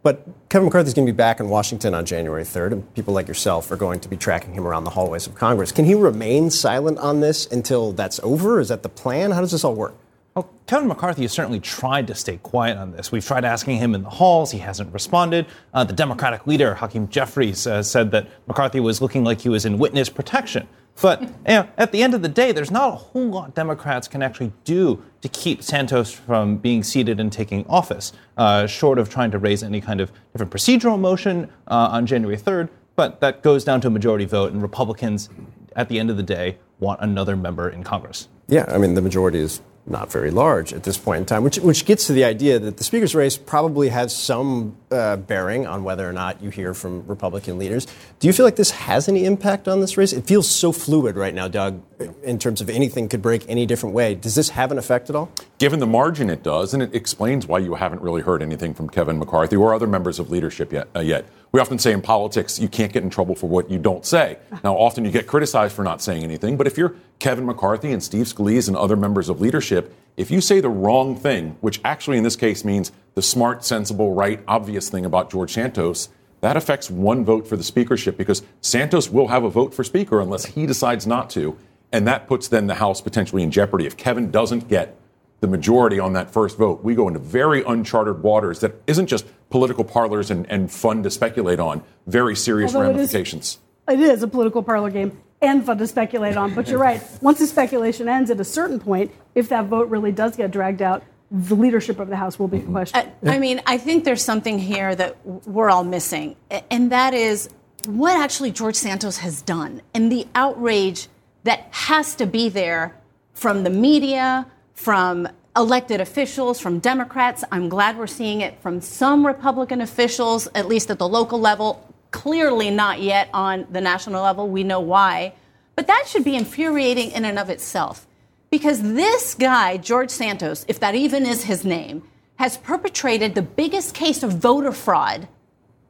But 0.02 0.26
Kevin 0.48 0.66
McCarthy 0.66 0.88
is 0.88 0.94
going 0.94 1.06
to 1.06 1.12
be 1.12 1.18
back 1.18 1.40
in 1.42 1.50
Washington 1.50 1.94
on 1.94 2.06
January 2.06 2.44
3rd, 2.44 2.72
and 2.72 2.94
people 2.96 3.14
like 3.14 3.28
yourself 3.28 3.70
are 3.70 3.76
going 3.76 4.00
to 4.00 4.08
be 4.08 4.16
tracking 4.16 4.54
him 4.54 4.66
around 4.66 4.86
the 4.86 4.92
hallways 4.92 5.28
of 5.28 5.36
Congress. 5.36 5.74
Can 5.74 5.86
he 5.86 5.94
remain 5.94 6.50
silent 6.50 6.98
on 7.00 7.20
this 7.20 7.46
until 7.48 7.92
that's 7.92 8.20
over? 8.24 8.62
Is 8.62 8.70
that 8.70 8.82
the 8.82 8.90
plan? 8.90 9.32
How 9.32 9.42
does 9.42 9.52
this 9.52 9.66
all 9.66 9.76
work? 9.76 9.96
Well, 10.36 10.50
Kevin 10.68 10.88
McCarthy 10.88 11.24
has 11.24 11.34
certainly 11.34 11.60
tried 11.60 12.08
to 12.08 12.16
stay 12.16 12.38
quiet 12.38 12.78
on 12.78 12.92
this. 12.92 13.12
We've 13.12 13.26
tried 13.26 13.44
asking 13.44 13.78
him 13.78 13.94
in 13.94 14.04
the 14.04 14.10
halls. 14.10 14.52
He 14.52 14.60
hasn't 14.60 14.94
responded. 14.94 15.48
Uh, 15.74 15.84
the 15.84 15.92
Democratic 15.92 16.48
leader, 16.48 16.76
Hakeem 16.76 17.10
Jeffries, 17.10 17.68
uh, 17.68 17.84
said 17.84 18.12
that 18.12 18.28
McCarthy 18.48 18.80
was 18.80 19.02
looking 19.02 19.26
like 19.26 19.42
he 19.42 19.50
was 19.50 19.66
in 19.66 19.78
witness 19.78 20.08
protection. 20.08 20.68
But 21.02 21.22
you 21.22 21.30
know, 21.48 21.68
at 21.78 21.92
the 21.92 22.04
end 22.04 22.14
of 22.14 22.22
the 22.22 22.30
day, 22.30 22.52
there's 22.52 22.72
not 22.72 22.94
a 22.94 22.96
whole 22.96 23.30
lot 23.30 23.56
Democrats 23.56 24.08
can 24.08 24.22
actually 24.22 24.52
do 24.64 25.04
to 25.22 25.30
keep 25.30 25.64
Santos 25.64 26.12
from 26.12 26.58
being 26.58 26.84
seated 26.84 27.20
and 27.20 27.32
taking 27.32 27.66
office, 27.68 28.12
uh, 28.38 28.68
short 28.68 29.00
of 29.00 29.10
trying 29.10 29.32
to 29.32 29.40
raise 29.40 29.64
any 29.64 29.82
kind 29.82 30.02
of 30.02 30.12
different 30.34 30.52
procedural 30.52 31.00
motion 31.00 31.50
uh, 31.68 31.90
on 31.92 32.06
January 32.06 32.38
3rd. 32.38 32.70
But 32.96 33.22
that 33.22 33.44
goes 33.44 33.64
down 33.64 33.80
to 33.82 33.88
a 33.88 33.92
majority 33.92 34.26
vote, 34.26 34.52
and 34.52 34.62
Republicans, 34.62 35.30
at 35.76 35.88
the 35.88 36.00
end 36.00 36.10
of 36.10 36.18
the 36.18 36.24
day, 36.24 36.58
want 36.80 37.00
another 37.02 37.38
member 37.38 37.70
in 37.70 37.84
Congress. 37.84 38.28
Yeah, 38.48 38.66
I 38.68 38.78
mean, 38.78 38.96
the 38.96 39.02
majority 39.02 39.40
is 39.40 39.62
not 39.86 40.12
very 40.12 40.32
large 40.32 40.74
at 40.74 40.84
this 40.84 40.98
point 40.98 41.20
in 41.20 41.26
time, 41.26 41.44
which, 41.44 41.58
which 41.60 41.86
gets 41.86 42.08
to 42.08 42.14
the 42.14 42.24
idea 42.24 42.60
that 42.60 42.78
the 42.78 42.84
speaker's 42.84 43.16
race 43.16 43.38
probably 43.38 43.90
has 43.90 44.16
some 44.16 44.76
uh, 44.92 45.18
bearing 45.18 45.68
on 45.68 45.84
whether 45.84 46.08
or 46.08 46.14
not 46.14 46.42
you 46.42 46.50
hear 46.50 46.74
from 46.74 47.06
Republican 47.08 47.58
leaders. 47.58 47.86
Do 48.20 48.28
you 48.28 48.34
feel 48.34 48.46
like 48.46 48.56
this 48.56 48.72
has 48.72 49.08
any 49.08 49.26
impact 49.26 49.68
on 49.68 49.82
this 49.82 49.98
race? 49.98 50.14
It 50.14 50.26
feels 50.26 50.50
so 50.50 50.72
fluid 50.72 51.16
right 51.16 51.34
now, 51.34 51.48
Doug, 51.48 51.82
in 52.24 52.40
terms 52.40 52.62
of 52.62 52.70
anything 52.70 53.08
could 53.08 53.22
break 53.22 53.46
any 53.48 53.66
different 53.66 53.94
way. 53.94 54.16
Does 54.16 54.36
this 54.36 54.50
have 54.50 54.72
an 54.72 54.78
effect 54.78 55.10
at 55.10 55.16
all? 55.16 55.32
Given 55.58 55.80
the 55.80 55.88
margin, 55.88 56.30
it 56.30 56.44
does, 56.44 56.74
and 56.74 56.82
it 56.82 56.96
explains 56.96 57.46
why 57.46 57.60
you 57.60 57.76
haven't 57.76 58.02
really 58.02 58.22
heard 58.22 58.42
anything 58.42 58.74
from 58.74 58.90
Kevin 58.90 59.20
McCarthy 59.20 59.56
or 59.56 59.74
other 59.74 59.88
members 59.88 60.20
of 60.20 60.30
leadership 60.30 60.72
yet. 60.72 60.88
Uh, 60.96 61.02
yet. 61.02 61.26
We 61.52 61.60
often 61.60 61.80
say 61.80 61.94
in 61.94 62.02
politics, 62.02 62.60
you 62.60 62.68
can't 62.68 62.94
get 62.94 63.04
in 63.04 63.10
trouble 63.10 63.34
for 63.34 63.48
what 63.48 63.72
you 63.72 63.80
don't 63.80 64.06
say. 64.06 64.38
Now, 64.64 64.76
often 64.76 65.04
you 65.04 65.12
get 65.12 65.26
criticized 65.26 65.76
for 65.76 65.84
not 65.84 66.00
saying 66.00 66.24
anything, 66.24 66.58
but 66.58 66.68
if 66.68 66.78
you're 66.78 66.96
Kevin 67.18 67.46
McCarthy 67.46 67.92
and 67.92 68.04
Steve 68.04 68.28
Scalise 68.28 68.68
and 68.68 68.78
other 68.78 68.96
members 68.96 69.30
of 69.30 69.42
leadership, 69.42 69.94
if 70.20 70.30
you 70.30 70.42
say 70.42 70.60
the 70.60 70.70
wrong 70.70 71.16
thing, 71.16 71.56
which 71.62 71.80
actually 71.86 72.18
in 72.18 72.26
this 72.26 72.36
case 72.36 72.66
means 72.66 72.92
the 73.16 73.22
smart, 73.22 73.64
sensible, 73.64 74.14
right, 74.14 74.44
obvious 74.50 74.90
thing 74.90 75.06
about 75.06 75.32
George 75.32 75.54
Santos, 75.54 76.10
that 76.42 76.58
affects 76.58 76.92
one 76.92 77.24
vote 77.24 77.48
for 77.48 77.56
the 77.56 77.64
speakership 77.64 78.18
because 78.18 78.44
Santos 78.60 79.10
will 79.10 79.30
have 79.30 79.46
a 79.46 79.50
vote 79.50 79.74
for 79.74 79.82
speaker 79.82 80.20
unless 80.20 80.46
he 80.46 80.66
decides 80.66 81.08
not 81.08 81.30
to. 81.30 81.58
And 81.94 82.06
that 82.06 82.28
puts 82.28 82.50
then 82.50 82.68
the 82.68 82.76
House 82.76 83.00
potentially 83.00 83.44
in 83.44 83.50
jeopardy. 83.50 83.86
If 83.86 83.96
Kevin 83.96 84.30
doesn't 84.30 84.68
get 84.68 85.00
the 85.40 85.48
majority 85.48 86.00
on 86.00 86.12
that 86.14 86.30
first 86.30 86.58
vote, 86.58 86.84
we 86.84 86.96
go 86.96 87.08
into 87.08 87.20
very 87.22 87.64
uncharted 87.64 88.22
waters 88.22 88.60
that 88.60 88.76
isn't 88.88 89.08
just 89.08 89.26
political 89.50 89.86
parlors 89.86 90.30
and, 90.30 90.46
and 90.52 90.70
fun 90.70 91.02
to 91.04 91.10
speculate 91.10 91.62
on, 91.62 91.82
very 92.08 92.36
serious 92.36 92.76
Although 92.76 92.90
it 92.90 92.92
is- 92.92 92.98
ramifications. 92.98 93.60
It 93.88 94.02
is 94.02 94.22
a 94.22 94.28
political 94.28 94.64
parlor 94.64 94.92
game 94.92 95.18
and 95.42 95.66
fun 95.66 95.78
to 95.78 95.88
speculate 95.88 96.38
on. 96.38 96.54
But 96.54 96.68
you're 96.68 96.80
right. 96.80 97.02
Once 97.22 97.40
the 97.40 97.48
speculation 97.48 98.08
ends 98.10 98.30
at 98.30 98.40
a 98.40 98.46
certain 98.46 98.80
point, 98.80 99.12
if 99.36 99.50
that 99.50 99.66
vote 99.66 99.90
really 99.90 100.12
does 100.12 100.36
get 100.36 100.52
dragged 100.52 100.82
out, 100.82 101.04
the 101.32 101.56
leadership 101.56 102.00
of 102.00 102.10
the 102.10 102.16
House 102.16 102.40
will 102.40 102.48
be 102.48 102.58
in 102.58 102.64
mm-hmm. 102.64 102.74
question. 102.74 103.12
Uh, 103.26 103.32
I 103.32 103.40
mean, 103.40 103.62
I 103.66 103.78
think 103.78 104.04
there's 104.04 104.24
something 104.24 104.60
here 104.60 104.96
that 104.96 105.18
we're 105.26 105.70
all 105.70 105.84
missing, 105.84 106.36
and 106.72 106.92
that 106.92 107.14
is 107.14 107.50
what 107.86 108.18
actually 108.18 108.52
George 108.52 108.76
Santos 108.76 109.18
has 109.18 109.42
done 109.42 109.82
and 109.94 110.12
the 110.12 110.28
outrage 110.36 111.08
that 111.44 111.68
has 111.72 112.16
to 112.16 112.26
be 112.26 112.50
there 112.50 112.96
from 113.34 113.64
the 113.64 113.70
media, 113.70 114.46
from 114.74 115.28
elected 115.56 116.02
officials, 116.02 116.60
from 116.60 116.80
Democrats. 116.80 117.44
I'm 117.52 117.70
glad 117.70 117.98
we're 117.98 118.08
seeing 118.08 118.42
it 118.42 118.60
from 118.62 118.82
some 118.82 119.26
Republican 119.26 119.82
officials, 119.82 120.48
at 120.56 120.68
least 120.68 120.90
at 120.92 121.00
the 121.00 121.08
local 121.08 121.40
level. 121.40 121.86
Clearly 122.12 122.72
not 122.72 123.02
yet 123.02 123.30
on 123.34 123.68
the 123.72 123.82
national 123.82 124.24
level. 124.24 124.48
We 124.48 124.64
know 124.64 124.80
why. 124.80 125.34
But 125.76 125.88
that 125.88 126.06
should 126.08 126.24
be 126.24 126.36
infuriating 126.36 127.12
in 127.12 127.26
and 127.26 127.40
of 127.40 127.50
itself. 127.50 128.08
Because 128.50 128.82
this 128.82 129.36
guy, 129.36 129.78
George 129.78 130.10
Santos, 130.10 130.66
if 130.68 130.80
that 130.80 130.96
even 130.96 131.26
is 131.26 131.44
his 131.44 131.64
name, 131.64 132.04
has 132.38 132.58
perpetrated 132.58 133.36
the 133.36 133.42
biggest 133.42 133.94
case 133.94 134.24
of 134.24 134.32
voter 134.34 134.72
fraud, 134.72 135.28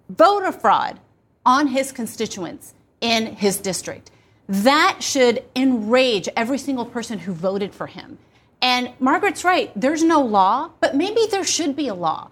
voter 0.09 0.51
fraud 0.51 0.99
on 1.45 1.67
his 1.67 1.91
constituents 1.91 2.73
in 3.01 3.35
his 3.35 3.57
district. 3.57 4.11
That 4.47 4.97
should 4.99 5.43
enrage 5.55 6.27
every 6.35 6.57
single 6.57 6.85
person 6.85 7.19
who 7.19 7.33
voted 7.33 7.73
for 7.73 7.87
him. 7.87 8.17
And 8.61 8.91
Margaret's 8.99 9.43
right, 9.43 9.71
there's 9.75 10.03
no 10.03 10.21
law, 10.21 10.71
but 10.79 10.95
maybe 10.95 11.21
there 11.31 11.43
should 11.43 11.75
be 11.75 11.87
a 11.87 11.93
law. 11.93 12.31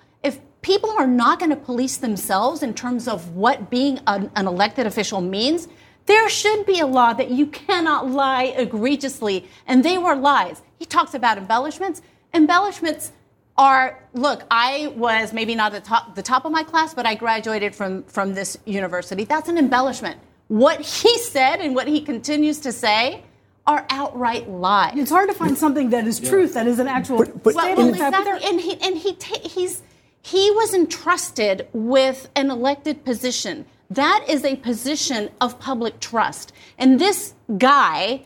If 0.68 0.74
people 0.74 0.92
are 0.92 1.08
not 1.08 1.40
going 1.40 1.52
to 1.52 1.56
police 1.56 1.96
themselves 1.96 2.62
in 2.62 2.74
terms 2.74 3.08
of 3.08 3.36
what 3.36 3.70
being 3.70 4.02
an, 4.06 4.30
an 4.36 4.48
elected 4.48 4.86
official 4.86 5.22
means, 5.22 5.70
there 6.08 6.28
should 6.28 6.66
be 6.66 6.82
a 6.82 6.86
law 6.86 7.14
that 7.14 7.32
you 7.32 7.48
cannot 7.48 8.12
lie 8.12 8.54
egregiously. 8.58 9.48
And 9.66 9.82
they 9.84 9.98
were 9.98 10.14
lies. 10.14 10.62
He 10.78 10.84
talks 10.84 11.14
about 11.14 11.38
embellishments. 11.38 12.02
Embellishments 12.34 13.14
are 13.58 13.98
look, 14.14 14.44
I 14.52 14.94
was 14.98 15.32
maybe 15.32 15.56
not 15.56 15.72
the 15.72 15.80
top, 15.80 16.16
the 16.16 16.22
top 16.22 16.44
of 16.44 16.52
my 16.52 16.64
class, 16.64 16.94
but 16.94 17.06
I 17.06 17.16
graduated 17.16 17.74
from, 17.74 18.04
from 18.04 18.34
this 18.34 18.58
university. 18.66 19.24
That's 19.24 19.48
an 19.48 19.58
embellishment. 19.58 20.20
What 20.50 20.82
he 20.82 21.18
said 21.20 21.62
and 21.62 21.76
what 21.76 21.88
he 21.88 22.02
continues 22.02 22.60
to 22.60 22.74
say 22.74 23.24
are 23.66 23.86
outright 23.90 24.50
lies. 24.50 24.94
It's 24.98 25.12
hard 25.12 25.30
to 25.30 25.36
find 25.36 25.58
something 25.58 25.92
that 25.92 26.06
is 26.08 26.20
truth 26.20 26.56
that 26.56 26.68
is 26.68 26.80
an 26.80 26.88
actual 26.90 27.18
well, 27.18 27.26
statement. 27.26 27.56
well, 27.56 27.88
In 27.88 27.96
fact, 27.96 28.18
exactly. 28.18 28.50
And 28.50 28.60
he 28.60 28.82
and 28.82 28.98
he 28.98 29.14
ta- 29.16 29.48
he's 29.50 29.82
he 30.28 30.52
was 30.52 30.74
entrusted 30.74 31.68
with 31.72 32.30
an 32.36 32.52
elected 32.52 33.06
position. 33.06 33.66
That 33.90 34.26
is 34.28 34.44
a 34.44 34.58
position 34.58 35.30
of 35.40 35.58
public 35.60 36.02
trust. 36.02 36.52
And 36.78 37.00
this 37.00 37.34
guy, 37.58 38.24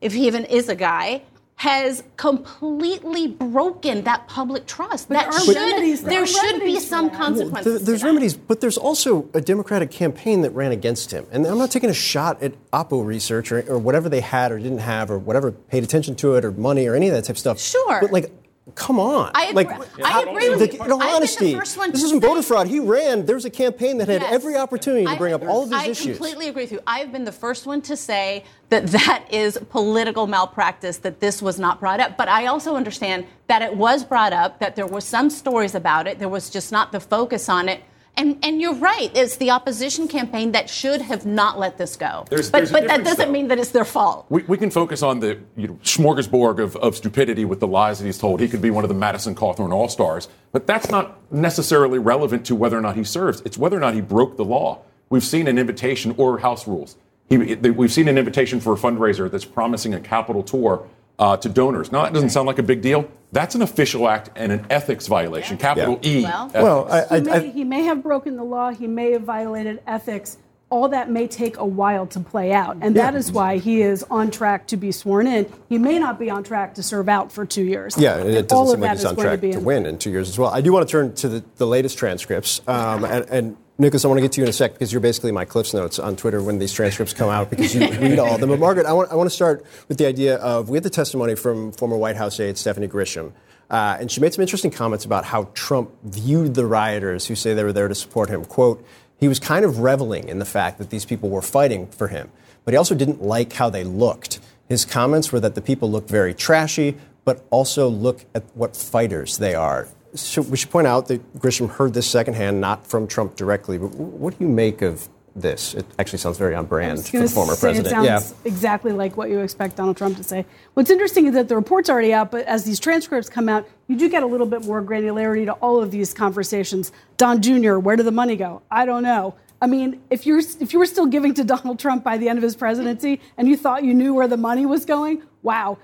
if 0.00 0.12
he 0.12 0.28
even 0.28 0.44
is 0.44 0.68
a 0.68 0.76
guy, 0.76 1.22
has 1.56 2.04
completely 2.16 3.26
broken 3.26 4.04
that 4.04 4.26
public 4.28 4.64
trust. 4.66 5.08
that 5.10 5.30
there 5.30 5.40
should 5.40 5.56
remedies- 5.56 6.00
there 6.02 6.10
there 6.12 6.26
should 6.26 6.60
be 6.60 6.78
some 6.80 7.08
that. 7.08 7.16
consequences. 7.16 7.64
There- 7.72 7.78
to 7.80 7.84
there's 7.84 8.00
that. 8.00 8.06
remedies, 8.06 8.34
but 8.34 8.60
there's 8.62 8.78
also 8.78 9.28
a 9.34 9.40
Democratic 9.42 9.90
campaign 9.90 10.40
that 10.42 10.52
ran 10.52 10.72
against 10.72 11.10
him. 11.10 11.26
And 11.32 11.44
I'm 11.46 11.58
not 11.58 11.70
taking 11.70 11.90
a 11.90 11.94
shot 11.94 12.42
at 12.42 12.52
Oppo 12.72 13.04
research 13.04 13.52
or, 13.52 13.62
or 13.68 13.78
whatever 13.78 14.08
they 14.08 14.20
had 14.20 14.52
or 14.52 14.58
didn't 14.58 14.78
have 14.78 15.10
or 15.10 15.18
whatever 15.18 15.50
paid 15.50 15.82
attention 15.84 16.14
to 16.16 16.36
it 16.36 16.44
or 16.46 16.52
money 16.52 16.86
or 16.86 16.94
any 16.94 17.08
of 17.08 17.14
that 17.14 17.24
type 17.24 17.34
of 17.34 17.38
stuff. 17.38 17.60
Sure. 17.60 17.98
But 18.00 18.10
like, 18.12 18.32
come 18.74 18.98
on. 18.98 19.30
I 19.34 19.46
agree- 19.46 19.64
like, 19.64 20.04
I 20.04 20.22
agree 20.22 20.48
with 20.50 20.72
you. 20.74 20.84
In 20.84 20.92
all 20.92 21.00
I've 21.00 21.00
been 21.00 21.08
the 21.08 21.14
honesty, 21.14 21.54
this 21.90 22.02
isn't 22.04 22.20
voter 22.20 22.42
fraud. 22.42 22.66
He 22.68 22.80
ran. 22.80 23.26
There 23.26 23.34
was 23.34 23.44
a 23.44 23.50
campaign 23.50 23.98
that 23.98 24.08
had 24.08 24.22
Yes. 24.22 24.32
every 24.32 24.56
opportunity 24.56 25.06
to 25.06 25.16
bring 25.16 25.32
up 25.32 25.42
all 25.42 25.62
of 25.64 25.70
these 25.70 25.78
I 25.78 25.86
issues. 25.86 26.06
I 26.06 26.10
completely 26.10 26.48
agree 26.48 26.62
with 26.64 26.72
you. 26.72 26.80
I've 26.86 27.12
been 27.12 27.24
the 27.24 27.32
first 27.32 27.66
one 27.66 27.80
to 27.82 27.96
say 27.96 28.44
that 28.70 28.86
that 28.88 29.24
is 29.30 29.58
political 29.70 30.26
malpractice, 30.26 30.98
that 30.98 31.20
this 31.20 31.40
was 31.42 31.58
not 31.58 31.80
brought 31.80 32.00
up. 32.00 32.16
But 32.16 32.28
I 32.28 32.46
also 32.46 32.76
understand 32.76 33.26
that 33.48 33.62
it 33.62 33.76
was 33.76 34.04
brought 34.04 34.32
up, 34.32 34.58
that 34.60 34.76
there 34.76 34.86
were 34.86 35.00
some 35.00 35.30
stories 35.30 35.74
about 35.74 36.06
it. 36.06 36.18
There 36.18 36.28
was 36.28 36.50
just 36.50 36.70
not 36.72 36.92
the 36.92 37.00
focus 37.00 37.48
on 37.48 37.68
it. 37.68 37.82
And, 38.16 38.38
and 38.44 38.60
you're 38.60 38.74
right. 38.74 39.10
It's 39.14 39.36
the 39.36 39.50
opposition 39.50 40.06
campaign 40.06 40.52
that 40.52 40.68
should 40.68 41.00
have 41.00 41.24
not 41.24 41.58
let 41.58 41.78
this 41.78 41.96
go. 41.96 42.24
There's- 42.28 42.50
but 42.50 42.58
there's 42.58 42.72
but 42.72 42.86
that 42.88 43.02
doesn't 43.04 43.26
though. 43.26 43.32
mean 43.32 43.48
that 43.48 43.58
it's 43.58 43.70
their 43.70 43.84
fault. 43.84 44.26
We, 44.28 44.42
we 44.42 44.58
can 44.58 44.70
focus 44.70 45.02
on 45.02 45.20
the 45.20 45.38
you 45.56 45.68
know, 45.68 45.74
smorgasbord 45.82 46.58
of, 46.58 46.76
of 46.76 46.96
stupidity 46.96 47.44
with 47.44 47.60
the 47.60 47.66
lies 47.66 47.98
that 47.98 48.04
he's 48.04 48.18
told. 48.18 48.40
He 48.40 48.48
could 48.48 48.60
be 48.60 48.70
one 48.70 48.84
of 48.84 48.88
the 48.88 48.94
Madison 48.94 49.34
Cawthorn 49.34 49.72
All 49.72 49.88
Stars, 49.88 50.28
but 50.52 50.66
that's 50.66 50.90
not 50.90 51.18
necessarily 51.32 51.98
relevant 51.98 52.44
to 52.46 52.54
whether 52.54 52.76
or 52.76 52.82
not 52.82 52.96
he 52.96 53.04
serves. 53.04 53.40
It's 53.42 53.56
whether 53.56 53.76
or 53.76 53.80
not 53.80 53.94
he 53.94 54.00
broke 54.02 54.36
the 54.36 54.44
law. 54.44 54.82
We've 55.08 55.24
seen 55.24 55.46
an 55.48 55.58
invitation 55.58 56.14
or 56.18 56.38
House 56.38 56.68
rules. 56.68 56.96
He, 57.28 57.36
we've 57.38 57.92
seen 57.92 58.08
an 58.08 58.18
invitation 58.18 58.60
for 58.60 58.74
a 58.74 58.76
fundraiser 58.76 59.30
that's 59.30 59.44
promising 59.44 59.94
a 59.94 60.00
Capitol 60.00 60.42
tour 60.42 60.86
uh, 61.20 61.36
to 61.36 61.48
donors. 61.48 61.92
Now, 61.92 62.02
that 62.02 62.14
doesn't 62.14 62.30
sound 62.30 62.46
like 62.46 62.58
a 62.58 62.62
big 62.62 62.80
deal. 62.80 63.08
That's 63.30 63.54
an 63.54 63.62
official 63.62 64.08
act 64.08 64.30
and 64.34 64.50
an 64.50 64.66
ethics 64.70 65.06
violation, 65.06 65.58
capital 65.58 66.00
E. 66.02 66.22
Well, 66.24 66.88
ethics. 66.90 67.28
he, 67.28 67.32
may, 67.32 67.50
he 67.50 67.64
may 67.64 67.82
have 67.82 68.02
broken 68.02 68.36
the 68.36 68.42
law. 68.42 68.70
He 68.70 68.88
may 68.88 69.12
have 69.12 69.22
violated 69.22 69.82
ethics. 69.86 70.38
All 70.70 70.88
that 70.88 71.10
may 71.10 71.26
take 71.26 71.56
a 71.58 71.64
while 71.64 72.06
to 72.06 72.20
play 72.20 72.52
out, 72.52 72.76
and 72.80 72.94
that 72.94 73.14
Yeah. 73.14 73.18
is 73.18 73.32
why 73.32 73.58
he 73.58 73.82
is 73.82 74.04
on 74.04 74.30
track 74.30 74.68
to 74.68 74.76
be 74.76 74.92
sworn 74.92 75.26
in. 75.26 75.46
He 75.68 75.78
may 75.78 75.98
not 75.98 76.16
be 76.16 76.30
on 76.30 76.44
track 76.44 76.74
to 76.76 76.82
serve 76.82 77.08
out 77.08 77.32
for 77.32 77.44
two 77.44 77.64
years. 77.64 77.98
Yeah, 77.98 78.18
and 78.18 78.30
it 78.30 78.48
doesn't 78.48 78.56
all 78.56 78.66
seem 78.66 78.74
of 78.76 78.80
like 78.82 78.92
he's 78.92 79.04
on 79.04 79.16
track 79.16 79.40
to 79.40 79.52
to, 79.52 79.60
win 79.60 79.84
in 79.84 79.98
two 79.98 80.10
years 80.10 80.28
as 80.28 80.38
well. 80.38 80.50
I 80.50 80.60
do 80.60 80.72
want 80.72 80.86
to 80.86 80.90
turn 80.90 81.12
to 81.16 81.28
the, 81.28 81.44
the 81.56 81.66
latest 81.66 81.98
transcripts. 81.98 82.60
Um, 82.68 83.04
and, 83.04 83.28
and 83.30 83.56
Nicholas, 83.80 84.04
I 84.04 84.08
want 84.08 84.18
to 84.18 84.22
get 84.22 84.32
to 84.32 84.42
you 84.42 84.44
in 84.44 84.50
a 84.50 84.52
sec 84.52 84.74
because 84.74 84.92
you're 84.92 85.00
basically 85.00 85.32
my 85.32 85.46
Cliffs 85.46 85.72
Notes 85.72 85.98
on 85.98 86.14
Twitter 86.14 86.42
when 86.42 86.58
these 86.58 86.70
transcripts 86.70 87.14
come 87.14 87.30
out 87.30 87.48
because 87.48 87.74
you 87.74 87.80
read 87.80 88.18
all 88.18 88.34
of 88.34 88.40
them. 88.42 88.50
But 88.50 88.58
Margaret, 88.58 88.84
I 88.84 88.92
want, 88.92 89.10
I 89.10 89.14
want 89.14 89.30
to 89.30 89.34
start 89.34 89.64
with 89.88 89.96
the 89.96 90.04
idea 90.04 90.36
of 90.36 90.68
we 90.68 90.76
had 90.76 90.82
the 90.82 90.90
testimony 90.90 91.34
from 91.34 91.72
former 91.72 91.96
White 91.96 92.16
House 92.16 92.38
aide 92.40 92.58
Stephanie 92.58 92.88
Grisham. 92.88 93.32
Uh, 93.70 93.96
and 93.98 94.10
she 94.12 94.20
made 94.20 94.34
some 94.34 94.42
interesting 94.42 94.70
comments 94.70 95.06
about 95.06 95.24
how 95.24 95.48
Trump 95.54 95.90
viewed 96.04 96.56
the 96.56 96.66
rioters 96.66 97.26
who 97.26 97.34
say 97.34 97.54
they 97.54 97.64
were 97.64 97.72
there 97.72 97.88
to 97.88 97.94
support 97.94 98.28
him. 98.28 98.44
Quote, 98.44 98.84
he 99.18 99.28
was 99.28 99.38
kind 99.38 99.64
of 99.64 99.78
reveling 99.78 100.28
in 100.28 100.40
the 100.40 100.44
fact 100.44 100.76
that 100.76 100.90
these 100.90 101.06
people 101.06 101.30
were 101.30 101.40
fighting 101.40 101.86
for 101.86 102.08
him, 102.08 102.30
but 102.66 102.74
he 102.74 102.76
also 102.76 102.94
didn't 102.94 103.22
like 103.22 103.54
how 103.54 103.70
they 103.70 103.84
looked. 103.84 104.40
His 104.68 104.84
comments 104.84 105.32
were 105.32 105.40
that 105.40 105.54
the 105.54 105.62
people 105.62 105.90
looked 105.90 106.10
very 106.10 106.34
trashy, 106.34 106.98
but 107.24 107.46
also 107.48 107.88
look 107.88 108.26
at 108.34 108.44
what 108.54 108.76
fighters 108.76 109.38
they 109.38 109.54
are. 109.54 109.88
So 110.14 110.42
we 110.42 110.56
should 110.56 110.70
point 110.70 110.86
out 110.86 111.08
that 111.08 111.38
Grisham 111.38 111.70
heard 111.70 111.94
this 111.94 112.06
secondhand, 112.06 112.60
not 112.60 112.86
from 112.86 113.06
Trump 113.06 113.36
directly. 113.36 113.78
But 113.78 113.94
what 113.94 114.38
do 114.38 114.44
you 114.44 114.50
make 114.50 114.82
of 114.82 115.08
this. 115.34 115.74
It 115.74 115.86
actually 115.98 116.18
sounds 116.18 116.38
very 116.38 116.54
on 116.54 116.66
brand 116.66 117.06
for 117.06 117.20
the 117.20 117.28
former 117.28 117.56
president. 117.56 117.86
It 117.86 117.90
sounds 117.90 118.34
exactly 118.44 118.92
like 118.92 119.16
what 119.16 119.30
you 119.30 119.40
expect 119.40 119.76
Donald 119.76 119.96
Trump 119.96 120.16
to 120.16 120.24
say. 120.24 120.44
What's 120.74 120.90
interesting 120.90 121.26
is 121.26 121.34
that 121.34 121.48
the 121.48 121.56
report's 121.56 121.88
already 121.90 122.12
out, 122.12 122.30
but 122.30 122.46
as 122.46 122.64
these 122.64 122.80
transcripts 122.80 123.28
come 123.28 123.48
out, 123.48 123.68
you 123.88 123.96
do 123.96 124.08
get 124.08 124.22
a 124.22 124.26
little 124.26 124.46
bit 124.46 124.64
more 124.64 124.82
granularity 124.82 125.44
to 125.46 125.52
all 125.54 125.82
of 125.82 125.90
these 125.90 126.14
conversations. 126.14 126.92
Don 127.16 127.42
Jr., 127.42 127.78
where 127.78 127.96
did 127.96 128.06
the 128.06 128.12
money 128.12 128.36
go? 128.36 128.62
I 128.70 128.84
don't 128.84 129.02
know. 129.02 129.34
I 129.62 129.66
mean, 129.66 130.00
if 130.10 130.26
you're 130.26 130.38
if 130.38 130.72
you 130.72 130.78
were 130.78 130.86
still 130.86 131.06
giving 131.06 131.34
to 131.34 131.44
Donald 131.54 131.78
Trump 131.78 132.02
by 132.02 132.16
the 132.16 132.28
end 132.28 132.38
of 132.38 132.42
his 132.42 132.56
presidency 132.56 133.20
and 133.36 133.48
you 133.48 133.56
thought 133.56 133.84
you 133.84 133.94
knew 133.94 134.14
where 134.14 134.28
the 134.28 134.36
money 134.36 134.66
was 134.66 134.84
going, 134.84 135.22
wow. 135.42 135.78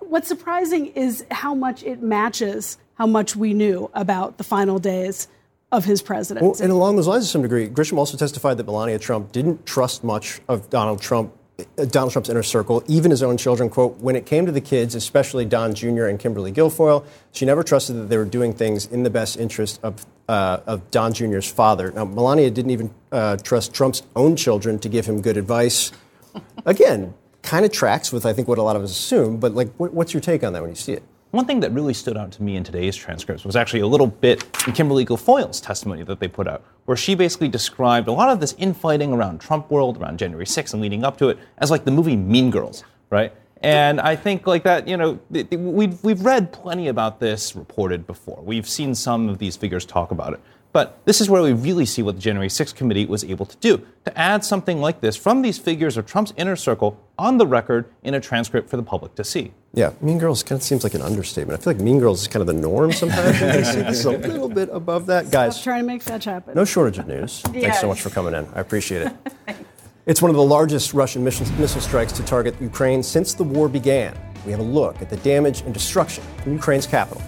What's 0.00 0.28
surprising 0.28 0.86
is 0.88 1.24
how 1.30 1.54
much 1.54 1.82
it 1.84 2.02
matches 2.02 2.76
how 3.00 3.06
much 3.06 3.34
we 3.34 3.54
knew 3.54 3.90
about 3.94 4.36
the 4.36 4.44
final 4.44 4.78
days 4.78 5.26
of 5.72 5.86
his 5.86 6.02
presidency. 6.02 6.44
Well, 6.44 6.56
and 6.60 6.70
along 6.70 6.96
those 6.96 7.06
lines, 7.06 7.24
to 7.24 7.30
some 7.30 7.40
degree, 7.40 7.66
Grisham 7.66 7.96
also 7.96 8.18
testified 8.18 8.58
that 8.58 8.66
Melania 8.66 8.98
Trump 8.98 9.32
didn't 9.32 9.64
trust 9.64 10.04
much 10.04 10.42
of 10.48 10.68
Donald 10.68 11.00
Trump, 11.00 11.32
uh, 11.58 11.86
Donald 11.86 12.12
Trump's 12.12 12.28
inner 12.28 12.42
circle, 12.42 12.84
even 12.88 13.10
his 13.10 13.22
own 13.22 13.38
children. 13.38 13.70
"Quote: 13.70 13.96
When 14.00 14.16
it 14.16 14.26
came 14.26 14.44
to 14.44 14.52
the 14.52 14.60
kids, 14.60 14.94
especially 14.94 15.46
Don 15.46 15.74
Jr. 15.74 16.04
and 16.08 16.18
Kimberly 16.18 16.52
Guilfoyle, 16.52 17.02
she 17.32 17.46
never 17.46 17.62
trusted 17.62 17.96
that 17.96 18.10
they 18.10 18.18
were 18.18 18.26
doing 18.26 18.52
things 18.52 18.84
in 18.84 19.02
the 19.02 19.10
best 19.10 19.38
interest 19.38 19.80
of 19.82 20.04
uh, 20.28 20.58
of 20.66 20.90
Don 20.90 21.14
Jr.'s 21.14 21.50
father." 21.50 21.90
Now, 21.92 22.04
Melania 22.04 22.50
didn't 22.50 22.72
even 22.72 22.90
uh, 23.10 23.38
trust 23.38 23.72
Trump's 23.72 24.02
own 24.14 24.36
children 24.36 24.78
to 24.78 24.90
give 24.90 25.06
him 25.06 25.22
good 25.22 25.38
advice. 25.38 25.90
Again, 26.66 27.14
kind 27.40 27.64
of 27.64 27.72
tracks 27.72 28.12
with 28.12 28.26
I 28.26 28.34
think 28.34 28.46
what 28.46 28.58
a 28.58 28.62
lot 28.62 28.76
of 28.76 28.82
us 28.82 28.90
assume. 28.90 29.38
But 29.38 29.54
like, 29.54 29.72
what, 29.78 29.94
what's 29.94 30.12
your 30.12 30.20
take 30.20 30.44
on 30.44 30.52
that 30.52 30.60
when 30.60 30.70
you 30.70 30.76
see 30.76 30.92
it? 30.92 31.02
One 31.30 31.44
thing 31.44 31.60
that 31.60 31.70
really 31.70 31.94
stood 31.94 32.16
out 32.16 32.32
to 32.32 32.42
me 32.42 32.56
in 32.56 32.64
today's 32.64 32.96
transcripts 32.96 33.44
was 33.44 33.54
actually 33.54 33.80
a 33.80 33.86
little 33.86 34.08
bit 34.08 34.42
in 34.66 34.72
Kimberly 34.72 35.06
Guilfoyle's 35.06 35.60
testimony 35.60 36.02
that 36.02 36.18
they 36.18 36.26
put 36.26 36.48
out, 36.48 36.64
where 36.86 36.96
she 36.96 37.14
basically 37.14 37.46
described 37.46 38.08
a 38.08 38.12
lot 38.12 38.30
of 38.30 38.40
this 38.40 38.56
infighting 38.58 39.12
around 39.12 39.40
Trump 39.40 39.70
world, 39.70 40.02
around 40.02 40.18
January 40.18 40.44
6th 40.44 40.72
and 40.72 40.82
leading 40.82 41.04
up 41.04 41.16
to 41.18 41.28
it, 41.28 41.38
as 41.58 41.70
like 41.70 41.84
the 41.84 41.90
movie 41.92 42.16
Mean 42.16 42.50
Girls, 42.50 42.82
right? 43.10 43.32
And 43.62 44.00
I 44.00 44.16
think 44.16 44.48
like 44.48 44.64
that, 44.64 44.88
you 44.88 44.96
know, 44.96 45.20
we've, 45.30 46.02
we've 46.02 46.24
read 46.24 46.52
plenty 46.52 46.88
about 46.88 47.20
this 47.20 47.54
reported 47.54 48.08
before. 48.08 48.42
We've 48.42 48.68
seen 48.68 48.96
some 48.96 49.28
of 49.28 49.38
these 49.38 49.56
figures 49.56 49.84
talk 49.84 50.10
about 50.10 50.32
it. 50.32 50.40
But 50.72 51.00
this 51.04 51.20
is 51.20 51.28
where 51.28 51.42
we 51.42 51.52
really 51.52 51.84
see 51.84 52.00
what 52.02 52.14
the 52.14 52.20
January 52.20 52.48
6th 52.48 52.76
committee 52.76 53.04
was 53.04 53.24
able 53.24 53.44
to 53.46 53.56
do 53.56 53.84
to 54.04 54.16
add 54.18 54.44
something 54.44 54.80
like 54.80 55.00
this 55.00 55.16
from 55.16 55.42
these 55.42 55.58
figures 55.58 55.96
of 55.96 56.06
Trump's 56.06 56.32
inner 56.36 56.54
circle 56.54 56.96
on 57.18 57.38
the 57.38 57.46
record 57.46 57.86
in 58.04 58.14
a 58.14 58.20
transcript 58.20 58.70
for 58.70 58.76
the 58.76 58.82
public 58.82 59.14
to 59.16 59.24
see. 59.24 59.52
Yeah, 59.74 59.92
Mean 60.00 60.18
Girls 60.18 60.42
kind 60.44 60.60
of 60.60 60.62
seems 60.62 60.84
like 60.84 60.94
an 60.94 61.02
understatement. 61.02 61.58
I 61.58 61.62
feel 61.62 61.72
like 61.72 61.82
Mean 61.82 61.98
Girls 61.98 62.22
is 62.22 62.28
kind 62.28 62.40
of 62.40 62.46
the 62.46 62.52
norm 62.52 62.92
sometimes. 62.92 63.42
I 63.42 63.62
see 63.62 63.82
this 63.82 64.04
a 64.04 64.10
little 64.12 64.48
bit 64.48 64.68
above 64.72 65.06
that. 65.06 65.30
Guys, 65.32 65.54
Stop 65.56 65.64
trying 65.64 65.82
to 65.82 65.86
make 65.88 66.02
fetch 66.02 66.24
happen. 66.24 66.54
no 66.54 66.64
shortage 66.64 66.98
of 66.98 67.08
news. 67.08 67.40
Thanks 67.46 67.80
so 67.80 67.88
much 67.88 68.00
for 68.00 68.10
coming 68.10 68.34
in. 68.34 68.46
I 68.54 68.60
appreciate 68.60 69.02
it. 69.02 69.12
it's 70.06 70.22
one 70.22 70.30
of 70.30 70.36
the 70.36 70.42
largest 70.44 70.94
Russian 70.94 71.24
mission- 71.24 71.46
missile 71.58 71.80
strikes 71.80 72.12
to 72.12 72.22
target 72.24 72.54
Ukraine 72.60 73.02
since 73.02 73.34
the 73.34 73.44
war 73.44 73.68
began. 73.68 74.16
We 74.46 74.52
have 74.52 74.60
a 74.60 74.64
look 74.64 75.02
at 75.02 75.10
the 75.10 75.16
damage 75.18 75.62
and 75.62 75.74
destruction 75.74 76.22
in 76.46 76.52
Ukraine's 76.52 76.86
capital. 76.86 77.22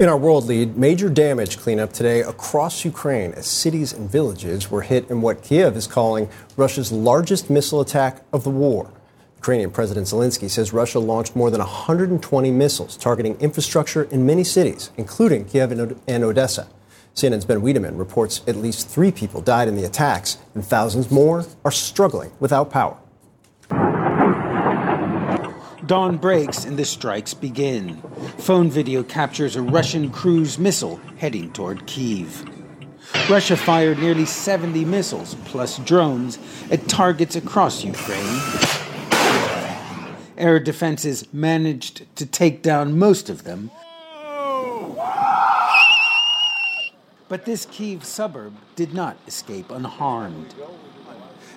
In 0.00 0.08
our 0.08 0.16
world 0.16 0.46
lead, 0.46 0.78
major 0.78 1.10
damage 1.10 1.58
cleanup 1.58 1.92
today 1.92 2.22
across 2.22 2.86
Ukraine 2.86 3.32
as 3.32 3.46
cities 3.46 3.92
and 3.92 4.10
villages 4.10 4.70
were 4.70 4.80
hit 4.80 5.10
in 5.10 5.20
what 5.20 5.42
Kiev 5.42 5.76
is 5.76 5.86
calling 5.86 6.30
Russia's 6.56 6.90
largest 6.90 7.50
missile 7.50 7.82
attack 7.82 8.22
of 8.32 8.42
the 8.42 8.48
war. 8.48 8.90
Ukrainian 9.36 9.70
President 9.70 10.06
Zelensky 10.06 10.48
says 10.48 10.72
Russia 10.72 10.98
launched 10.98 11.36
more 11.36 11.50
than 11.50 11.58
120 11.58 12.50
missiles 12.50 12.96
targeting 12.96 13.36
infrastructure 13.40 14.04
in 14.04 14.24
many 14.24 14.42
cities, 14.42 14.90
including 14.96 15.44
Kiev 15.44 15.70
and 15.70 16.24
Odessa. 16.24 16.66
CNN's 17.14 17.44
Ben 17.44 17.60
Wedeman 17.60 17.98
reports 17.98 18.40
at 18.46 18.56
least 18.56 18.88
three 18.88 19.12
people 19.12 19.42
died 19.42 19.68
in 19.68 19.76
the 19.76 19.84
attacks, 19.84 20.38
and 20.54 20.64
thousands 20.64 21.10
more 21.10 21.44
are 21.62 21.70
struggling 21.70 22.32
without 22.40 22.70
power. 22.70 22.96
Dawn 25.90 26.18
breaks 26.18 26.64
and 26.64 26.78
the 26.78 26.84
strikes 26.84 27.34
begin. 27.34 27.96
Phone 28.38 28.70
video 28.70 29.02
captures 29.02 29.56
a 29.56 29.60
Russian 29.60 30.08
cruise 30.10 30.56
missile 30.56 31.00
heading 31.16 31.52
toward 31.52 31.84
Kiev. 31.88 32.44
Russia 33.28 33.56
fired 33.56 33.98
nearly 33.98 34.24
70 34.24 34.84
missiles 34.84 35.34
plus 35.46 35.78
drones 35.78 36.38
at 36.70 36.86
targets 36.86 37.34
across 37.34 37.82
Ukraine. 37.82 38.40
Air 40.38 40.60
defenses 40.60 41.26
managed 41.32 42.06
to 42.14 42.24
take 42.24 42.62
down 42.62 42.96
most 42.96 43.28
of 43.28 43.42
them. 43.42 43.72
But 47.28 47.46
this 47.46 47.66
Kiev 47.66 48.04
suburb 48.04 48.54
did 48.76 48.94
not 48.94 49.16
escape 49.26 49.72
unharmed. 49.72 50.54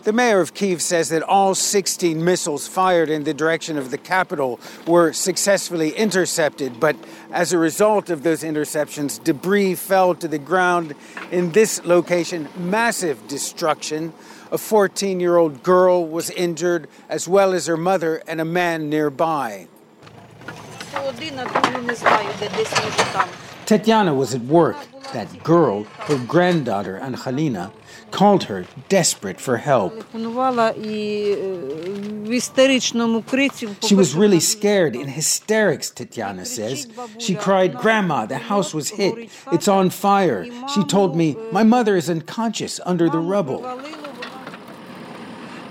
The 0.03 0.11
mayor 0.11 0.41
of 0.41 0.53
Kiev 0.53 0.81
says 0.81 1.07
that 1.09 1.23
all 1.23 1.55
16 1.55 2.25
missiles 2.25 2.67
fired 2.67 3.09
in 3.09 3.23
the 3.23 3.33
direction 3.33 3.77
of 3.77 3.89
the 3.89 3.97
capital 3.97 4.59
were 4.85 5.13
successfully 5.13 5.91
intercepted, 5.91 6.77
but 6.77 6.97
as 7.31 7.53
a 7.53 7.57
result 7.57 8.09
of 8.09 8.21
those 8.21 8.43
interceptions, 8.43 9.23
debris 9.23 9.75
fell 9.75 10.13
to 10.15 10.27
the 10.27 10.39
ground 10.39 10.93
in 11.31 11.53
this 11.53 11.85
location. 11.85 12.49
Massive 12.57 13.29
destruction. 13.29 14.11
A 14.51 14.57
14 14.57 15.21
year 15.21 15.37
old 15.37 15.63
girl 15.63 16.05
was 16.05 16.29
injured, 16.31 16.89
as 17.07 17.25
well 17.25 17.53
as 17.53 17.67
her 17.67 17.77
mother 17.77 18.21
and 18.27 18.41
a 18.41 18.45
man 18.45 18.89
nearby. 18.89 19.69
Tetiana 23.65 24.15
was 24.15 24.33
at 24.33 24.41
work. 24.41 24.77
That 25.13 25.43
girl, 25.43 25.83
her 25.83 26.17
granddaughter 26.17 26.97
Angelina, 26.97 27.71
called 28.11 28.45
her 28.45 28.65
desperate 28.89 29.39
for 29.39 29.57
help. 29.57 29.93
She 33.83 33.95
was 33.95 34.15
really 34.15 34.39
scared, 34.39 34.95
in 34.95 35.07
hysterics, 35.07 35.91
Tetiana 35.91 36.45
says. 36.45 36.87
She 37.19 37.35
cried, 37.35 37.75
Grandma, 37.75 38.25
the 38.25 38.37
house 38.37 38.73
was 38.73 38.89
hit. 38.89 39.29
It's 39.51 39.67
on 39.67 39.89
fire. 39.91 40.45
She 40.73 40.83
told 40.85 41.15
me, 41.15 41.37
My 41.51 41.63
mother 41.63 41.95
is 41.95 42.09
unconscious 42.09 42.79
under 42.85 43.09
the 43.09 43.19
rubble. 43.19 43.61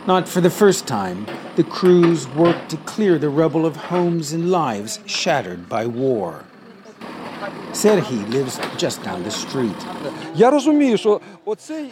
Not 0.06 0.28
for 0.28 0.40
the 0.40 0.50
first 0.50 0.86
time, 0.86 1.26
the 1.56 1.64
crews 1.64 2.28
worked 2.28 2.70
to 2.70 2.76
clear 2.78 3.18
the 3.18 3.28
rubble 3.28 3.64
of 3.64 3.76
homes 3.76 4.32
and 4.32 4.50
lives 4.50 4.98
shattered 5.06 5.68
by 5.68 5.86
war. 5.86 6.44
Serhi 7.72 8.28
lives 8.30 8.60
just 8.76 9.02
down 9.02 9.22
the 9.22 9.30
street. 9.30 9.82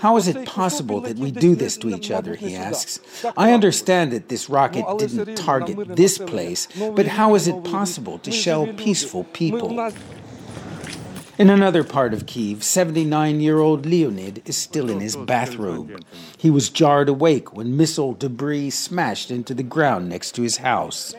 How 0.01 0.17
is 0.17 0.29
it 0.29 0.47
possible 0.47 1.01
that 1.01 1.17
we 1.17 1.31
do 1.31 1.55
this 1.55 1.77
to 1.79 1.91
each 1.91 2.11
other? 2.11 2.35
He 2.35 2.55
asks. 2.55 3.01
I 3.37 3.53
understand 3.53 4.13
that 4.13 4.29
this 4.29 4.49
rocket 4.49 4.85
didn't 4.99 5.37
target 5.37 5.97
this 5.97 6.19
place, 6.19 6.69
but 6.95 7.07
how 7.07 7.35
is 7.35 7.49
it 7.49 7.65
possible 7.65 8.19
to 8.21 8.31
shell 8.31 8.67
peaceful 8.75 9.25
people? 9.25 9.93
In 11.39 11.49
another 11.49 11.85
part 11.85 12.13
of 12.13 12.27
Kiev, 12.27 12.63
79 12.63 13.41
year 13.41 13.61
old 13.61 13.87
Leonid 13.87 14.43
is 14.45 14.59
still 14.59 14.91
in 14.91 15.01
his 15.01 15.17
bathrobe. 15.17 16.05
He 16.37 16.51
was 16.51 16.69
jarred 16.69 17.09
awake 17.09 17.57
when 17.57 17.79
missile 17.79 18.13
debris 18.13 18.71
smashed 18.71 19.31
into 19.31 19.55
the 19.55 19.63
ground 19.63 20.11
next 20.11 20.33
to 20.33 20.43
his 20.43 20.59
house 20.59 21.15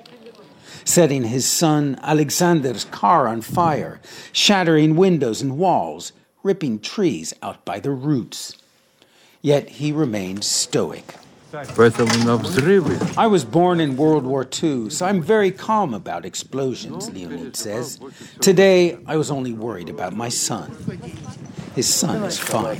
setting 0.83 1.23
his 1.25 1.47
son 1.47 1.99
Alexander's 2.01 2.85
car 2.85 3.27
on 3.27 3.41
fire, 3.41 3.99
shattering 4.31 4.95
windows 4.95 5.41
and 5.41 5.57
walls, 5.57 6.11
ripping 6.43 6.79
trees 6.79 7.33
out 7.41 7.63
by 7.65 7.79
the 7.79 7.91
roots. 7.91 8.57
Yet 9.41 9.69
he 9.69 9.91
remained 9.91 10.43
stoic. 10.43 11.15
I 13.17 13.27
was 13.27 13.43
born 13.43 13.81
in 13.81 13.97
World 13.97 14.23
War 14.23 14.47
II, 14.63 14.89
so 14.89 15.05
I'm 15.05 15.21
very 15.21 15.51
calm 15.51 15.93
about 15.93 16.25
explosions, 16.25 17.11
Leonid 17.11 17.57
says. 17.57 17.99
Today, 18.39 18.97
I 19.05 19.17
was 19.17 19.29
only 19.29 19.51
worried 19.51 19.89
about 19.89 20.15
my 20.15 20.29
son. 20.29 20.71
His 21.75 21.93
son 21.93 22.23
is 22.23 22.39
fine. 22.39 22.79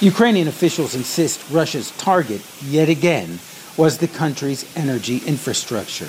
Ukrainian 0.00 0.46
officials 0.46 0.94
insist 0.94 1.50
Russia's 1.50 1.90
target, 1.98 2.42
yet 2.62 2.88
again, 2.88 3.40
was 3.76 3.98
the 3.98 4.08
country's 4.08 4.64
energy 4.76 5.18
infrastructure. 5.26 6.08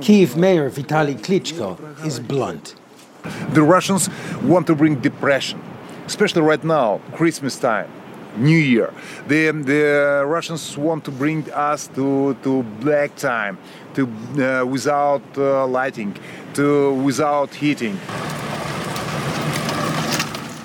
Kiev 0.00 0.36
Mayor 0.36 0.70
Vitaly 0.70 1.18
Klitschko 1.18 2.06
is 2.06 2.20
blunt. 2.20 2.76
The 3.50 3.64
Russians 3.64 4.08
want 4.42 4.68
to 4.68 4.76
bring 4.76 5.00
depression, 5.00 5.60
especially 6.06 6.42
right 6.42 6.62
now, 6.62 7.00
Christmas 7.14 7.58
time, 7.58 7.90
New 8.36 8.58
Year. 8.58 8.94
The, 9.26 9.50
the 9.50 10.24
Russians 10.24 10.78
want 10.78 11.04
to 11.06 11.10
bring 11.10 11.50
us 11.50 11.88
to, 11.96 12.34
to 12.44 12.62
black 12.80 13.16
time, 13.16 13.58
to 13.94 14.06
uh, 14.38 14.64
without 14.64 15.22
uh, 15.36 15.66
lighting, 15.66 16.16
to 16.54 16.94
without 17.02 17.52
heating. 17.52 17.96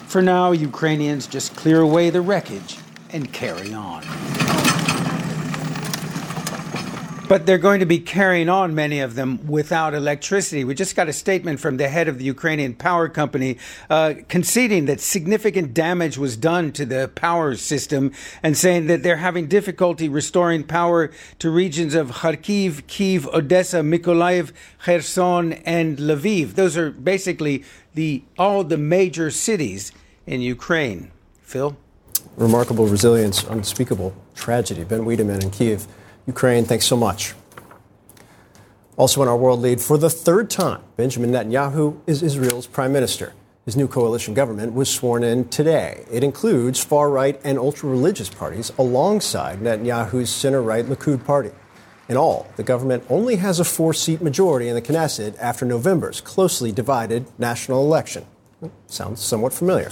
For 0.07 0.21
now, 0.21 0.51
Ukrainians 0.51 1.25
just 1.25 1.55
clear 1.55 1.81
away 1.81 2.11
the 2.11 2.21
wreckage 2.21 2.77
and 3.09 3.33
carry 3.33 3.73
on. 3.73 4.03
But 7.27 7.45
they're 7.45 7.57
going 7.57 7.81
to 7.81 7.85
be 7.85 7.99
carrying 7.99 8.47
on, 8.47 8.73
many 8.73 9.01
of 9.01 9.15
them, 9.15 9.45
without 9.47 9.93
electricity. 9.93 10.63
We 10.63 10.73
just 10.73 10.95
got 10.95 11.09
a 11.09 11.13
statement 11.13 11.59
from 11.59 11.75
the 11.75 11.89
head 11.89 12.07
of 12.07 12.19
the 12.19 12.23
Ukrainian 12.23 12.73
power 12.73 13.09
company 13.09 13.57
uh, 13.89 14.13
conceding 14.29 14.85
that 14.85 15.01
significant 15.01 15.73
damage 15.73 16.17
was 16.17 16.37
done 16.37 16.71
to 16.71 16.85
the 16.85 17.09
power 17.15 17.55
system 17.55 18.13
and 18.41 18.55
saying 18.55 18.87
that 18.87 19.03
they're 19.03 19.17
having 19.17 19.47
difficulty 19.47 20.07
restoring 20.07 20.63
power 20.63 21.11
to 21.39 21.49
regions 21.49 21.95
of 21.95 22.11
Kharkiv, 22.11 22.87
Kiev, 22.87 23.27
Odessa, 23.27 23.81
Mykolaiv, 23.81 24.53
Kherson, 24.85 25.51
and 25.65 25.97
Lviv. 25.97 26.53
Those 26.55 26.77
are 26.77 26.91
basically 26.91 27.65
the 27.93 28.23
all 28.39 28.63
the 28.63 28.77
major 28.77 29.31
cities 29.31 29.91
in 30.25 30.39
Ukraine. 30.39 31.11
Phil? 31.41 31.75
Remarkable 32.37 32.87
resilience, 32.87 33.43
unspeakable 33.43 34.15
tragedy. 34.33 34.85
Ben 34.85 35.01
Wedeman 35.01 35.43
in 35.43 35.51
Kiev. 35.51 35.87
Ukraine, 36.27 36.65
thanks 36.65 36.85
so 36.85 36.97
much. 36.97 37.33
Also 38.97 39.21
in 39.21 39.29
our 39.29 39.37
world 39.37 39.61
lead, 39.61 39.79
for 39.79 39.97
the 39.97 40.09
third 40.09 40.49
time, 40.49 40.81
Benjamin 40.97 41.31
Netanyahu 41.31 42.01
is 42.05 42.21
Israel's 42.21 42.67
prime 42.67 42.91
minister. 42.91 43.33
His 43.63 43.77
new 43.77 43.87
coalition 43.87 44.33
government 44.33 44.73
was 44.73 44.89
sworn 44.89 45.23
in 45.23 45.47
today. 45.47 46.05
It 46.11 46.23
includes 46.23 46.83
far 46.83 47.09
right 47.09 47.39
and 47.43 47.57
ultra 47.57 47.89
religious 47.89 48.29
parties 48.29 48.71
alongside 48.77 49.59
Netanyahu's 49.59 50.29
center 50.29 50.61
right 50.61 50.85
Likud 50.85 51.25
party. 51.25 51.51
In 52.09 52.17
all, 52.17 52.47
the 52.55 52.63
government 52.63 53.03
only 53.09 53.37
has 53.37 53.59
a 53.59 53.65
four 53.65 53.93
seat 53.93 54.21
majority 54.21 54.67
in 54.67 54.75
the 54.75 54.81
Knesset 54.81 55.37
after 55.39 55.65
November's 55.65 56.21
closely 56.21 56.71
divided 56.71 57.27
national 57.37 57.83
election. 57.83 58.25
Sounds 58.87 59.21
somewhat 59.21 59.53
familiar. 59.53 59.91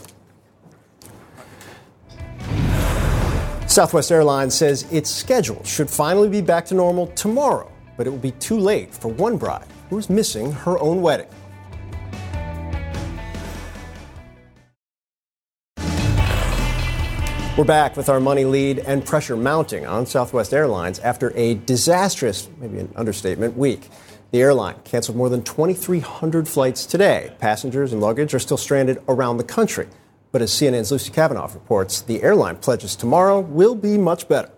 Southwest 3.75 4.09
Airlines 4.09 4.55
says 4.55 4.89
its 4.89 5.09
schedule 5.09 5.61
should 5.65 5.89
finally 5.89 6.29
be 6.29 6.39
back 6.39 6.65
to 6.67 6.73
normal 6.73 7.07
tomorrow, 7.07 7.69
but 7.97 8.07
it 8.07 8.09
will 8.09 8.17
be 8.17 8.31
too 8.31 8.57
late 8.57 8.93
for 8.93 9.09
one 9.09 9.35
bride 9.35 9.67
who 9.89 9.97
is 9.97 10.09
missing 10.09 10.49
her 10.49 10.79
own 10.79 11.01
wedding. 11.01 11.27
We're 17.57 17.65
back 17.65 17.97
with 17.97 18.07
our 18.07 18.21
money 18.21 18.45
lead 18.45 18.79
and 18.79 19.05
pressure 19.05 19.35
mounting 19.35 19.85
on 19.85 20.05
Southwest 20.05 20.53
Airlines 20.53 20.99
after 20.99 21.33
a 21.35 21.55
disastrous, 21.55 22.47
maybe 22.61 22.79
an 22.79 22.93
understatement, 22.95 23.57
week. 23.57 23.89
The 24.31 24.39
airline 24.39 24.77
canceled 24.85 25.17
more 25.17 25.27
than 25.27 25.43
2,300 25.43 26.47
flights 26.47 26.85
today. 26.85 27.33
Passengers 27.39 27.91
and 27.91 27.99
luggage 27.99 28.33
are 28.33 28.39
still 28.39 28.55
stranded 28.55 29.03
around 29.09 29.35
the 29.35 29.43
country. 29.43 29.87
But 30.35 30.41
as 30.41 30.51
CNN's 30.51 30.91
Lucy 30.91 31.13
Kafanov 31.13 31.53
reports, 31.53 32.01
the 32.01 32.21
airline 32.21 32.57
pledges 32.57 32.97
tomorrow 32.97 33.39
will 33.39 33.73
be 33.73 33.97
much 33.97 34.27
better. 34.27 34.51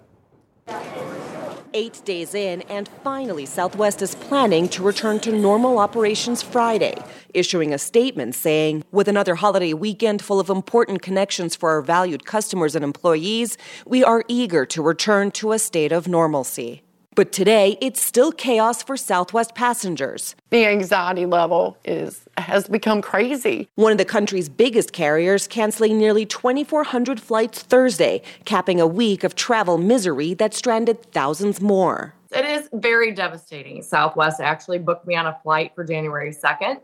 Eight 1.76 2.02
days 2.04 2.34
in, 2.34 2.64
and 2.64 2.90
finally, 3.04 3.46
Southwest 3.46 4.02
is 4.02 4.16
planning 4.16 4.70
to 4.70 4.82
return 4.82 5.20
to 5.20 5.32
normal 5.32 5.78
operations 5.78 6.42
Friday, 6.42 6.96
issuing 7.36 7.76
a 7.76 7.78
statement 7.78 8.34
saying, 8.34 8.86
with 8.92 9.08
another 9.08 9.36
holiday 9.36 9.76
weekend 9.76 10.24
full 10.24 10.40
of 10.40 10.50
important 10.50 11.04
connections 11.04 11.56
for 11.56 11.70
our 11.70 11.84
valued 11.84 12.26
customers 12.26 12.74
and 12.74 12.84
employees, 12.84 13.56
we 13.86 14.04
are 14.04 14.24
eager 14.28 14.66
to 14.66 14.82
return 14.82 15.30
to 15.30 15.52
a 15.52 15.60
state 15.60 15.92
of 15.92 16.08
normalcy. 16.08 16.82
But 17.18 17.32
today, 17.32 17.80
it's 17.82 18.00
still 18.00 18.32
chaos 18.32 18.84
for 18.84 18.96
Southwest 18.96 19.56
passengers. 19.56 20.36
The 20.52 20.68
anxiety 20.68 21.26
level 21.26 21.76
is 21.84 22.22
has 22.38 22.68
become 22.68 23.02
crazy. 23.02 23.68
One 23.74 23.92
of 23.92 23.98
the 23.98 24.06
country's 24.06 24.50
biggest 24.50 24.94
carriers 24.94 25.48
canceling 25.48 25.98
nearly 25.98 26.28
2,400 26.28 27.20
flights 27.20 27.64
Thursday, 27.64 28.22
capping 28.46 28.80
a 28.80 28.86
week 28.86 29.24
of 29.24 29.34
travel 29.34 29.80
misery 29.80 30.36
that 30.36 30.54
stranded 30.54 31.12
thousands 31.12 31.60
more. 31.60 32.14
It 32.32 32.46
is 32.46 32.70
very 32.72 33.12
devastating. 33.14 33.82
Southwest 33.82 34.40
actually 34.40 34.78
booked 34.78 35.08
me 35.08 35.16
on 35.16 35.26
a 35.26 35.40
flight 35.42 35.72
for 35.74 35.84
January 35.84 36.30
2nd. 36.32 36.82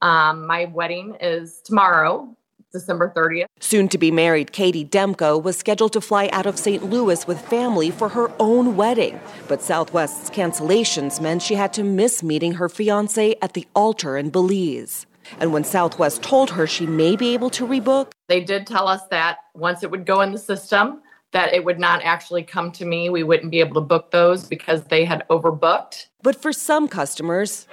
Um, 0.00 0.46
my 0.46 0.66
wedding 0.66 1.16
is 1.20 1.60
tomorrow, 1.64 2.36
December 2.72 3.12
30th. 3.16 3.46
Soon 3.60 3.88
to 3.88 3.98
be 3.98 4.10
married 4.10 4.52
Katie 4.52 4.84
Demko 4.84 5.42
was 5.42 5.56
scheduled 5.56 5.92
to 5.94 6.00
fly 6.00 6.28
out 6.32 6.46
of 6.46 6.58
St. 6.58 6.84
Louis 6.84 7.26
with 7.26 7.40
family 7.40 7.90
for 7.90 8.08
her 8.10 8.30
own 8.38 8.76
wedding, 8.76 9.20
but 9.48 9.62
Southwest's 9.62 10.30
cancellations 10.30 11.20
meant 11.20 11.42
she 11.42 11.54
had 11.54 11.72
to 11.74 11.82
miss 11.82 12.22
meeting 12.22 12.54
her 12.54 12.68
fiance 12.68 13.34
at 13.40 13.54
the 13.54 13.66
altar 13.74 14.16
in 14.16 14.30
Belize. 14.30 15.06
And 15.40 15.52
when 15.52 15.64
Southwest 15.64 16.22
told 16.22 16.50
her 16.50 16.66
she 16.66 16.86
may 16.86 17.16
be 17.16 17.34
able 17.34 17.50
to 17.50 17.66
rebook, 17.66 18.12
they 18.28 18.40
did 18.40 18.66
tell 18.66 18.88
us 18.88 19.02
that 19.10 19.38
once 19.54 19.82
it 19.82 19.90
would 19.90 20.06
go 20.06 20.20
in 20.20 20.32
the 20.32 20.38
system, 20.38 21.02
that 21.32 21.52
it 21.52 21.64
would 21.64 21.78
not 21.78 22.02
actually 22.02 22.42
come 22.42 22.72
to 22.72 22.84
me. 22.84 23.10
We 23.10 23.22
wouldn't 23.22 23.50
be 23.50 23.60
able 23.60 23.74
to 23.74 23.80
book 23.80 24.10
those 24.10 24.46
because 24.46 24.84
they 24.84 25.04
had 25.04 25.26
overbooked. 25.28 26.06
But 26.22 26.40
for 26.40 26.52
some 26.52 26.88
customers, 26.88 27.66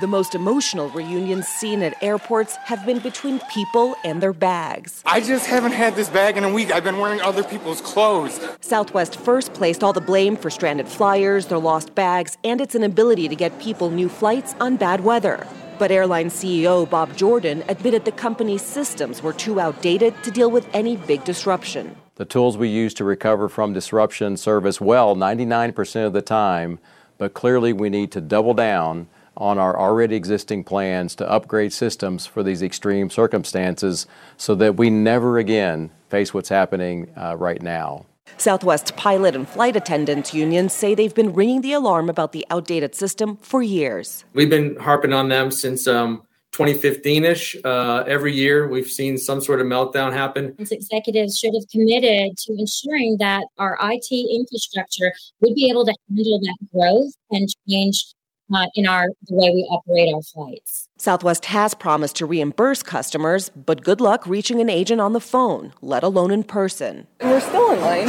the 0.00 0.06
most 0.06 0.34
emotional 0.34 0.90
reunions 0.90 1.48
seen 1.48 1.82
at 1.82 2.02
airports 2.02 2.56
have 2.56 2.84
been 2.84 2.98
between 2.98 3.40
people 3.50 3.96
and 4.04 4.22
their 4.22 4.34
bags. 4.34 5.02
I 5.06 5.20
just 5.20 5.46
haven't 5.46 5.72
had 5.72 5.94
this 5.94 6.10
bag 6.10 6.36
in 6.36 6.44
a 6.44 6.52
week. 6.52 6.70
I've 6.70 6.84
been 6.84 6.98
wearing 6.98 7.20
other 7.22 7.42
people's 7.42 7.80
clothes. 7.80 8.38
Southwest 8.60 9.16
first 9.16 9.54
placed 9.54 9.82
all 9.82 9.94
the 9.94 10.00
blame 10.02 10.36
for 10.36 10.50
stranded 10.50 10.86
flyers, 10.86 11.46
their 11.46 11.58
lost 11.58 11.94
bags, 11.94 12.36
and 12.44 12.60
its 12.60 12.74
inability 12.74 13.26
to 13.28 13.34
get 13.34 13.58
people 13.58 13.90
new 13.90 14.10
flights 14.10 14.54
on 14.60 14.76
bad 14.76 15.02
weather. 15.02 15.46
But 15.78 15.90
airline 15.90 16.28
CEO 16.28 16.88
Bob 16.88 17.16
Jordan 17.16 17.64
admitted 17.68 18.04
the 18.04 18.12
company's 18.12 18.62
systems 18.62 19.22
were 19.22 19.32
too 19.32 19.60
outdated 19.60 20.14
to 20.24 20.30
deal 20.30 20.50
with 20.50 20.68
any 20.74 20.96
big 20.96 21.24
disruption. 21.24 21.96
The 22.16 22.24
tools 22.26 22.58
we 22.58 22.68
use 22.68 22.92
to 22.94 23.04
recover 23.04 23.48
from 23.48 23.72
disruption 23.72 24.36
serve 24.36 24.66
us 24.66 24.80
well 24.80 25.16
99% 25.16 26.06
of 26.06 26.12
the 26.12 26.22
time, 26.22 26.78
but 27.18 27.32
clearly 27.32 27.72
we 27.72 27.88
need 27.88 28.12
to 28.12 28.20
double 28.20 28.52
down 28.54 29.08
on 29.36 29.58
our 29.58 29.78
already 29.78 30.16
existing 30.16 30.64
plans 30.64 31.14
to 31.16 31.30
upgrade 31.30 31.72
systems 31.72 32.26
for 32.26 32.42
these 32.42 32.62
extreme 32.62 33.10
circumstances 33.10 34.06
so 34.36 34.54
that 34.54 34.76
we 34.76 34.90
never 34.90 35.38
again 35.38 35.90
face 36.08 36.32
what's 36.32 36.48
happening 36.48 37.10
uh, 37.16 37.36
right 37.36 37.62
now. 37.62 38.06
Southwest 38.38 38.96
pilot 38.96 39.34
and 39.34 39.48
flight 39.48 39.76
attendants 39.76 40.34
unions 40.34 40.72
say 40.72 40.94
they've 40.94 41.14
been 41.14 41.32
ringing 41.32 41.60
the 41.60 41.72
alarm 41.72 42.10
about 42.10 42.32
the 42.32 42.46
outdated 42.50 42.94
system 42.94 43.36
for 43.38 43.62
years. 43.62 44.24
We've 44.34 44.50
been 44.50 44.76
harping 44.76 45.12
on 45.12 45.28
them 45.28 45.50
since 45.50 45.86
um, 45.86 46.22
2015 46.52 47.24
ish. 47.24 47.56
Uh, 47.64 48.04
every 48.06 48.34
year 48.34 48.66
we've 48.66 48.90
seen 48.90 49.18
some 49.18 49.40
sort 49.40 49.60
of 49.60 49.66
meltdown 49.66 50.12
happen. 50.12 50.54
Executives 50.58 51.38
should 51.38 51.54
have 51.54 51.68
committed 51.70 52.36
to 52.38 52.52
ensuring 52.58 53.16
that 53.18 53.44
our 53.58 53.78
IT 53.82 54.10
infrastructure 54.10 55.12
would 55.40 55.54
be 55.54 55.68
able 55.70 55.84
to 55.84 55.94
handle 56.08 56.40
that 56.40 56.56
growth 56.72 57.12
and 57.30 57.48
change 57.68 58.14
uh, 58.54 58.66
in 58.74 58.86
our 58.86 59.08
the 59.26 59.34
way 59.34 59.50
we 59.50 59.62
operate 59.70 60.12
our 60.14 60.22
flights. 60.22 60.88
Southwest 60.98 61.46
has 61.46 61.74
promised 61.74 62.16
to 62.16 62.26
reimburse 62.26 62.82
customers, 62.82 63.50
but 63.50 63.82
good 63.82 64.00
luck 64.00 64.26
reaching 64.26 64.60
an 64.60 64.70
agent 64.70 65.00
on 65.00 65.12
the 65.12 65.20
phone, 65.20 65.72
let 65.82 66.02
alone 66.02 66.30
in 66.30 66.44
person. 66.44 67.06
We're 67.22 67.40
still 67.40 67.72
in 67.72 67.80
line, 67.80 68.08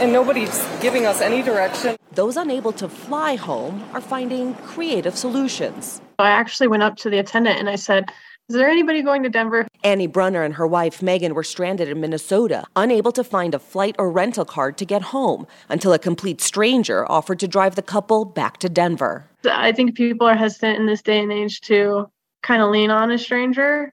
and 0.00 0.12
nobody's 0.12 0.64
giving 0.80 1.06
us 1.06 1.20
any 1.20 1.42
direction. 1.42 1.96
Those 2.12 2.36
unable 2.36 2.72
to 2.72 2.88
fly 2.88 3.34
home 3.34 3.84
are 3.92 4.00
finding 4.00 4.54
creative 4.54 5.16
solutions. 5.16 6.00
I 6.18 6.30
actually 6.30 6.68
went 6.68 6.82
up 6.82 6.96
to 6.98 7.10
the 7.10 7.18
attendant 7.18 7.58
and 7.58 7.68
I 7.68 7.76
said, 7.76 8.10
is 8.48 8.54
there 8.54 8.68
anybody 8.68 9.02
going 9.02 9.24
to 9.24 9.28
Denver? 9.28 9.66
Annie 9.82 10.06
Brunner 10.06 10.44
and 10.44 10.54
her 10.54 10.68
wife 10.68 11.02
Megan 11.02 11.34
were 11.34 11.42
stranded 11.42 11.88
in 11.88 12.00
Minnesota, 12.00 12.64
unable 12.76 13.10
to 13.10 13.24
find 13.24 13.54
a 13.54 13.58
flight 13.58 13.96
or 13.98 14.08
rental 14.08 14.44
car 14.44 14.70
to 14.70 14.84
get 14.84 15.02
home 15.02 15.48
until 15.68 15.92
a 15.92 15.98
complete 15.98 16.40
stranger 16.40 17.10
offered 17.10 17.40
to 17.40 17.48
drive 17.48 17.74
the 17.74 17.82
couple 17.82 18.24
back 18.24 18.58
to 18.58 18.68
Denver. 18.68 19.28
I 19.50 19.72
think 19.72 19.96
people 19.96 20.28
are 20.28 20.36
hesitant 20.36 20.78
in 20.78 20.86
this 20.86 21.02
day 21.02 21.18
and 21.18 21.32
age 21.32 21.60
to 21.62 22.08
kind 22.44 22.62
of 22.62 22.70
lean 22.70 22.90
on 22.90 23.10
a 23.10 23.18
stranger. 23.18 23.92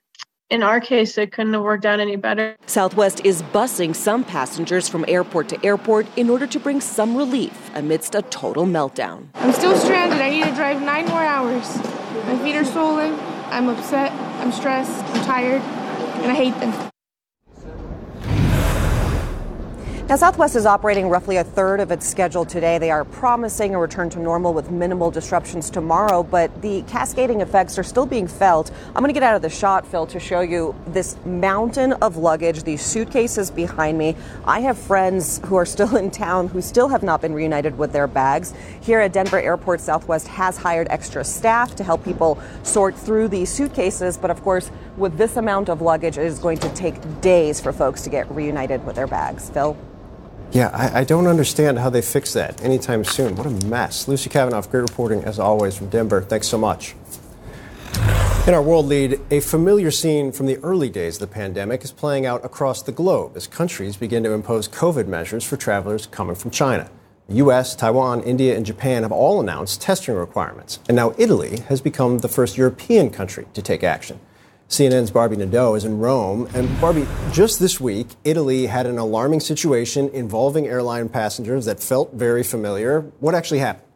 In 0.52 0.62
our 0.62 0.80
case, 0.80 1.18
it 1.18 1.32
couldn't 1.32 1.54
have 1.54 1.64
worked 1.64 1.86
out 1.86 2.00
any 2.00 2.16
better. 2.16 2.56
Southwest 2.68 3.26
is 3.26 3.42
busing 3.42 3.96
some 3.96 4.24
passengers 4.24 4.88
from 4.88 5.04
airport 5.08 5.50
to 5.50 5.66
airport 5.66 6.06
in 6.16 6.30
order 6.30 6.46
to 6.46 6.60
bring 6.60 6.80
some 6.80 7.18
relief 7.18 7.72
amidst 7.74 8.14
a 8.14 8.22
total 8.22 8.66
meltdown. 8.66 9.30
I'm 9.34 9.52
still 9.52 9.76
stranded. 9.76 10.22
I 10.22 10.30
need 10.30 10.44
to 10.44 10.54
drive 10.54 10.80
nine 10.84 11.08
more 11.08 11.24
hours. 11.24 11.76
My 12.26 12.38
feet 12.44 12.56
are 12.56 12.66
swollen. 12.66 13.20
I'm 13.54 13.70
upset, 13.70 14.12
I'm 14.44 14.52
stressed, 14.52 15.06
I'm 15.06 15.24
tired, 15.24 15.62
and 15.62 16.30
I 16.30 16.36
hate 16.36 16.60
them. 16.60 16.93
Now, 20.14 20.18
Southwest 20.18 20.56
is 20.56 20.68
operating 20.68 21.10
roughly 21.10 21.38
a 21.38 21.44
third 21.44 21.80
of 21.80 21.90
its 21.90 22.08
schedule 22.08 22.46
today. 22.46 22.78
They 22.78 22.92
are 22.92 23.04
promising 23.04 23.74
a 23.74 23.80
return 23.80 24.12
to 24.12 24.20
normal 24.20 24.54
with 24.54 24.70
minimal 24.70 25.10
disruptions 25.10 25.72
tomorrow, 25.72 26.22
but 26.22 26.62
the 26.62 26.84
cascading 26.84 27.42
effects 27.42 27.80
are 27.80 27.84
still 27.84 28.06
being 28.06 28.28
felt. 28.28 28.70
I'm 28.90 29.02
going 29.02 29.08
to 29.08 29.14
get 29.14 29.24
out 29.24 29.36
of 29.36 29.42
the 29.42 29.50
shot, 29.50 29.88
Phil, 29.88 30.06
to 30.06 30.20
show 30.20 30.42
you 30.42 30.76
this 30.86 31.18
mountain 31.26 31.94
of 31.94 32.18
luggage, 32.18 32.62
these 32.62 32.84
suitcases 32.84 33.50
behind 33.50 33.98
me. 33.98 34.16
I 34.46 34.60
have 34.60 34.78
friends 34.78 35.42
who 35.46 35.56
are 35.56 35.66
still 35.66 35.96
in 36.04 36.12
town 36.12 36.48
who 36.48 36.62
still 36.62 36.90
have 36.90 37.02
not 37.02 37.20
been 37.20 37.34
reunited 37.34 37.76
with 37.80 37.92
their 37.92 38.06
bags. 38.06 38.54
Here 38.82 39.00
at 39.00 39.14
Denver 39.14 39.40
Airport, 39.40 39.82
Southwest 39.82 40.28
has 40.28 40.58
hired 40.58 40.86
extra 40.92 41.24
staff 41.24 41.76
to 41.78 41.84
help 41.84 42.06
people 42.06 42.40
sort 42.62 42.96
through 42.96 43.30
these 43.30 43.50
suitcases, 43.50 44.20
but 44.20 44.30
of 44.30 44.44
course, 44.44 44.70
with 44.96 45.18
this 45.18 45.38
amount 45.38 45.70
of 45.70 45.82
luggage, 45.82 46.20
it 46.20 46.28
is 46.28 46.38
going 46.38 46.60
to 46.60 46.70
take 46.76 46.94
days 47.22 47.60
for 47.60 47.74
folks 47.74 48.04
to 48.04 48.12
get 48.12 48.30
reunited 48.30 48.86
with 48.86 48.96
their 48.96 49.08
bags. 49.08 49.50
Phil? 49.50 49.76
Yeah, 50.54 50.70
I, 50.72 51.00
I, 51.00 51.04
don't 51.04 51.26
understand 51.26 51.80
how 51.80 51.90
they 51.90 52.04
fix 52.04 52.34
that 52.34 52.64
anytime 52.64 53.04
soon. 53.04 53.36
What 53.36 53.48
a 53.48 53.50
mess. 53.66 54.08
Lucy 54.08 54.30
Kafanov, 54.30 54.70
great 54.70 54.82
reporting 54.82 55.24
as 55.24 55.40
always 55.40 55.76
from 55.76 55.90
Denver. 55.90 56.22
Thanks 56.22 56.48
so 56.48 56.60
much. 56.60 56.94
In 58.46 58.54
our 58.54 58.62
world 58.62 58.86
lead, 58.86 59.20
a 59.32 59.40
familiar 59.40 59.90
scene 59.90 60.32
from 60.32 60.46
the 60.46 60.58
early 60.58 60.90
days 60.90 61.16
of 61.16 61.22
the 61.22 61.34
pandemic 61.34 61.84
is 61.84 61.92
playing 61.92 62.28
out 62.28 62.46
across 62.46 62.84
the 62.84 62.92
globe 62.92 63.36
as 63.36 63.48
countries 63.48 63.98
begin 63.98 64.22
to 64.26 64.32
impose 64.34 64.68
COVID 64.68 65.08
measures 65.08 65.44
for 65.44 65.58
travelers 65.58 66.06
coming 66.06 66.36
from 66.36 66.52
China. 66.52 66.88
The 67.30 67.36
U.S., 67.36 67.76
Taiwan, 67.76 68.22
India, 68.22 68.56
and 68.56 68.64
Japan 68.64 69.02
have 69.02 69.12
all 69.12 69.40
announced 69.42 69.82
testing 69.82 70.14
requirements, 70.14 70.78
and 70.88 70.96
now 70.96 71.16
Italy 71.18 71.62
has 71.70 71.82
become 71.82 72.20
the 72.20 72.28
first 72.28 72.58
European 72.58 73.10
country 73.10 73.48
to 73.56 73.62
take 73.64 73.84
action. 73.84 74.20
CNN's 74.70 75.12
Barbie 75.12 75.36
Nadeau 75.36 75.76
is 75.76 75.86
in 75.86 76.00
Rome. 76.00 76.50
And 76.54 76.70
Barbie, 76.82 77.08
just 77.32 77.60
this 77.60 77.80
week, 77.80 78.08
Italy 78.24 78.66
had 78.66 78.86
an 78.86 78.98
alarming 78.98 79.40
situation 79.40 80.10
involving 80.10 80.68
airline 80.68 81.10
passengers 81.10 81.66
that 81.66 81.80
felt 81.80 82.14
very 82.14 82.44
familiar. 82.44 83.02
What 83.20 83.36
actually 83.36 83.60
happened? 83.60 83.93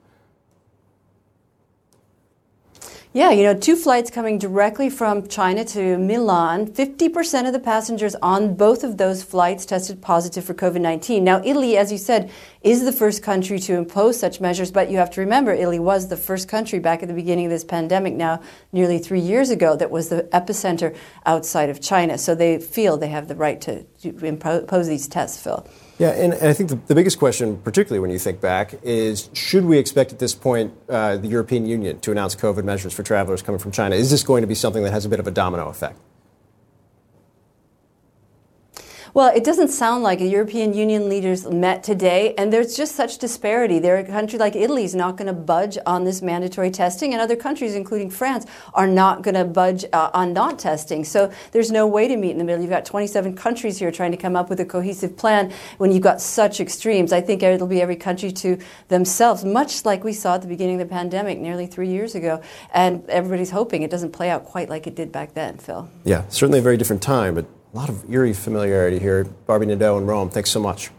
Yeah, 3.18 3.32
you 3.32 3.42
know, 3.42 3.56
two 3.56 3.76
flights 3.76 4.12
coming 4.12 4.38
directly 4.38 4.92
from 4.92 5.28
China 5.28 5.66
to 5.66 5.98
Milan. 5.98 6.68
50% 6.68 7.48
of 7.48 7.52
the 7.52 7.60
passengers 7.60 8.14
on 8.22 8.54
both 8.54 8.84
of 8.84 8.98
those 8.98 9.24
flights 9.24 9.66
tested 9.66 10.04
positive 10.04 10.46
for 10.46 10.54
COVID 10.54 10.82
19. 10.82 11.24
Now, 11.24 11.42
Italy, 11.44 11.78
as 11.78 11.92
you 11.92 11.98
said, 11.98 12.30
is 12.62 12.86
the 12.86 12.92
first 12.92 13.24
country 13.24 13.58
to 13.58 13.74
impose 13.74 14.20
such 14.20 14.40
measures, 14.40 14.70
but 14.70 14.92
you 14.92 14.98
have 14.98 15.10
to 15.10 15.22
remember 15.22 15.52
Italy 15.52 15.80
was 15.80 16.10
the 16.10 16.16
first 16.16 16.48
country 16.48 16.78
back 16.78 17.02
at 17.02 17.08
the 17.08 17.16
beginning 17.16 17.46
of 17.46 17.52
this 17.52 17.64
pandemic 17.64 18.14
now, 18.14 18.40
nearly 18.72 19.00
three 19.00 19.22
years 19.22 19.50
ago, 19.50 19.76
that 19.76 19.90
was 19.90 20.10
the 20.10 20.30
epicenter 20.32 20.96
outside 21.26 21.72
of 21.72 21.82
China. 21.82 22.20
So 22.20 22.36
they 22.36 22.60
feel 22.60 22.98
they 22.98 23.08
have 23.08 23.28
the 23.28 23.36
right 23.36 23.60
to, 23.62 23.82
to 24.04 24.26
impose 24.28 24.88
these 24.88 25.08
tests, 25.08 25.42
Phil. 25.42 25.68
Yeah, 26.00 26.10
and, 26.10 26.34
and 26.34 26.48
I 26.48 26.54
think 26.54 26.70
the, 26.70 26.76
the, 26.76 26.94
biggest 26.94 27.18
question, 27.18 27.58
particularly 27.58 28.00
when 28.00 28.12
you 28.12 28.20
think 28.20 28.40
back, 28.40 28.76
is 28.84 29.30
should 29.34 29.66
we 29.66 29.80
expect 29.80 30.12
at 30.12 30.20
this 30.20 30.36
point 30.36 30.74
uh, 30.88 31.18
the 31.18 31.28
European 31.28 31.66
Union 31.66 32.00
to 32.02 32.12
announce 32.12 32.36
COVID 32.36 32.64
measures 32.64 32.94
for 32.94 33.02
travelers 33.02 33.42
coming 33.42 33.58
from 33.58 33.72
China? 33.72 33.96
Is 33.96 34.12
this 34.12 34.22
going 34.22 34.42
to 34.42 34.48
be 34.48 34.54
something 34.54 34.84
that 34.84 34.94
has 34.94 35.06
a 35.06 35.10
bit 35.10 35.20
of 35.20 35.26
a 35.26 35.32
domino 35.32 35.70
effect? 35.70 35.98
Well, 39.18 39.36
it 39.36 39.44
doesn't 39.44 39.70
sound 39.70 40.04
like 40.04 40.22
it. 40.22 40.26
European 40.26 40.76
Union 40.76 41.10
leaders 41.10 41.48
met 41.48 41.82
today, 41.82 42.36
and 42.38 42.54
there's 42.54 42.78
just 42.78 42.94
such 42.96 43.18
disparity. 43.18 43.80
There, 43.80 43.98
a 43.98 44.04
country 44.04 44.38
like 44.38 44.56
Italy 44.56 44.84
is 44.84 44.94
not 44.94 45.18
going 45.18 45.26
to 45.26 45.34
budge 45.34 45.76
on 45.88 46.04
this 46.04 46.22
mandatory 46.22 46.70
testing, 46.70 47.14
and 47.14 47.20
other 47.20 47.36
countries, 47.36 47.74
including 47.74 48.12
France, 48.12 48.46
are 48.76 48.86
not 48.86 49.24
going 49.24 49.34
to 49.34 49.44
budge 49.44 49.86
uh, 49.92 50.12
on 50.14 50.34
not 50.34 50.60
testing. 50.60 51.04
So 51.04 51.34
there's 51.52 51.72
no 51.72 51.88
way 51.88 52.08
to 52.08 52.16
meet 52.16 52.30
in 52.30 52.38
the 52.38 52.44
middle. 52.44 52.62
You've 52.62 52.70
got 52.70 52.86
27 52.86 53.36
countries 53.36 53.80
here 53.80 53.92
trying 53.92 54.12
to 54.12 54.18
come 54.18 54.36
up 54.36 54.52
with 54.52 54.60
a 54.60 54.66
cohesive 54.66 55.18
plan 55.18 55.52
when 55.80 55.92
you've 55.92 56.04
got 56.04 56.22
such 56.22 56.60
extremes. 56.60 57.12
I 57.12 57.22
think 57.22 57.42
it'll 57.42 57.66
be 57.66 57.82
every 57.82 57.96
country 57.96 58.32
to 58.34 58.60
themselves, 58.90 59.44
much 59.44 59.84
like 59.84 60.04
we 60.04 60.14
saw 60.14 60.36
at 60.36 60.44
the 60.44 60.48
beginning 60.48 60.80
of 60.80 60.88
the 60.88 60.94
pandemic 60.94 61.40
nearly 61.40 61.66
three 61.66 61.90
years 61.90 62.14
ago. 62.14 62.40
And 62.72 63.04
everybody's 63.10 63.50
hoping 63.50 63.82
it 63.82 63.90
doesn't 63.90 64.12
play 64.12 64.30
out 64.30 64.46
quite 64.46 64.70
like 64.70 64.86
it 64.86 64.94
did 64.94 65.12
back 65.12 65.34
then, 65.34 65.58
Phil. 65.58 65.90
Yeah, 66.04 66.28
certainly 66.30 66.60
a 66.60 66.62
very 66.62 66.78
different 66.78 67.02
time, 67.02 67.34
but 67.34 67.48
a 67.74 67.78
lot 67.78 67.90
of 67.90 68.10
eerie 68.10 68.34
familiarity 68.34 69.00
here. 69.00 69.24
Barbie 69.24 69.66
Nadeau 69.66 69.98
in 69.98 70.06
Rome, 70.06 70.30
thanks 70.30 70.50
so 70.50 70.60
much. 70.60 70.90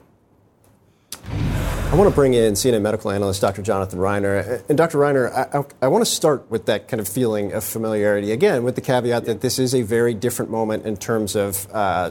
I 1.90 1.94
want 1.94 2.10
to 2.10 2.14
bring 2.14 2.34
in 2.34 2.52
CNN 2.52 2.82
medical 2.82 3.10
analyst 3.10 3.40
Dr. 3.40 3.62
Jonathan 3.62 3.98
Reiner. 3.98 4.62
And 4.68 4.76
Dr. 4.76 4.98
Reiner, 4.98 5.32
I, 5.32 5.58
I, 5.58 5.64
I, 5.86 5.88
want 5.88 6.04
to 6.04 6.10
start 6.10 6.50
with 6.50 6.66
that 6.66 6.86
kind 6.86 7.00
of 7.00 7.08
feeling 7.08 7.52
of 7.54 7.64
familiarity, 7.64 8.30
again, 8.30 8.62
with 8.62 8.74
the 8.74 8.82
caveat 8.82 9.24
that 9.24 9.40
this 9.40 9.58
is 9.58 9.74
a 9.74 9.80
very 9.80 10.12
different 10.12 10.50
moment 10.50 10.84
in 10.84 10.98
terms 10.98 11.34
of 11.34 11.66
uh, 11.72 12.10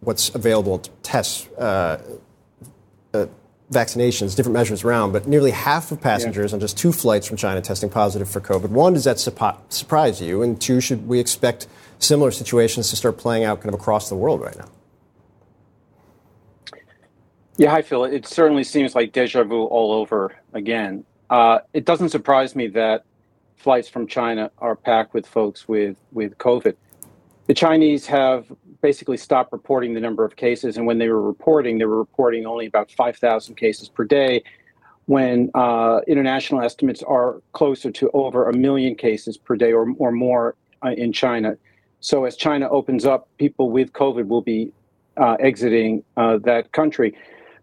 what's 0.00 0.34
available 0.34 0.78
to 0.78 0.90
test 1.02 1.48
uh, 1.56 1.62
uh, 1.62 1.98
vaccinations, 3.74 4.36
different 4.36 4.54
measures 4.54 4.84
around. 4.84 5.12
But 5.12 5.26
nearly 5.26 5.50
half 5.50 5.92
of 5.92 6.00
passengers 6.00 6.52
yeah. 6.52 6.56
on 6.56 6.60
just 6.60 6.78
two 6.78 6.92
flights 6.92 7.26
from 7.26 7.36
China 7.36 7.60
testing 7.60 7.90
positive 7.90 8.30
for 8.30 8.40
COVID. 8.40 8.68
One, 8.68 8.94
does 8.94 9.04
that 9.04 9.18
surprise 9.18 10.20
you? 10.22 10.42
And 10.42 10.60
two, 10.60 10.80
should 10.80 11.06
we 11.06 11.20
expect 11.20 11.66
similar 11.98 12.30
situations 12.30 12.90
to 12.90 12.96
start 12.96 13.18
playing 13.18 13.44
out 13.44 13.60
kind 13.60 13.74
of 13.74 13.80
across 13.80 14.08
the 14.08 14.16
world 14.16 14.40
right 14.40 14.56
now? 14.56 14.68
Yeah, 17.56 17.70
hi, 17.70 17.82
Phil. 17.82 18.04
It 18.04 18.26
certainly 18.26 18.64
seems 18.64 18.94
like 18.94 19.12
deja 19.12 19.44
vu 19.44 19.64
all 19.64 19.92
over 19.92 20.36
again. 20.52 21.04
Uh, 21.30 21.60
it 21.72 21.84
doesn't 21.84 22.08
surprise 22.08 22.56
me 22.56 22.66
that 22.68 23.04
flights 23.56 23.88
from 23.88 24.06
China 24.06 24.50
are 24.58 24.74
packed 24.74 25.14
with 25.14 25.26
folks 25.26 25.68
with, 25.68 25.96
with 26.12 26.36
COVID. 26.38 26.74
The 27.46 27.54
Chinese 27.54 28.06
have 28.06 28.46
basically 28.80 29.18
stopped 29.18 29.52
reporting 29.52 29.92
the 29.92 30.00
number 30.00 30.24
of 30.24 30.36
cases, 30.36 30.76
and 30.76 30.86
when 30.86 30.98
they 30.98 31.08
were 31.08 31.20
reporting, 31.20 31.78
they 31.78 31.84
were 31.84 31.98
reporting 31.98 32.46
only 32.46 32.66
about 32.66 32.90
5,000 32.90 33.54
cases 33.54 33.88
per 33.88 34.04
day, 34.04 34.42
when 35.06 35.50
uh, 35.54 36.00
international 36.06 36.62
estimates 36.62 37.02
are 37.02 37.42
closer 37.52 37.90
to 37.90 38.10
over 38.14 38.48
a 38.48 38.56
million 38.56 38.94
cases 38.94 39.36
per 39.36 39.56
day 39.56 39.72
or, 39.72 39.92
or 39.98 40.10
more 40.10 40.56
uh, 40.82 40.90
in 40.90 41.12
China. 41.12 41.56
So 42.00 42.24
as 42.24 42.36
China 42.36 42.68
opens 42.70 43.04
up, 43.04 43.28
people 43.36 43.70
with 43.70 43.92
COVID 43.92 44.26
will 44.28 44.40
be 44.40 44.72
uh, 45.18 45.36
exiting 45.40 46.02
uh, 46.16 46.38
that 46.44 46.72
country. 46.72 47.14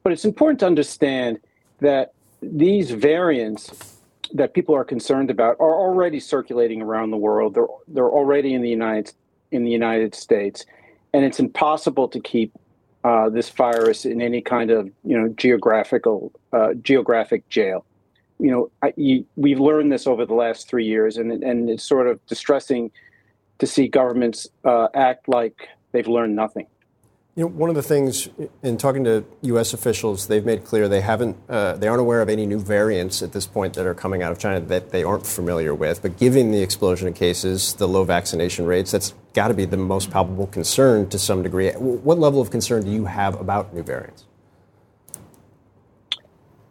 But 0.03 0.13
it's 0.13 0.25
important 0.25 0.59
to 0.59 0.67
understand 0.67 1.39
that 1.79 2.13
these 2.41 2.91
variants 2.91 3.97
that 4.33 4.53
people 4.53 4.75
are 4.75 4.83
concerned 4.83 5.29
about 5.29 5.57
are 5.59 5.75
already 5.75 6.19
circulating 6.19 6.81
around 6.81 7.11
the 7.11 7.17
world. 7.17 7.53
They're 7.53 7.67
they're 7.87 8.09
already 8.09 8.53
in 8.53 8.61
the 8.61 8.69
United 8.69 9.13
in 9.51 9.63
the 9.63 9.71
United 9.71 10.15
States, 10.15 10.65
and 11.13 11.25
it's 11.25 11.39
impossible 11.39 12.07
to 12.09 12.19
keep 12.19 12.53
uh, 13.03 13.29
this 13.29 13.49
virus 13.49 14.05
in 14.05 14.21
any 14.21 14.41
kind 14.41 14.71
of 14.71 14.89
you 15.03 15.17
know 15.17 15.29
geographical 15.29 16.31
uh, 16.53 16.73
geographic 16.75 17.47
jail. 17.49 17.85
You 18.39 18.51
know, 18.51 18.71
I, 18.81 18.93
you, 18.95 19.25
we've 19.35 19.59
learned 19.59 19.91
this 19.91 20.07
over 20.07 20.25
the 20.25 20.33
last 20.33 20.67
three 20.67 20.85
years, 20.85 21.17
and 21.17 21.31
and 21.43 21.69
it's 21.69 21.83
sort 21.83 22.07
of 22.07 22.23
distressing 22.27 22.91
to 23.59 23.67
see 23.67 23.87
governments 23.87 24.47
uh, 24.65 24.87
act 24.93 25.27
like 25.27 25.69
they've 25.91 26.07
learned 26.07 26.35
nothing. 26.35 26.67
You 27.35 27.43
know, 27.43 27.47
one 27.47 27.69
of 27.69 27.77
the 27.77 27.81
things 27.81 28.27
in 28.61 28.77
talking 28.77 29.05
to 29.05 29.23
U.S. 29.43 29.73
officials, 29.73 30.27
they've 30.27 30.45
made 30.45 30.65
clear 30.65 30.89
they 30.89 30.99
haven't, 30.99 31.37
uh, 31.47 31.77
they 31.77 31.87
aren't 31.87 32.01
aware 32.01 32.21
of 32.21 32.27
any 32.27 32.45
new 32.45 32.59
variants 32.59 33.21
at 33.21 33.31
this 33.31 33.47
point 33.47 33.73
that 33.75 33.85
are 33.85 33.93
coming 33.93 34.21
out 34.21 34.33
of 34.33 34.37
China 34.37 34.59
that 34.59 34.91
they 34.91 35.03
aren't 35.03 35.25
familiar 35.25 35.73
with. 35.73 36.01
But 36.01 36.17
given 36.17 36.51
the 36.51 36.61
explosion 36.61 37.07
of 37.07 37.15
cases, 37.15 37.73
the 37.75 37.87
low 37.87 38.03
vaccination 38.03 38.65
rates, 38.65 38.91
that's 38.91 39.13
got 39.33 39.47
to 39.47 39.53
be 39.53 39.63
the 39.63 39.77
most 39.77 40.11
palpable 40.11 40.47
concern 40.47 41.07
to 41.09 41.17
some 41.17 41.41
degree. 41.41 41.71
What 41.71 42.19
level 42.19 42.41
of 42.41 42.51
concern 42.51 42.83
do 42.83 42.91
you 42.91 43.05
have 43.05 43.39
about 43.39 43.73
new 43.73 43.83
variants? 43.83 44.25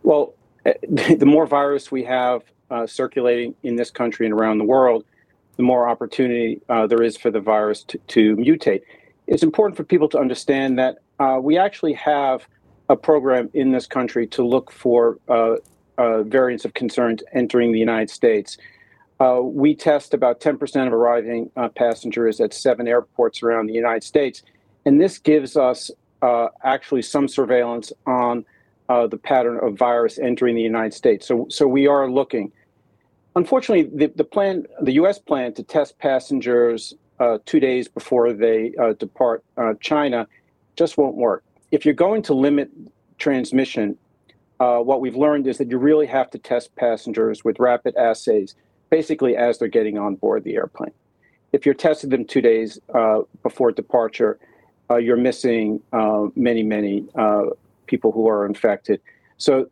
Well, 0.02 0.34
the 0.64 1.24
more 1.26 1.46
virus 1.46 1.90
we 1.90 2.04
have 2.04 2.42
uh, 2.70 2.86
circulating 2.86 3.54
in 3.62 3.76
this 3.76 3.90
country 3.90 4.26
and 4.26 4.34
around 4.34 4.58
the 4.58 4.64
world, 4.64 5.04
the 5.56 5.62
more 5.62 5.88
opportunity 5.88 6.60
uh, 6.68 6.86
there 6.86 7.02
is 7.02 7.16
for 7.16 7.30
the 7.30 7.40
virus 7.40 7.82
to, 7.84 7.98
to, 8.08 8.36
mutate. 8.36 8.82
It's 9.30 9.44
important 9.44 9.76
for 9.76 9.84
people 9.84 10.08
to 10.08 10.18
understand 10.18 10.76
that 10.80 10.98
uh, 11.20 11.38
we 11.40 11.56
actually 11.56 11.92
have 11.92 12.48
a 12.88 12.96
program 12.96 13.48
in 13.54 13.70
this 13.70 13.86
country 13.86 14.26
to 14.26 14.44
look 14.44 14.70
for 14.72 15.18
uh, 15.28 15.54
uh 15.98 16.24
variants 16.24 16.64
of 16.64 16.74
concern 16.74 17.16
entering 17.32 17.70
the 17.70 17.78
United 17.78 18.10
States. 18.10 18.58
Uh, 19.20 19.40
we 19.40 19.74
test 19.74 20.14
about 20.14 20.40
10% 20.40 20.86
of 20.86 20.92
arriving 20.92 21.48
uh, 21.56 21.68
passengers 21.68 22.40
at 22.40 22.52
seven 22.52 22.88
airports 22.88 23.40
around 23.42 23.66
the 23.66 23.72
United 23.72 24.02
States, 24.02 24.42
and 24.84 25.00
this 25.00 25.18
gives 25.18 25.56
us 25.56 25.90
actually 26.64 27.02
some 27.02 27.28
surveillance 27.28 27.92
on 28.06 28.44
the 28.88 29.20
pattern 29.22 29.58
of 29.62 29.78
virus 29.78 30.18
entering 30.18 30.56
the 30.56 30.62
United 30.62 30.92
States. 30.92 31.26
So, 31.28 31.46
so 31.48 31.68
we 31.68 31.86
are 31.86 32.10
looking. 32.10 32.50
Unfortunately, 33.36 33.88
the, 33.94 34.12
the 34.16 34.24
plan, 34.24 34.66
the 34.82 34.94
U.S. 34.94 35.18
plan 35.20 35.54
to 35.54 35.62
test 35.62 35.98
passengers 35.98 36.94
uh, 37.20 37.38
two 37.44 37.60
days 37.60 37.86
before 37.86 38.32
they 38.32 38.72
uh, 38.80 38.94
depart 38.94 39.44
uh, 39.56 39.74
China, 39.80 40.26
just 40.76 40.98
won't 40.98 41.16
work. 41.16 41.44
If 41.70 41.84
you're 41.84 41.94
going 41.94 42.22
to 42.22 42.34
limit 42.34 42.70
transmission, 43.18 43.96
uh, 44.58 44.78
what 44.78 45.00
we've 45.00 45.16
learned 45.16 45.46
is 45.46 45.58
that 45.58 45.70
you 45.70 45.78
really 45.78 46.06
have 46.06 46.30
to 46.30 46.38
test 46.38 46.74
passengers 46.76 47.44
with 47.44 47.60
rapid 47.60 47.94
assays, 47.96 48.54
basically 48.88 49.36
as 49.36 49.58
they're 49.58 49.68
getting 49.68 49.98
on 49.98 50.16
board 50.16 50.44
the 50.44 50.54
airplane. 50.54 50.92
If 51.52 51.66
you're 51.66 51.74
testing 51.74 52.10
them 52.10 52.24
two 52.24 52.40
days 52.40 52.78
uh, 52.94 53.20
before 53.42 53.70
departure, 53.72 54.38
you're 54.98 55.16
missing 55.16 55.80
many, 56.34 56.64
many 56.64 57.04
people 57.86 58.10
who 58.10 58.28
are 58.28 58.44
infected. 58.44 59.00
So 59.36 59.70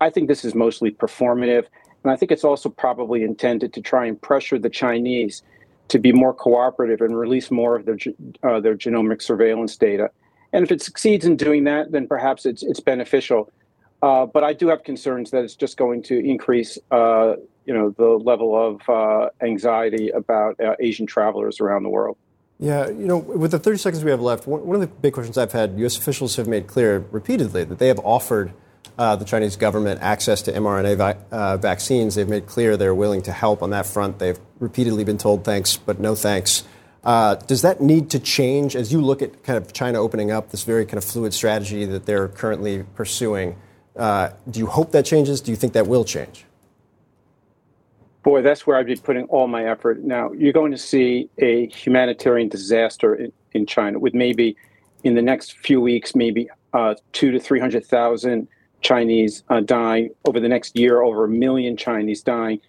I 0.00 0.10
think 0.10 0.26
this 0.26 0.44
is 0.44 0.54
mostly 0.56 0.90
performative. 0.90 1.66
And 2.02 2.12
I 2.12 2.16
think 2.16 2.32
it's 2.32 2.44
also 2.44 2.68
probably 2.68 3.22
intended 3.22 3.72
to 3.74 3.80
try 3.80 4.06
and 4.06 4.20
pressure 4.20 4.58
the 4.58 4.70
Chinese 4.70 5.42
to 5.88 5.98
be 5.98 6.12
more 6.12 6.34
cooperative 6.34 7.00
and 7.00 7.16
release 7.16 7.50
more 7.50 7.76
of 7.76 7.84
their, 7.84 7.96
uh, 8.42 8.60
their 8.60 8.76
genomic 8.76 9.22
surveillance 9.22 9.76
data. 9.76 10.10
And 10.52 10.64
if 10.64 10.72
it 10.72 10.82
succeeds 10.82 11.24
in 11.24 11.36
doing 11.36 11.64
that, 11.64 11.92
then 11.92 12.06
perhaps 12.06 12.46
it's, 12.46 12.62
it's 12.62 12.80
beneficial. 12.80 13.50
Uh, 14.02 14.26
but 14.26 14.44
I 14.44 14.52
do 14.52 14.68
have 14.68 14.84
concerns 14.84 15.30
that 15.30 15.44
it's 15.44 15.54
just 15.54 15.76
going 15.76 16.02
to 16.04 16.18
increase, 16.18 16.78
uh, 16.90 17.34
you 17.64 17.74
know, 17.74 17.90
the 17.90 18.08
level 18.08 18.54
of 18.54 18.88
uh, 18.88 19.30
anxiety 19.40 20.10
about 20.10 20.60
uh, 20.60 20.74
Asian 20.80 21.06
travelers 21.06 21.60
around 21.60 21.82
the 21.82 21.88
world. 21.88 22.16
Yeah, 22.58 22.88
you 22.88 23.06
know, 23.06 23.18
with 23.18 23.50
the 23.50 23.58
30 23.58 23.78
seconds 23.78 24.04
we 24.04 24.10
have 24.10 24.20
left, 24.20 24.46
one 24.46 24.74
of 24.74 24.80
the 24.80 24.86
big 24.86 25.12
questions 25.12 25.36
I've 25.36 25.52
had, 25.52 25.78
U.S. 25.78 25.98
officials 25.98 26.36
have 26.36 26.48
made 26.48 26.66
clear 26.66 27.04
repeatedly 27.10 27.64
that 27.64 27.78
they 27.78 27.88
have 27.88 27.98
offered 27.98 28.54
the 28.96 29.24
Chinese 29.24 29.56
government 29.56 30.00
access 30.02 30.42
to 30.42 30.52
mRNA 30.52 31.18
uh, 31.30 31.56
vaccines. 31.58 32.14
They've 32.14 32.28
made 32.28 32.46
clear 32.46 32.76
they're 32.76 32.94
willing 32.94 33.22
to 33.22 33.32
help 33.32 33.62
on 33.62 33.70
that 33.70 33.86
front. 33.86 34.18
They've 34.18 34.38
repeatedly 34.58 35.04
been 35.04 35.18
told 35.18 35.44
thanks, 35.44 35.76
but 35.76 36.00
no 36.00 36.14
thanks. 36.14 36.64
Uh, 37.04 37.36
does 37.36 37.62
that 37.62 37.80
need 37.80 38.10
to 38.10 38.18
change 38.18 38.74
as 38.74 38.92
you 38.92 39.00
look 39.00 39.22
at 39.22 39.44
kind 39.44 39.56
of 39.56 39.72
China 39.72 40.00
opening 40.00 40.32
up 40.32 40.50
this 40.50 40.64
very 40.64 40.84
kind 40.84 40.98
of 40.98 41.04
fluid 41.04 41.32
strategy 41.32 41.84
that 41.84 42.04
they're 42.04 42.28
currently 42.28 42.82
pursuing? 42.96 43.54
Uh, 43.94 44.30
do 44.50 44.58
you 44.58 44.66
hope 44.66 44.90
that 44.92 45.04
changes? 45.04 45.40
Do 45.40 45.52
you 45.52 45.56
think 45.56 45.72
that 45.74 45.86
will 45.86 46.04
change? 46.04 46.44
Boy, 48.24 48.42
that's 48.42 48.66
where 48.66 48.76
I'd 48.76 48.86
be 48.86 48.96
putting 48.96 49.24
all 49.26 49.46
my 49.46 49.66
effort. 49.70 50.02
Now, 50.02 50.32
you're 50.32 50.52
going 50.52 50.72
to 50.72 50.78
see 50.78 51.30
a 51.38 51.68
humanitarian 51.68 52.48
disaster 52.48 53.14
in, 53.14 53.32
in 53.52 53.66
China 53.66 54.00
with 54.00 54.14
maybe 54.14 54.56
in 55.04 55.14
the 55.14 55.22
next 55.22 55.56
few 55.58 55.80
weeks, 55.80 56.16
maybe 56.16 56.50
uh, 56.72 56.96
two 57.12 57.30
to 57.30 57.38
300,000 57.38 58.48
Chinese 58.86 59.42
uh, 59.48 59.58
dying, 59.58 60.10
over 60.26 60.38
the 60.38 60.48
next 60.48 60.78
year, 60.78 61.02
over 61.02 61.24
a 61.24 61.28
million 61.28 61.76
Chinese 61.76 62.22
dying. 62.22 62.60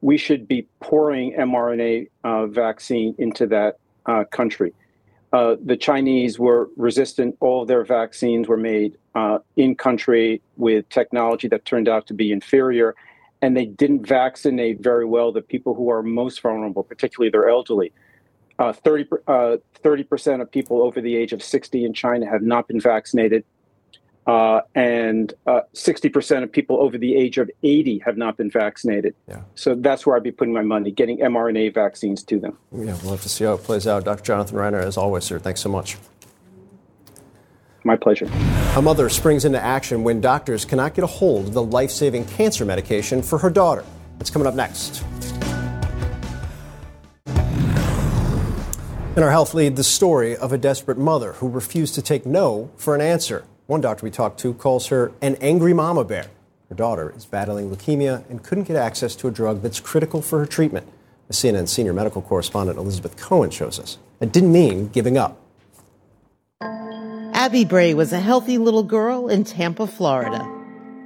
We 0.00 0.16
should 0.16 0.46
be 0.46 0.68
pouring 0.78 1.32
mRNA 1.32 2.08
uh, 2.22 2.46
vaccine 2.46 3.16
into 3.18 3.48
that 3.48 3.78
uh, 4.06 4.22
country. 4.30 4.72
Uh, 5.32 5.56
the 5.64 5.76
Chinese 5.76 6.38
were 6.38 6.70
resistant. 6.76 7.36
All 7.40 7.66
their 7.66 7.84
vaccines 7.84 8.46
were 8.46 8.56
made 8.56 8.96
uh, 9.16 9.38
in 9.56 9.74
country 9.74 10.40
with 10.56 10.88
technology 10.88 11.48
that 11.48 11.64
turned 11.64 11.88
out 11.88 12.06
to 12.06 12.14
be 12.14 12.30
inferior. 12.30 12.94
And 13.42 13.56
they 13.56 13.66
didn't 13.66 14.06
vaccinate 14.06 14.80
very 14.80 15.04
well 15.04 15.32
the 15.32 15.42
people 15.42 15.74
who 15.74 15.90
are 15.90 16.00
most 16.02 16.40
vulnerable, 16.42 16.84
particularly 16.84 17.30
their 17.30 17.48
elderly. 17.48 17.90
Uh, 18.60 18.72
30, 18.72 19.08
uh, 19.26 19.56
30% 19.82 20.40
of 20.40 20.50
people 20.50 20.80
over 20.80 21.00
the 21.00 21.16
age 21.16 21.32
of 21.32 21.42
60 21.42 21.84
in 21.84 21.92
China 21.92 22.24
have 22.30 22.42
not 22.42 22.68
been 22.68 22.80
vaccinated. 22.80 23.44
Uh, 24.26 24.60
and 24.74 25.34
uh, 25.46 25.60
60% 25.72 26.42
of 26.42 26.50
people 26.50 26.80
over 26.80 26.98
the 26.98 27.14
age 27.14 27.38
of 27.38 27.48
80 27.62 28.00
have 28.00 28.16
not 28.16 28.36
been 28.36 28.50
vaccinated. 28.50 29.14
Yeah. 29.28 29.42
So 29.54 29.76
that's 29.76 30.04
where 30.04 30.16
I'd 30.16 30.24
be 30.24 30.32
putting 30.32 30.52
my 30.52 30.62
money, 30.62 30.90
getting 30.90 31.18
mRNA 31.18 31.74
vaccines 31.74 32.24
to 32.24 32.40
them. 32.40 32.58
Yeah, 32.72 32.96
we'll 33.02 33.12
have 33.12 33.22
to 33.22 33.28
see 33.28 33.44
how 33.44 33.54
it 33.54 33.62
plays 33.62 33.86
out. 33.86 34.04
Dr. 34.04 34.24
Jonathan 34.24 34.56
Reiner, 34.56 34.82
as 34.82 34.96
always, 34.96 35.22
sir, 35.22 35.38
thanks 35.38 35.60
so 35.60 35.68
much. 35.68 35.96
My 37.84 37.94
pleasure. 37.94 38.28
A 38.74 38.82
mother 38.82 39.08
springs 39.08 39.44
into 39.44 39.62
action 39.62 40.02
when 40.02 40.20
doctors 40.20 40.64
cannot 40.64 40.94
get 40.94 41.04
a 41.04 41.06
hold 41.06 41.46
of 41.46 41.54
the 41.54 41.62
life 41.62 41.92
saving 41.92 42.24
cancer 42.24 42.64
medication 42.64 43.22
for 43.22 43.38
her 43.38 43.48
daughter. 43.48 43.84
That's 44.18 44.30
coming 44.30 44.48
up 44.48 44.54
next. 44.56 45.04
In 49.16 49.22
our 49.22 49.30
health 49.30 49.54
lead, 49.54 49.76
the 49.76 49.84
story 49.84 50.36
of 50.36 50.52
a 50.52 50.58
desperate 50.58 50.98
mother 50.98 51.34
who 51.34 51.48
refused 51.48 51.94
to 51.94 52.02
take 52.02 52.26
no 52.26 52.70
for 52.76 52.96
an 52.96 53.00
answer. 53.00 53.44
One 53.66 53.80
doctor 53.80 54.04
we 54.04 54.12
talked 54.12 54.38
to 54.40 54.54
calls 54.54 54.86
her 54.88 55.10
an 55.20 55.34
angry 55.40 55.72
mama 55.72 56.04
bear. 56.04 56.26
Her 56.68 56.76
daughter 56.76 57.12
is 57.16 57.24
battling 57.24 57.68
leukemia 57.68 58.28
and 58.30 58.42
couldn't 58.42 58.64
get 58.64 58.76
access 58.76 59.16
to 59.16 59.28
a 59.28 59.32
drug 59.32 59.62
that's 59.62 59.80
critical 59.80 60.22
for 60.22 60.38
her 60.38 60.46
treatment. 60.46 60.86
As 61.28 61.36
CNN 61.36 61.68
senior 61.68 61.92
medical 61.92 62.22
correspondent 62.22 62.78
Elizabeth 62.78 63.16
Cohen 63.16 63.50
shows 63.50 63.80
us. 63.80 63.98
It 64.20 64.32
didn't 64.32 64.52
mean 64.52 64.88
giving 64.88 65.18
up. 65.18 65.40
Abby 67.32 67.64
Bray 67.64 67.92
was 67.92 68.12
a 68.12 68.20
healthy 68.20 68.56
little 68.56 68.84
girl 68.84 69.28
in 69.28 69.42
Tampa, 69.42 69.86
Florida, 69.86 70.44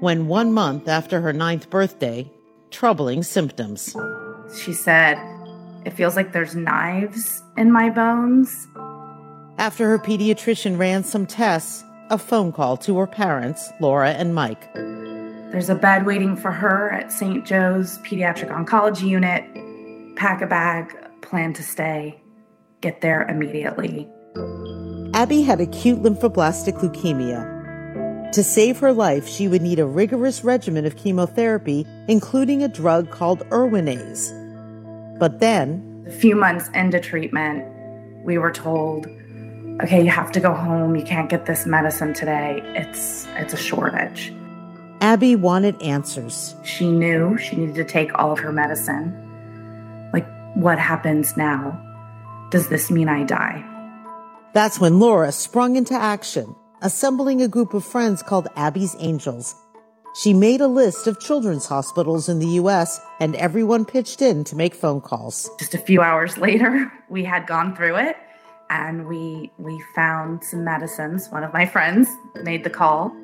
when 0.00 0.28
one 0.28 0.52
month 0.52 0.86
after 0.86 1.20
her 1.22 1.32
ninth 1.32 1.70
birthday, 1.70 2.30
troubling 2.70 3.22
symptoms. 3.22 3.96
She 4.62 4.74
said, 4.74 5.18
It 5.86 5.94
feels 5.94 6.14
like 6.14 6.32
there's 6.32 6.54
knives 6.54 7.42
in 7.56 7.72
my 7.72 7.88
bones. 7.88 8.68
After 9.58 9.88
her 9.88 9.98
pediatrician 9.98 10.78
ran 10.78 11.04
some 11.04 11.26
tests, 11.26 11.84
a 12.10 12.18
phone 12.18 12.52
call 12.52 12.76
to 12.76 12.98
her 12.98 13.06
parents, 13.06 13.70
Laura 13.80 14.10
and 14.10 14.34
Mike. 14.34 14.72
There's 14.74 15.70
a 15.70 15.74
bed 15.74 16.06
waiting 16.06 16.36
for 16.36 16.50
her 16.50 16.90
at 16.90 17.12
St. 17.12 17.46
Joe's 17.46 17.98
Pediatric 17.98 18.50
Oncology 18.50 19.08
Unit. 19.08 20.16
Pack 20.16 20.42
a 20.42 20.46
bag, 20.46 20.94
plan 21.22 21.52
to 21.54 21.62
stay, 21.62 22.20
get 22.80 23.00
there 23.00 23.22
immediately. 23.22 24.08
Abby 25.14 25.42
had 25.42 25.60
acute 25.60 26.02
lymphoblastic 26.02 26.78
leukemia. 26.78 27.58
To 28.32 28.44
save 28.44 28.78
her 28.78 28.92
life, 28.92 29.26
she 29.26 29.48
would 29.48 29.62
need 29.62 29.80
a 29.80 29.86
rigorous 29.86 30.44
regimen 30.44 30.86
of 30.86 30.96
chemotherapy, 30.96 31.84
including 32.06 32.62
a 32.62 32.68
drug 32.68 33.10
called 33.10 33.40
Erwinaze. 33.50 34.30
But 35.18 35.40
then, 35.40 36.04
a 36.06 36.12
few 36.12 36.36
months 36.36 36.68
into 36.74 37.00
treatment, 37.00 37.66
we 38.24 38.38
were 38.38 38.52
told, 38.52 39.06
okay, 39.82 40.02
you 40.02 40.10
have 40.10 40.32
to 40.32 40.40
go 40.40 40.52
home. 40.52 40.96
You 40.96 41.04
can't 41.04 41.28
get 41.28 41.46
this 41.46 41.66
medicine 41.66 42.14
today. 42.14 42.62
It's 42.74 43.26
it's 43.36 43.52
a 43.52 43.56
shortage. 43.56 44.32
Abby 45.00 45.34
wanted 45.34 45.80
answers. 45.82 46.54
She 46.62 46.90
knew 46.90 47.38
she 47.38 47.56
needed 47.56 47.74
to 47.76 47.84
take 47.84 48.16
all 48.18 48.32
of 48.32 48.38
her 48.40 48.52
medicine. 48.52 49.16
Like, 50.12 50.26
what 50.54 50.78
happens 50.78 51.36
now? 51.36 51.80
Does 52.50 52.68
this 52.68 52.90
mean 52.90 53.08
I 53.08 53.24
die? 53.24 53.64
That's 54.52 54.78
when 54.78 54.98
Laura 54.98 55.32
sprung 55.32 55.76
into 55.76 55.94
action, 55.94 56.54
assembling 56.82 57.40
a 57.40 57.48
group 57.48 57.72
of 57.72 57.84
friends 57.84 58.22
called 58.22 58.48
Abby's 58.56 58.94
Angels. 58.98 59.54
She 60.20 60.34
made 60.34 60.60
a 60.60 60.66
list 60.66 61.06
of 61.06 61.20
children's 61.20 61.66
hospitals 61.66 62.28
in 62.28 62.40
the 62.40 62.58
U.S., 62.58 63.00
and 63.20 63.36
everyone 63.36 63.84
pitched 63.84 64.20
in 64.20 64.42
to 64.44 64.56
make 64.56 64.74
phone 64.74 65.00
calls. 65.00 65.48
Just 65.60 65.74
a 65.74 65.78
few 65.78 66.02
hours 66.02 66.36
later, 66.46 66.92
we 67.08 67.24
had 67.24 67.46
gone 67.46 67.74
through 67.74 67.96
it 67.96 68.16
and 68.70 69.06
we 69.06 69.50
we 69.58 69.82
found 69.94 70.42
some 70.42 70.64
medicines. 70.64 71.28
One 71.28 71.44
of 71.44 71.52
my 71.52 71.66
friends 71.66 72.08
made 72.42 72.64
the 72.64 72.70
call. 72.70 73.14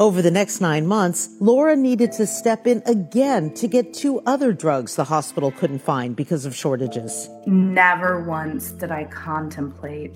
Over 0.00 0.22
the 0.22 0.30
next 0.30 0.60
nine 0.60 0.86
months, 0.86 1.28
Laura 1.40 1.74
needed 1.74 2.12
to 2.12 2.26
step 2.26 2.68
in 2.68 2.82
again 2.86 3.52
to 3.54 3.66
get 3.66 3.92
two 3.92 4.20
other 4.26 4.52
drugs 4.52 4.94
the 4.94 5.02
hospital 5.02 5.50
couldn't 5.50 5.80
find 5.80 6.14
because 6.14 6.46
of 6.46 6.54
shortages. 6.54 7.28
Never 7.46 8.22
once 8.22 8.70
did 8.70 8.92
I 8.92 9.04
contemplate 9.04 10.14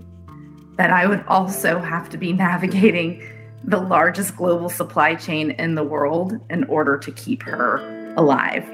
that 0.76 0.90
I 0.90 1.06
would 1.06 1.24
also 1.26 1.80
have 1.80 2.08
to 2.10 2.16
be 2.16 2.32
navigating 2.32 3.28
the 3.64 3.80
largest 3.80 4.36
global 4.36 4.68
supply 4.68 5.16
chain 5.16 5.50
in 5.52 5.74
the 5.74 5.84
world 5.84 6.38
in 6.48 6.64
order 6.64 6.96
to 6.98 7.10
keep 7.12 7.42
her 7.42 8.14
alive. 8.16 8.64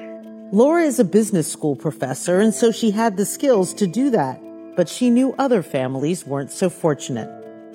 Laura 0.53 0.82
is 0.82 0.99
a 0.99 1.05
business 1.05 1.51
school 1.51 1.76
professor, 1.76 2.39
and 2.39 2.55
so 2.55 2.70
she 2.70 2.91
had 2.91 3.16
the 3.16 3.26
skills 3.26 3.74
to 3.74 3.86
do 3.86 4.11
that 4.11 4.41
but 4.79 4.89
she 4.89 5.11
knew 5.11 5.35
other 5.41 5.61
families 5.61 6.24
weren't 6.24 6.53
so 6.53 6.70
fortunate. 6.70 7.29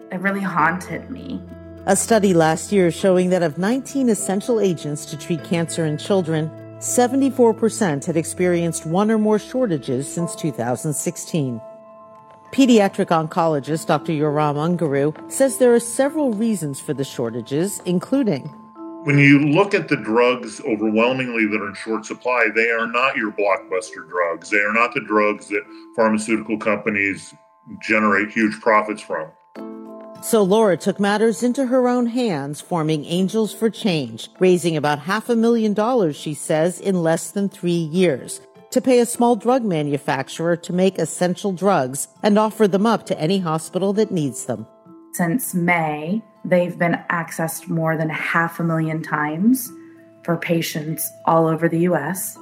It 0.09 0.21
really 0.21 0.39
haunted 0.39 1.09
me. 1.09 1.41
A 1.85 1.97
study 1.97 2.33
last 2.33 2.71
year 2.71 2.91
showing 2.91 3.29
that 3.31 3.43
of 3.43 3.57
19 3.57 4.07
essential 4.07 4.61
agents 4.61 5.03
to 5.07 5.17
treat 5.17 5.43
cancer 5.43 5.83
in 5.83 5.97
children, 5.97 6.49
74% 6.79 8.05
had 8.05 8.15
experienced 8.15 8.85
one 8.85 9.11
or 9.11 9.17
more 9.17 9.37
shortages 9.37 10.09
since 10.09 10.33
2016. 10.33 11.59
Pediatric 12.53 13.07
oncologist 13.07 13.87
Dr. 13.87 14.13
Yoram 14.13 14.55
Unguru 14.55 15.29
says 15.29 15.57
there 15.57 15.75
are 15.75 15.81
several 15.81 16.31
reasons 16.31 16.79
for 16.79 16.93
the 16.93 17.03
shortages, 17.03 17.81
including 17.83 18.49
when 19.03 19.17
you 19.17 19.39
look 19.39 19.73
at 19.73 19.89
the 19.89 19.97
drugs 19.97 20.61
overwhelmingly 20.61 21.45
that 21.47 21.61
are 21.61 21.67
in 21.67 21.75
short 21.75 22.05
supply, 22.05 22.47
they 22.55 22.69
are 22.69 22.87
not 22.87 23.17
your 23.17 23.31
blockbuster 23.31 24.07
drugs. 24.07 24.49
They 24.49 24.59
are 24.59 24.73
not 24.73 24.93
the 24.93 25.01
drugs 25.01 25.47
that 25.49 25.63
pharmaceutical 25.95 26.57
companies 26.57 27.33
generate 27.81 28.31
huge 28.31 28.59
profits 28.61 29.01
from. 29.01 29.29
So 30.23 30.41
Laura 30.41 30.77
took 30.77 31.01
matters 31.01 31.43
into 31.43 31.65
her 31.65 31.89
own 31.89 32.05
hands, 32.05 32.61
forming 32.61 33.03
Angels 33.03 33.53
for 33.53 33.69
Change, 33.69 34.29
raising 34.39 34.77
about 34.77 34.99
half 34.99 35.27
a 35.27 35.35
million 35.35 35.73
dollars, 35.73 36.15
she 36.15 36.33
says, 36.33 36.79
in 36.79 37.03
less 37.03 37.31
than 37.31 37.49
three 37.49 37.71
years 37.71 38.39
to 38.71 38.81
pay 38.81 38.99
a 38.99 39.05
small 39.05 39.35
drug 39.35 39.63
manufacturer 39.63 40.55
to 40.55 40.73
make 40.73 40.97
essential 40.97 41.51
drugs 41.51 42.07
and 42.23 42.39
offer 42.39 42.67
them 42.67 42.87
up 42.87 43.05
to 43.05 43.19
any 43.19 43.37
hospital 43.37 43.93
that 43.93 44.09
needs 44.09 44.45
them. 44.45 44.65
Since 45.11 45.53
May, 45.53 46.23
they've 46.45 46.77
been 46.77 46.99
accessed 47.09 47.67
more 47.67 47.97
than 47.97 48.09
half 48.09 48.59
a 48.59 48.63
million 48.63 49.01
times 49.01 49.71
for 50.23 50.37
patients 50.37 51.11
all 51.25 51.47
over 51.47 51.67
the 51.67 51.79
US. 51.79 52.37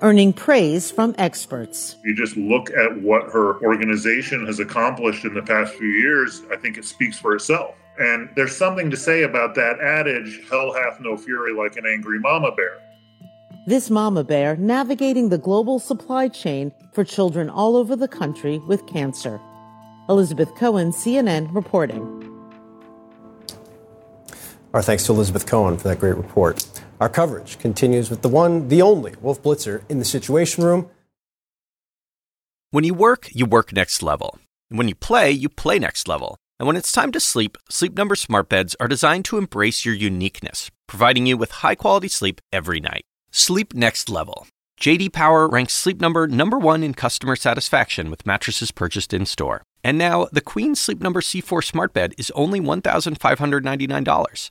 Earning 0.00 0.32
praise 0.32 0.90
from 0.90 1.14
experts. 1.18 1.96
You 2.04 2.14
just 2.14 2.36
look 2.36 2.70
at 2.70 3.00
what 3.02 3.24
her 3.32 3.60
organization 3.64 4.46
has 4.46 4.60
accomplished 4.60 5.24
in 5.24 5.34
the 5.34 5.42
past 5.42 5.74
few 5.74 5.88
years, 5.88 6.42
I 6.52 6.56
think 6.56 6.78
it 6.78 6.84
speaks 6.84 7.18
for 7.18 7.34
itself. 7.34 7.74
And 7.98 8.30
there's 8.36 8.56
something 8.56 8.90
to 8.90 8.96
say 8.96 9.24
about 9.24 9.56
that 9.56 9.80
adage 9.80 10.40
hell 10.48 10.72
hath 10.72 11.00
no 11.00 11.16
fury 11.16 11.52
like 11.52 11.76
an 11.76 11.84
angry 11.84 12.20
mama 12.20 12.52
bear. 12.52 12.78
This 13.66 13.90
mama 13.90 14.22
bear 14.22 14.56
navigating 14.56 15.28
the 15.28 15.36
global 15.36 15.80
supply 15.80 16.28
chain 16.28 16.72
for 16.92 17.02
children 17.02 17.50
all 17.50 17.76
over 17.76 17.96
the 17.96 18.08
country 18.08 18.58
with 18.60 18.86
cancer. 18.86 19.40
Elizabeth 20.08 20.54
Cohen, 20.54 20.92
CNN, 20.92 21.52
reporting. 21.54 22.17
Our 24.78 24.82
thanks 24.82 25.06
to 25.06 25.12
Elizabeth 25.12 25.44
Cohen 25.44 25.76
for 25.76 25.88
that 25.88 25.98
great 25.98 26.14
report. 26.14 26.64
Our 27.00 27.08
coverage 27.08 27.58
continues 27.58 28.10
with 28.10 28.22
the 28.22 28.28
one, 28.28 28.68
the 28.68 28.80
only 28.80 29.12
Wolf 29.20 29.42
Blitzer 29.42 29.82
in 29.88 29.98
the 29.98 30.04
Situation 30.04 30.62
Room. 30.62 30.88
When 32.70 32.84
you 32.84 32.94
work, 32.94 33.28
you 33.32 33.44
work 33.44 33.72
next 33.72 34.04
level. 34.04 34.38
And 34.70 34.78
When 34.78 34.86
you 34.86 34.94
play, 34.94 35.32
you 35.32 35.48
play 35.48 35.80
next 35.80 36.06
level. 36.06 36.36
And 36.60 36.68
when 36.68 36.76
it's 36.76 36.92
time 36.92 37.10
to 37.10 37.18
sleep, 37.18 37.58
Sleep 37.68 37.96
Number 37.96 38.14
smart 38.14 38.48
beds 38.48 38.76
are 38.78 38.86
designed 38.86 39.24
to 39.24 39.36
embrace 39.36 39.84
your 39.84 39.96
uniqueness, 39.96 40.70
providing 40.86 41.26
you 41.26 41.36
with 41.36 41.50
high-quality 41.50 42.06
sleep 42.06 42.40
every 42.52 42.78
night. 42.78 43.02
Sleep 43.32 43.74
next 43.74 44.08
level. 44.08 44.46
JD 44.80 45.12
Power 45.12 45.48
ranks 45.48 45.74
Sleep 45.74 46.00
Number 46.00 46.28
number 46.28 46.56
1 46.56 46.84
in 46.84 46.94
customer 46.94 47.34
satisfaction 47.34 48.10
with 48.10 48.26
mattresses 48.26 48.70
purchased 48.70 49.12
in-store. 49.12 49.64
And 49.82 49.98
now, 49.98 50.28
the 50.30 50.40
Queen 50.40 50.76
Sleep 50.76 51.00
Number 51.00 51.20
C4 51.20 51.64
smart 51.64 51.92
bed 51.92 52.14
is 52.16 52.30
only 52.36 52.60
$1,599. 52.60 54.50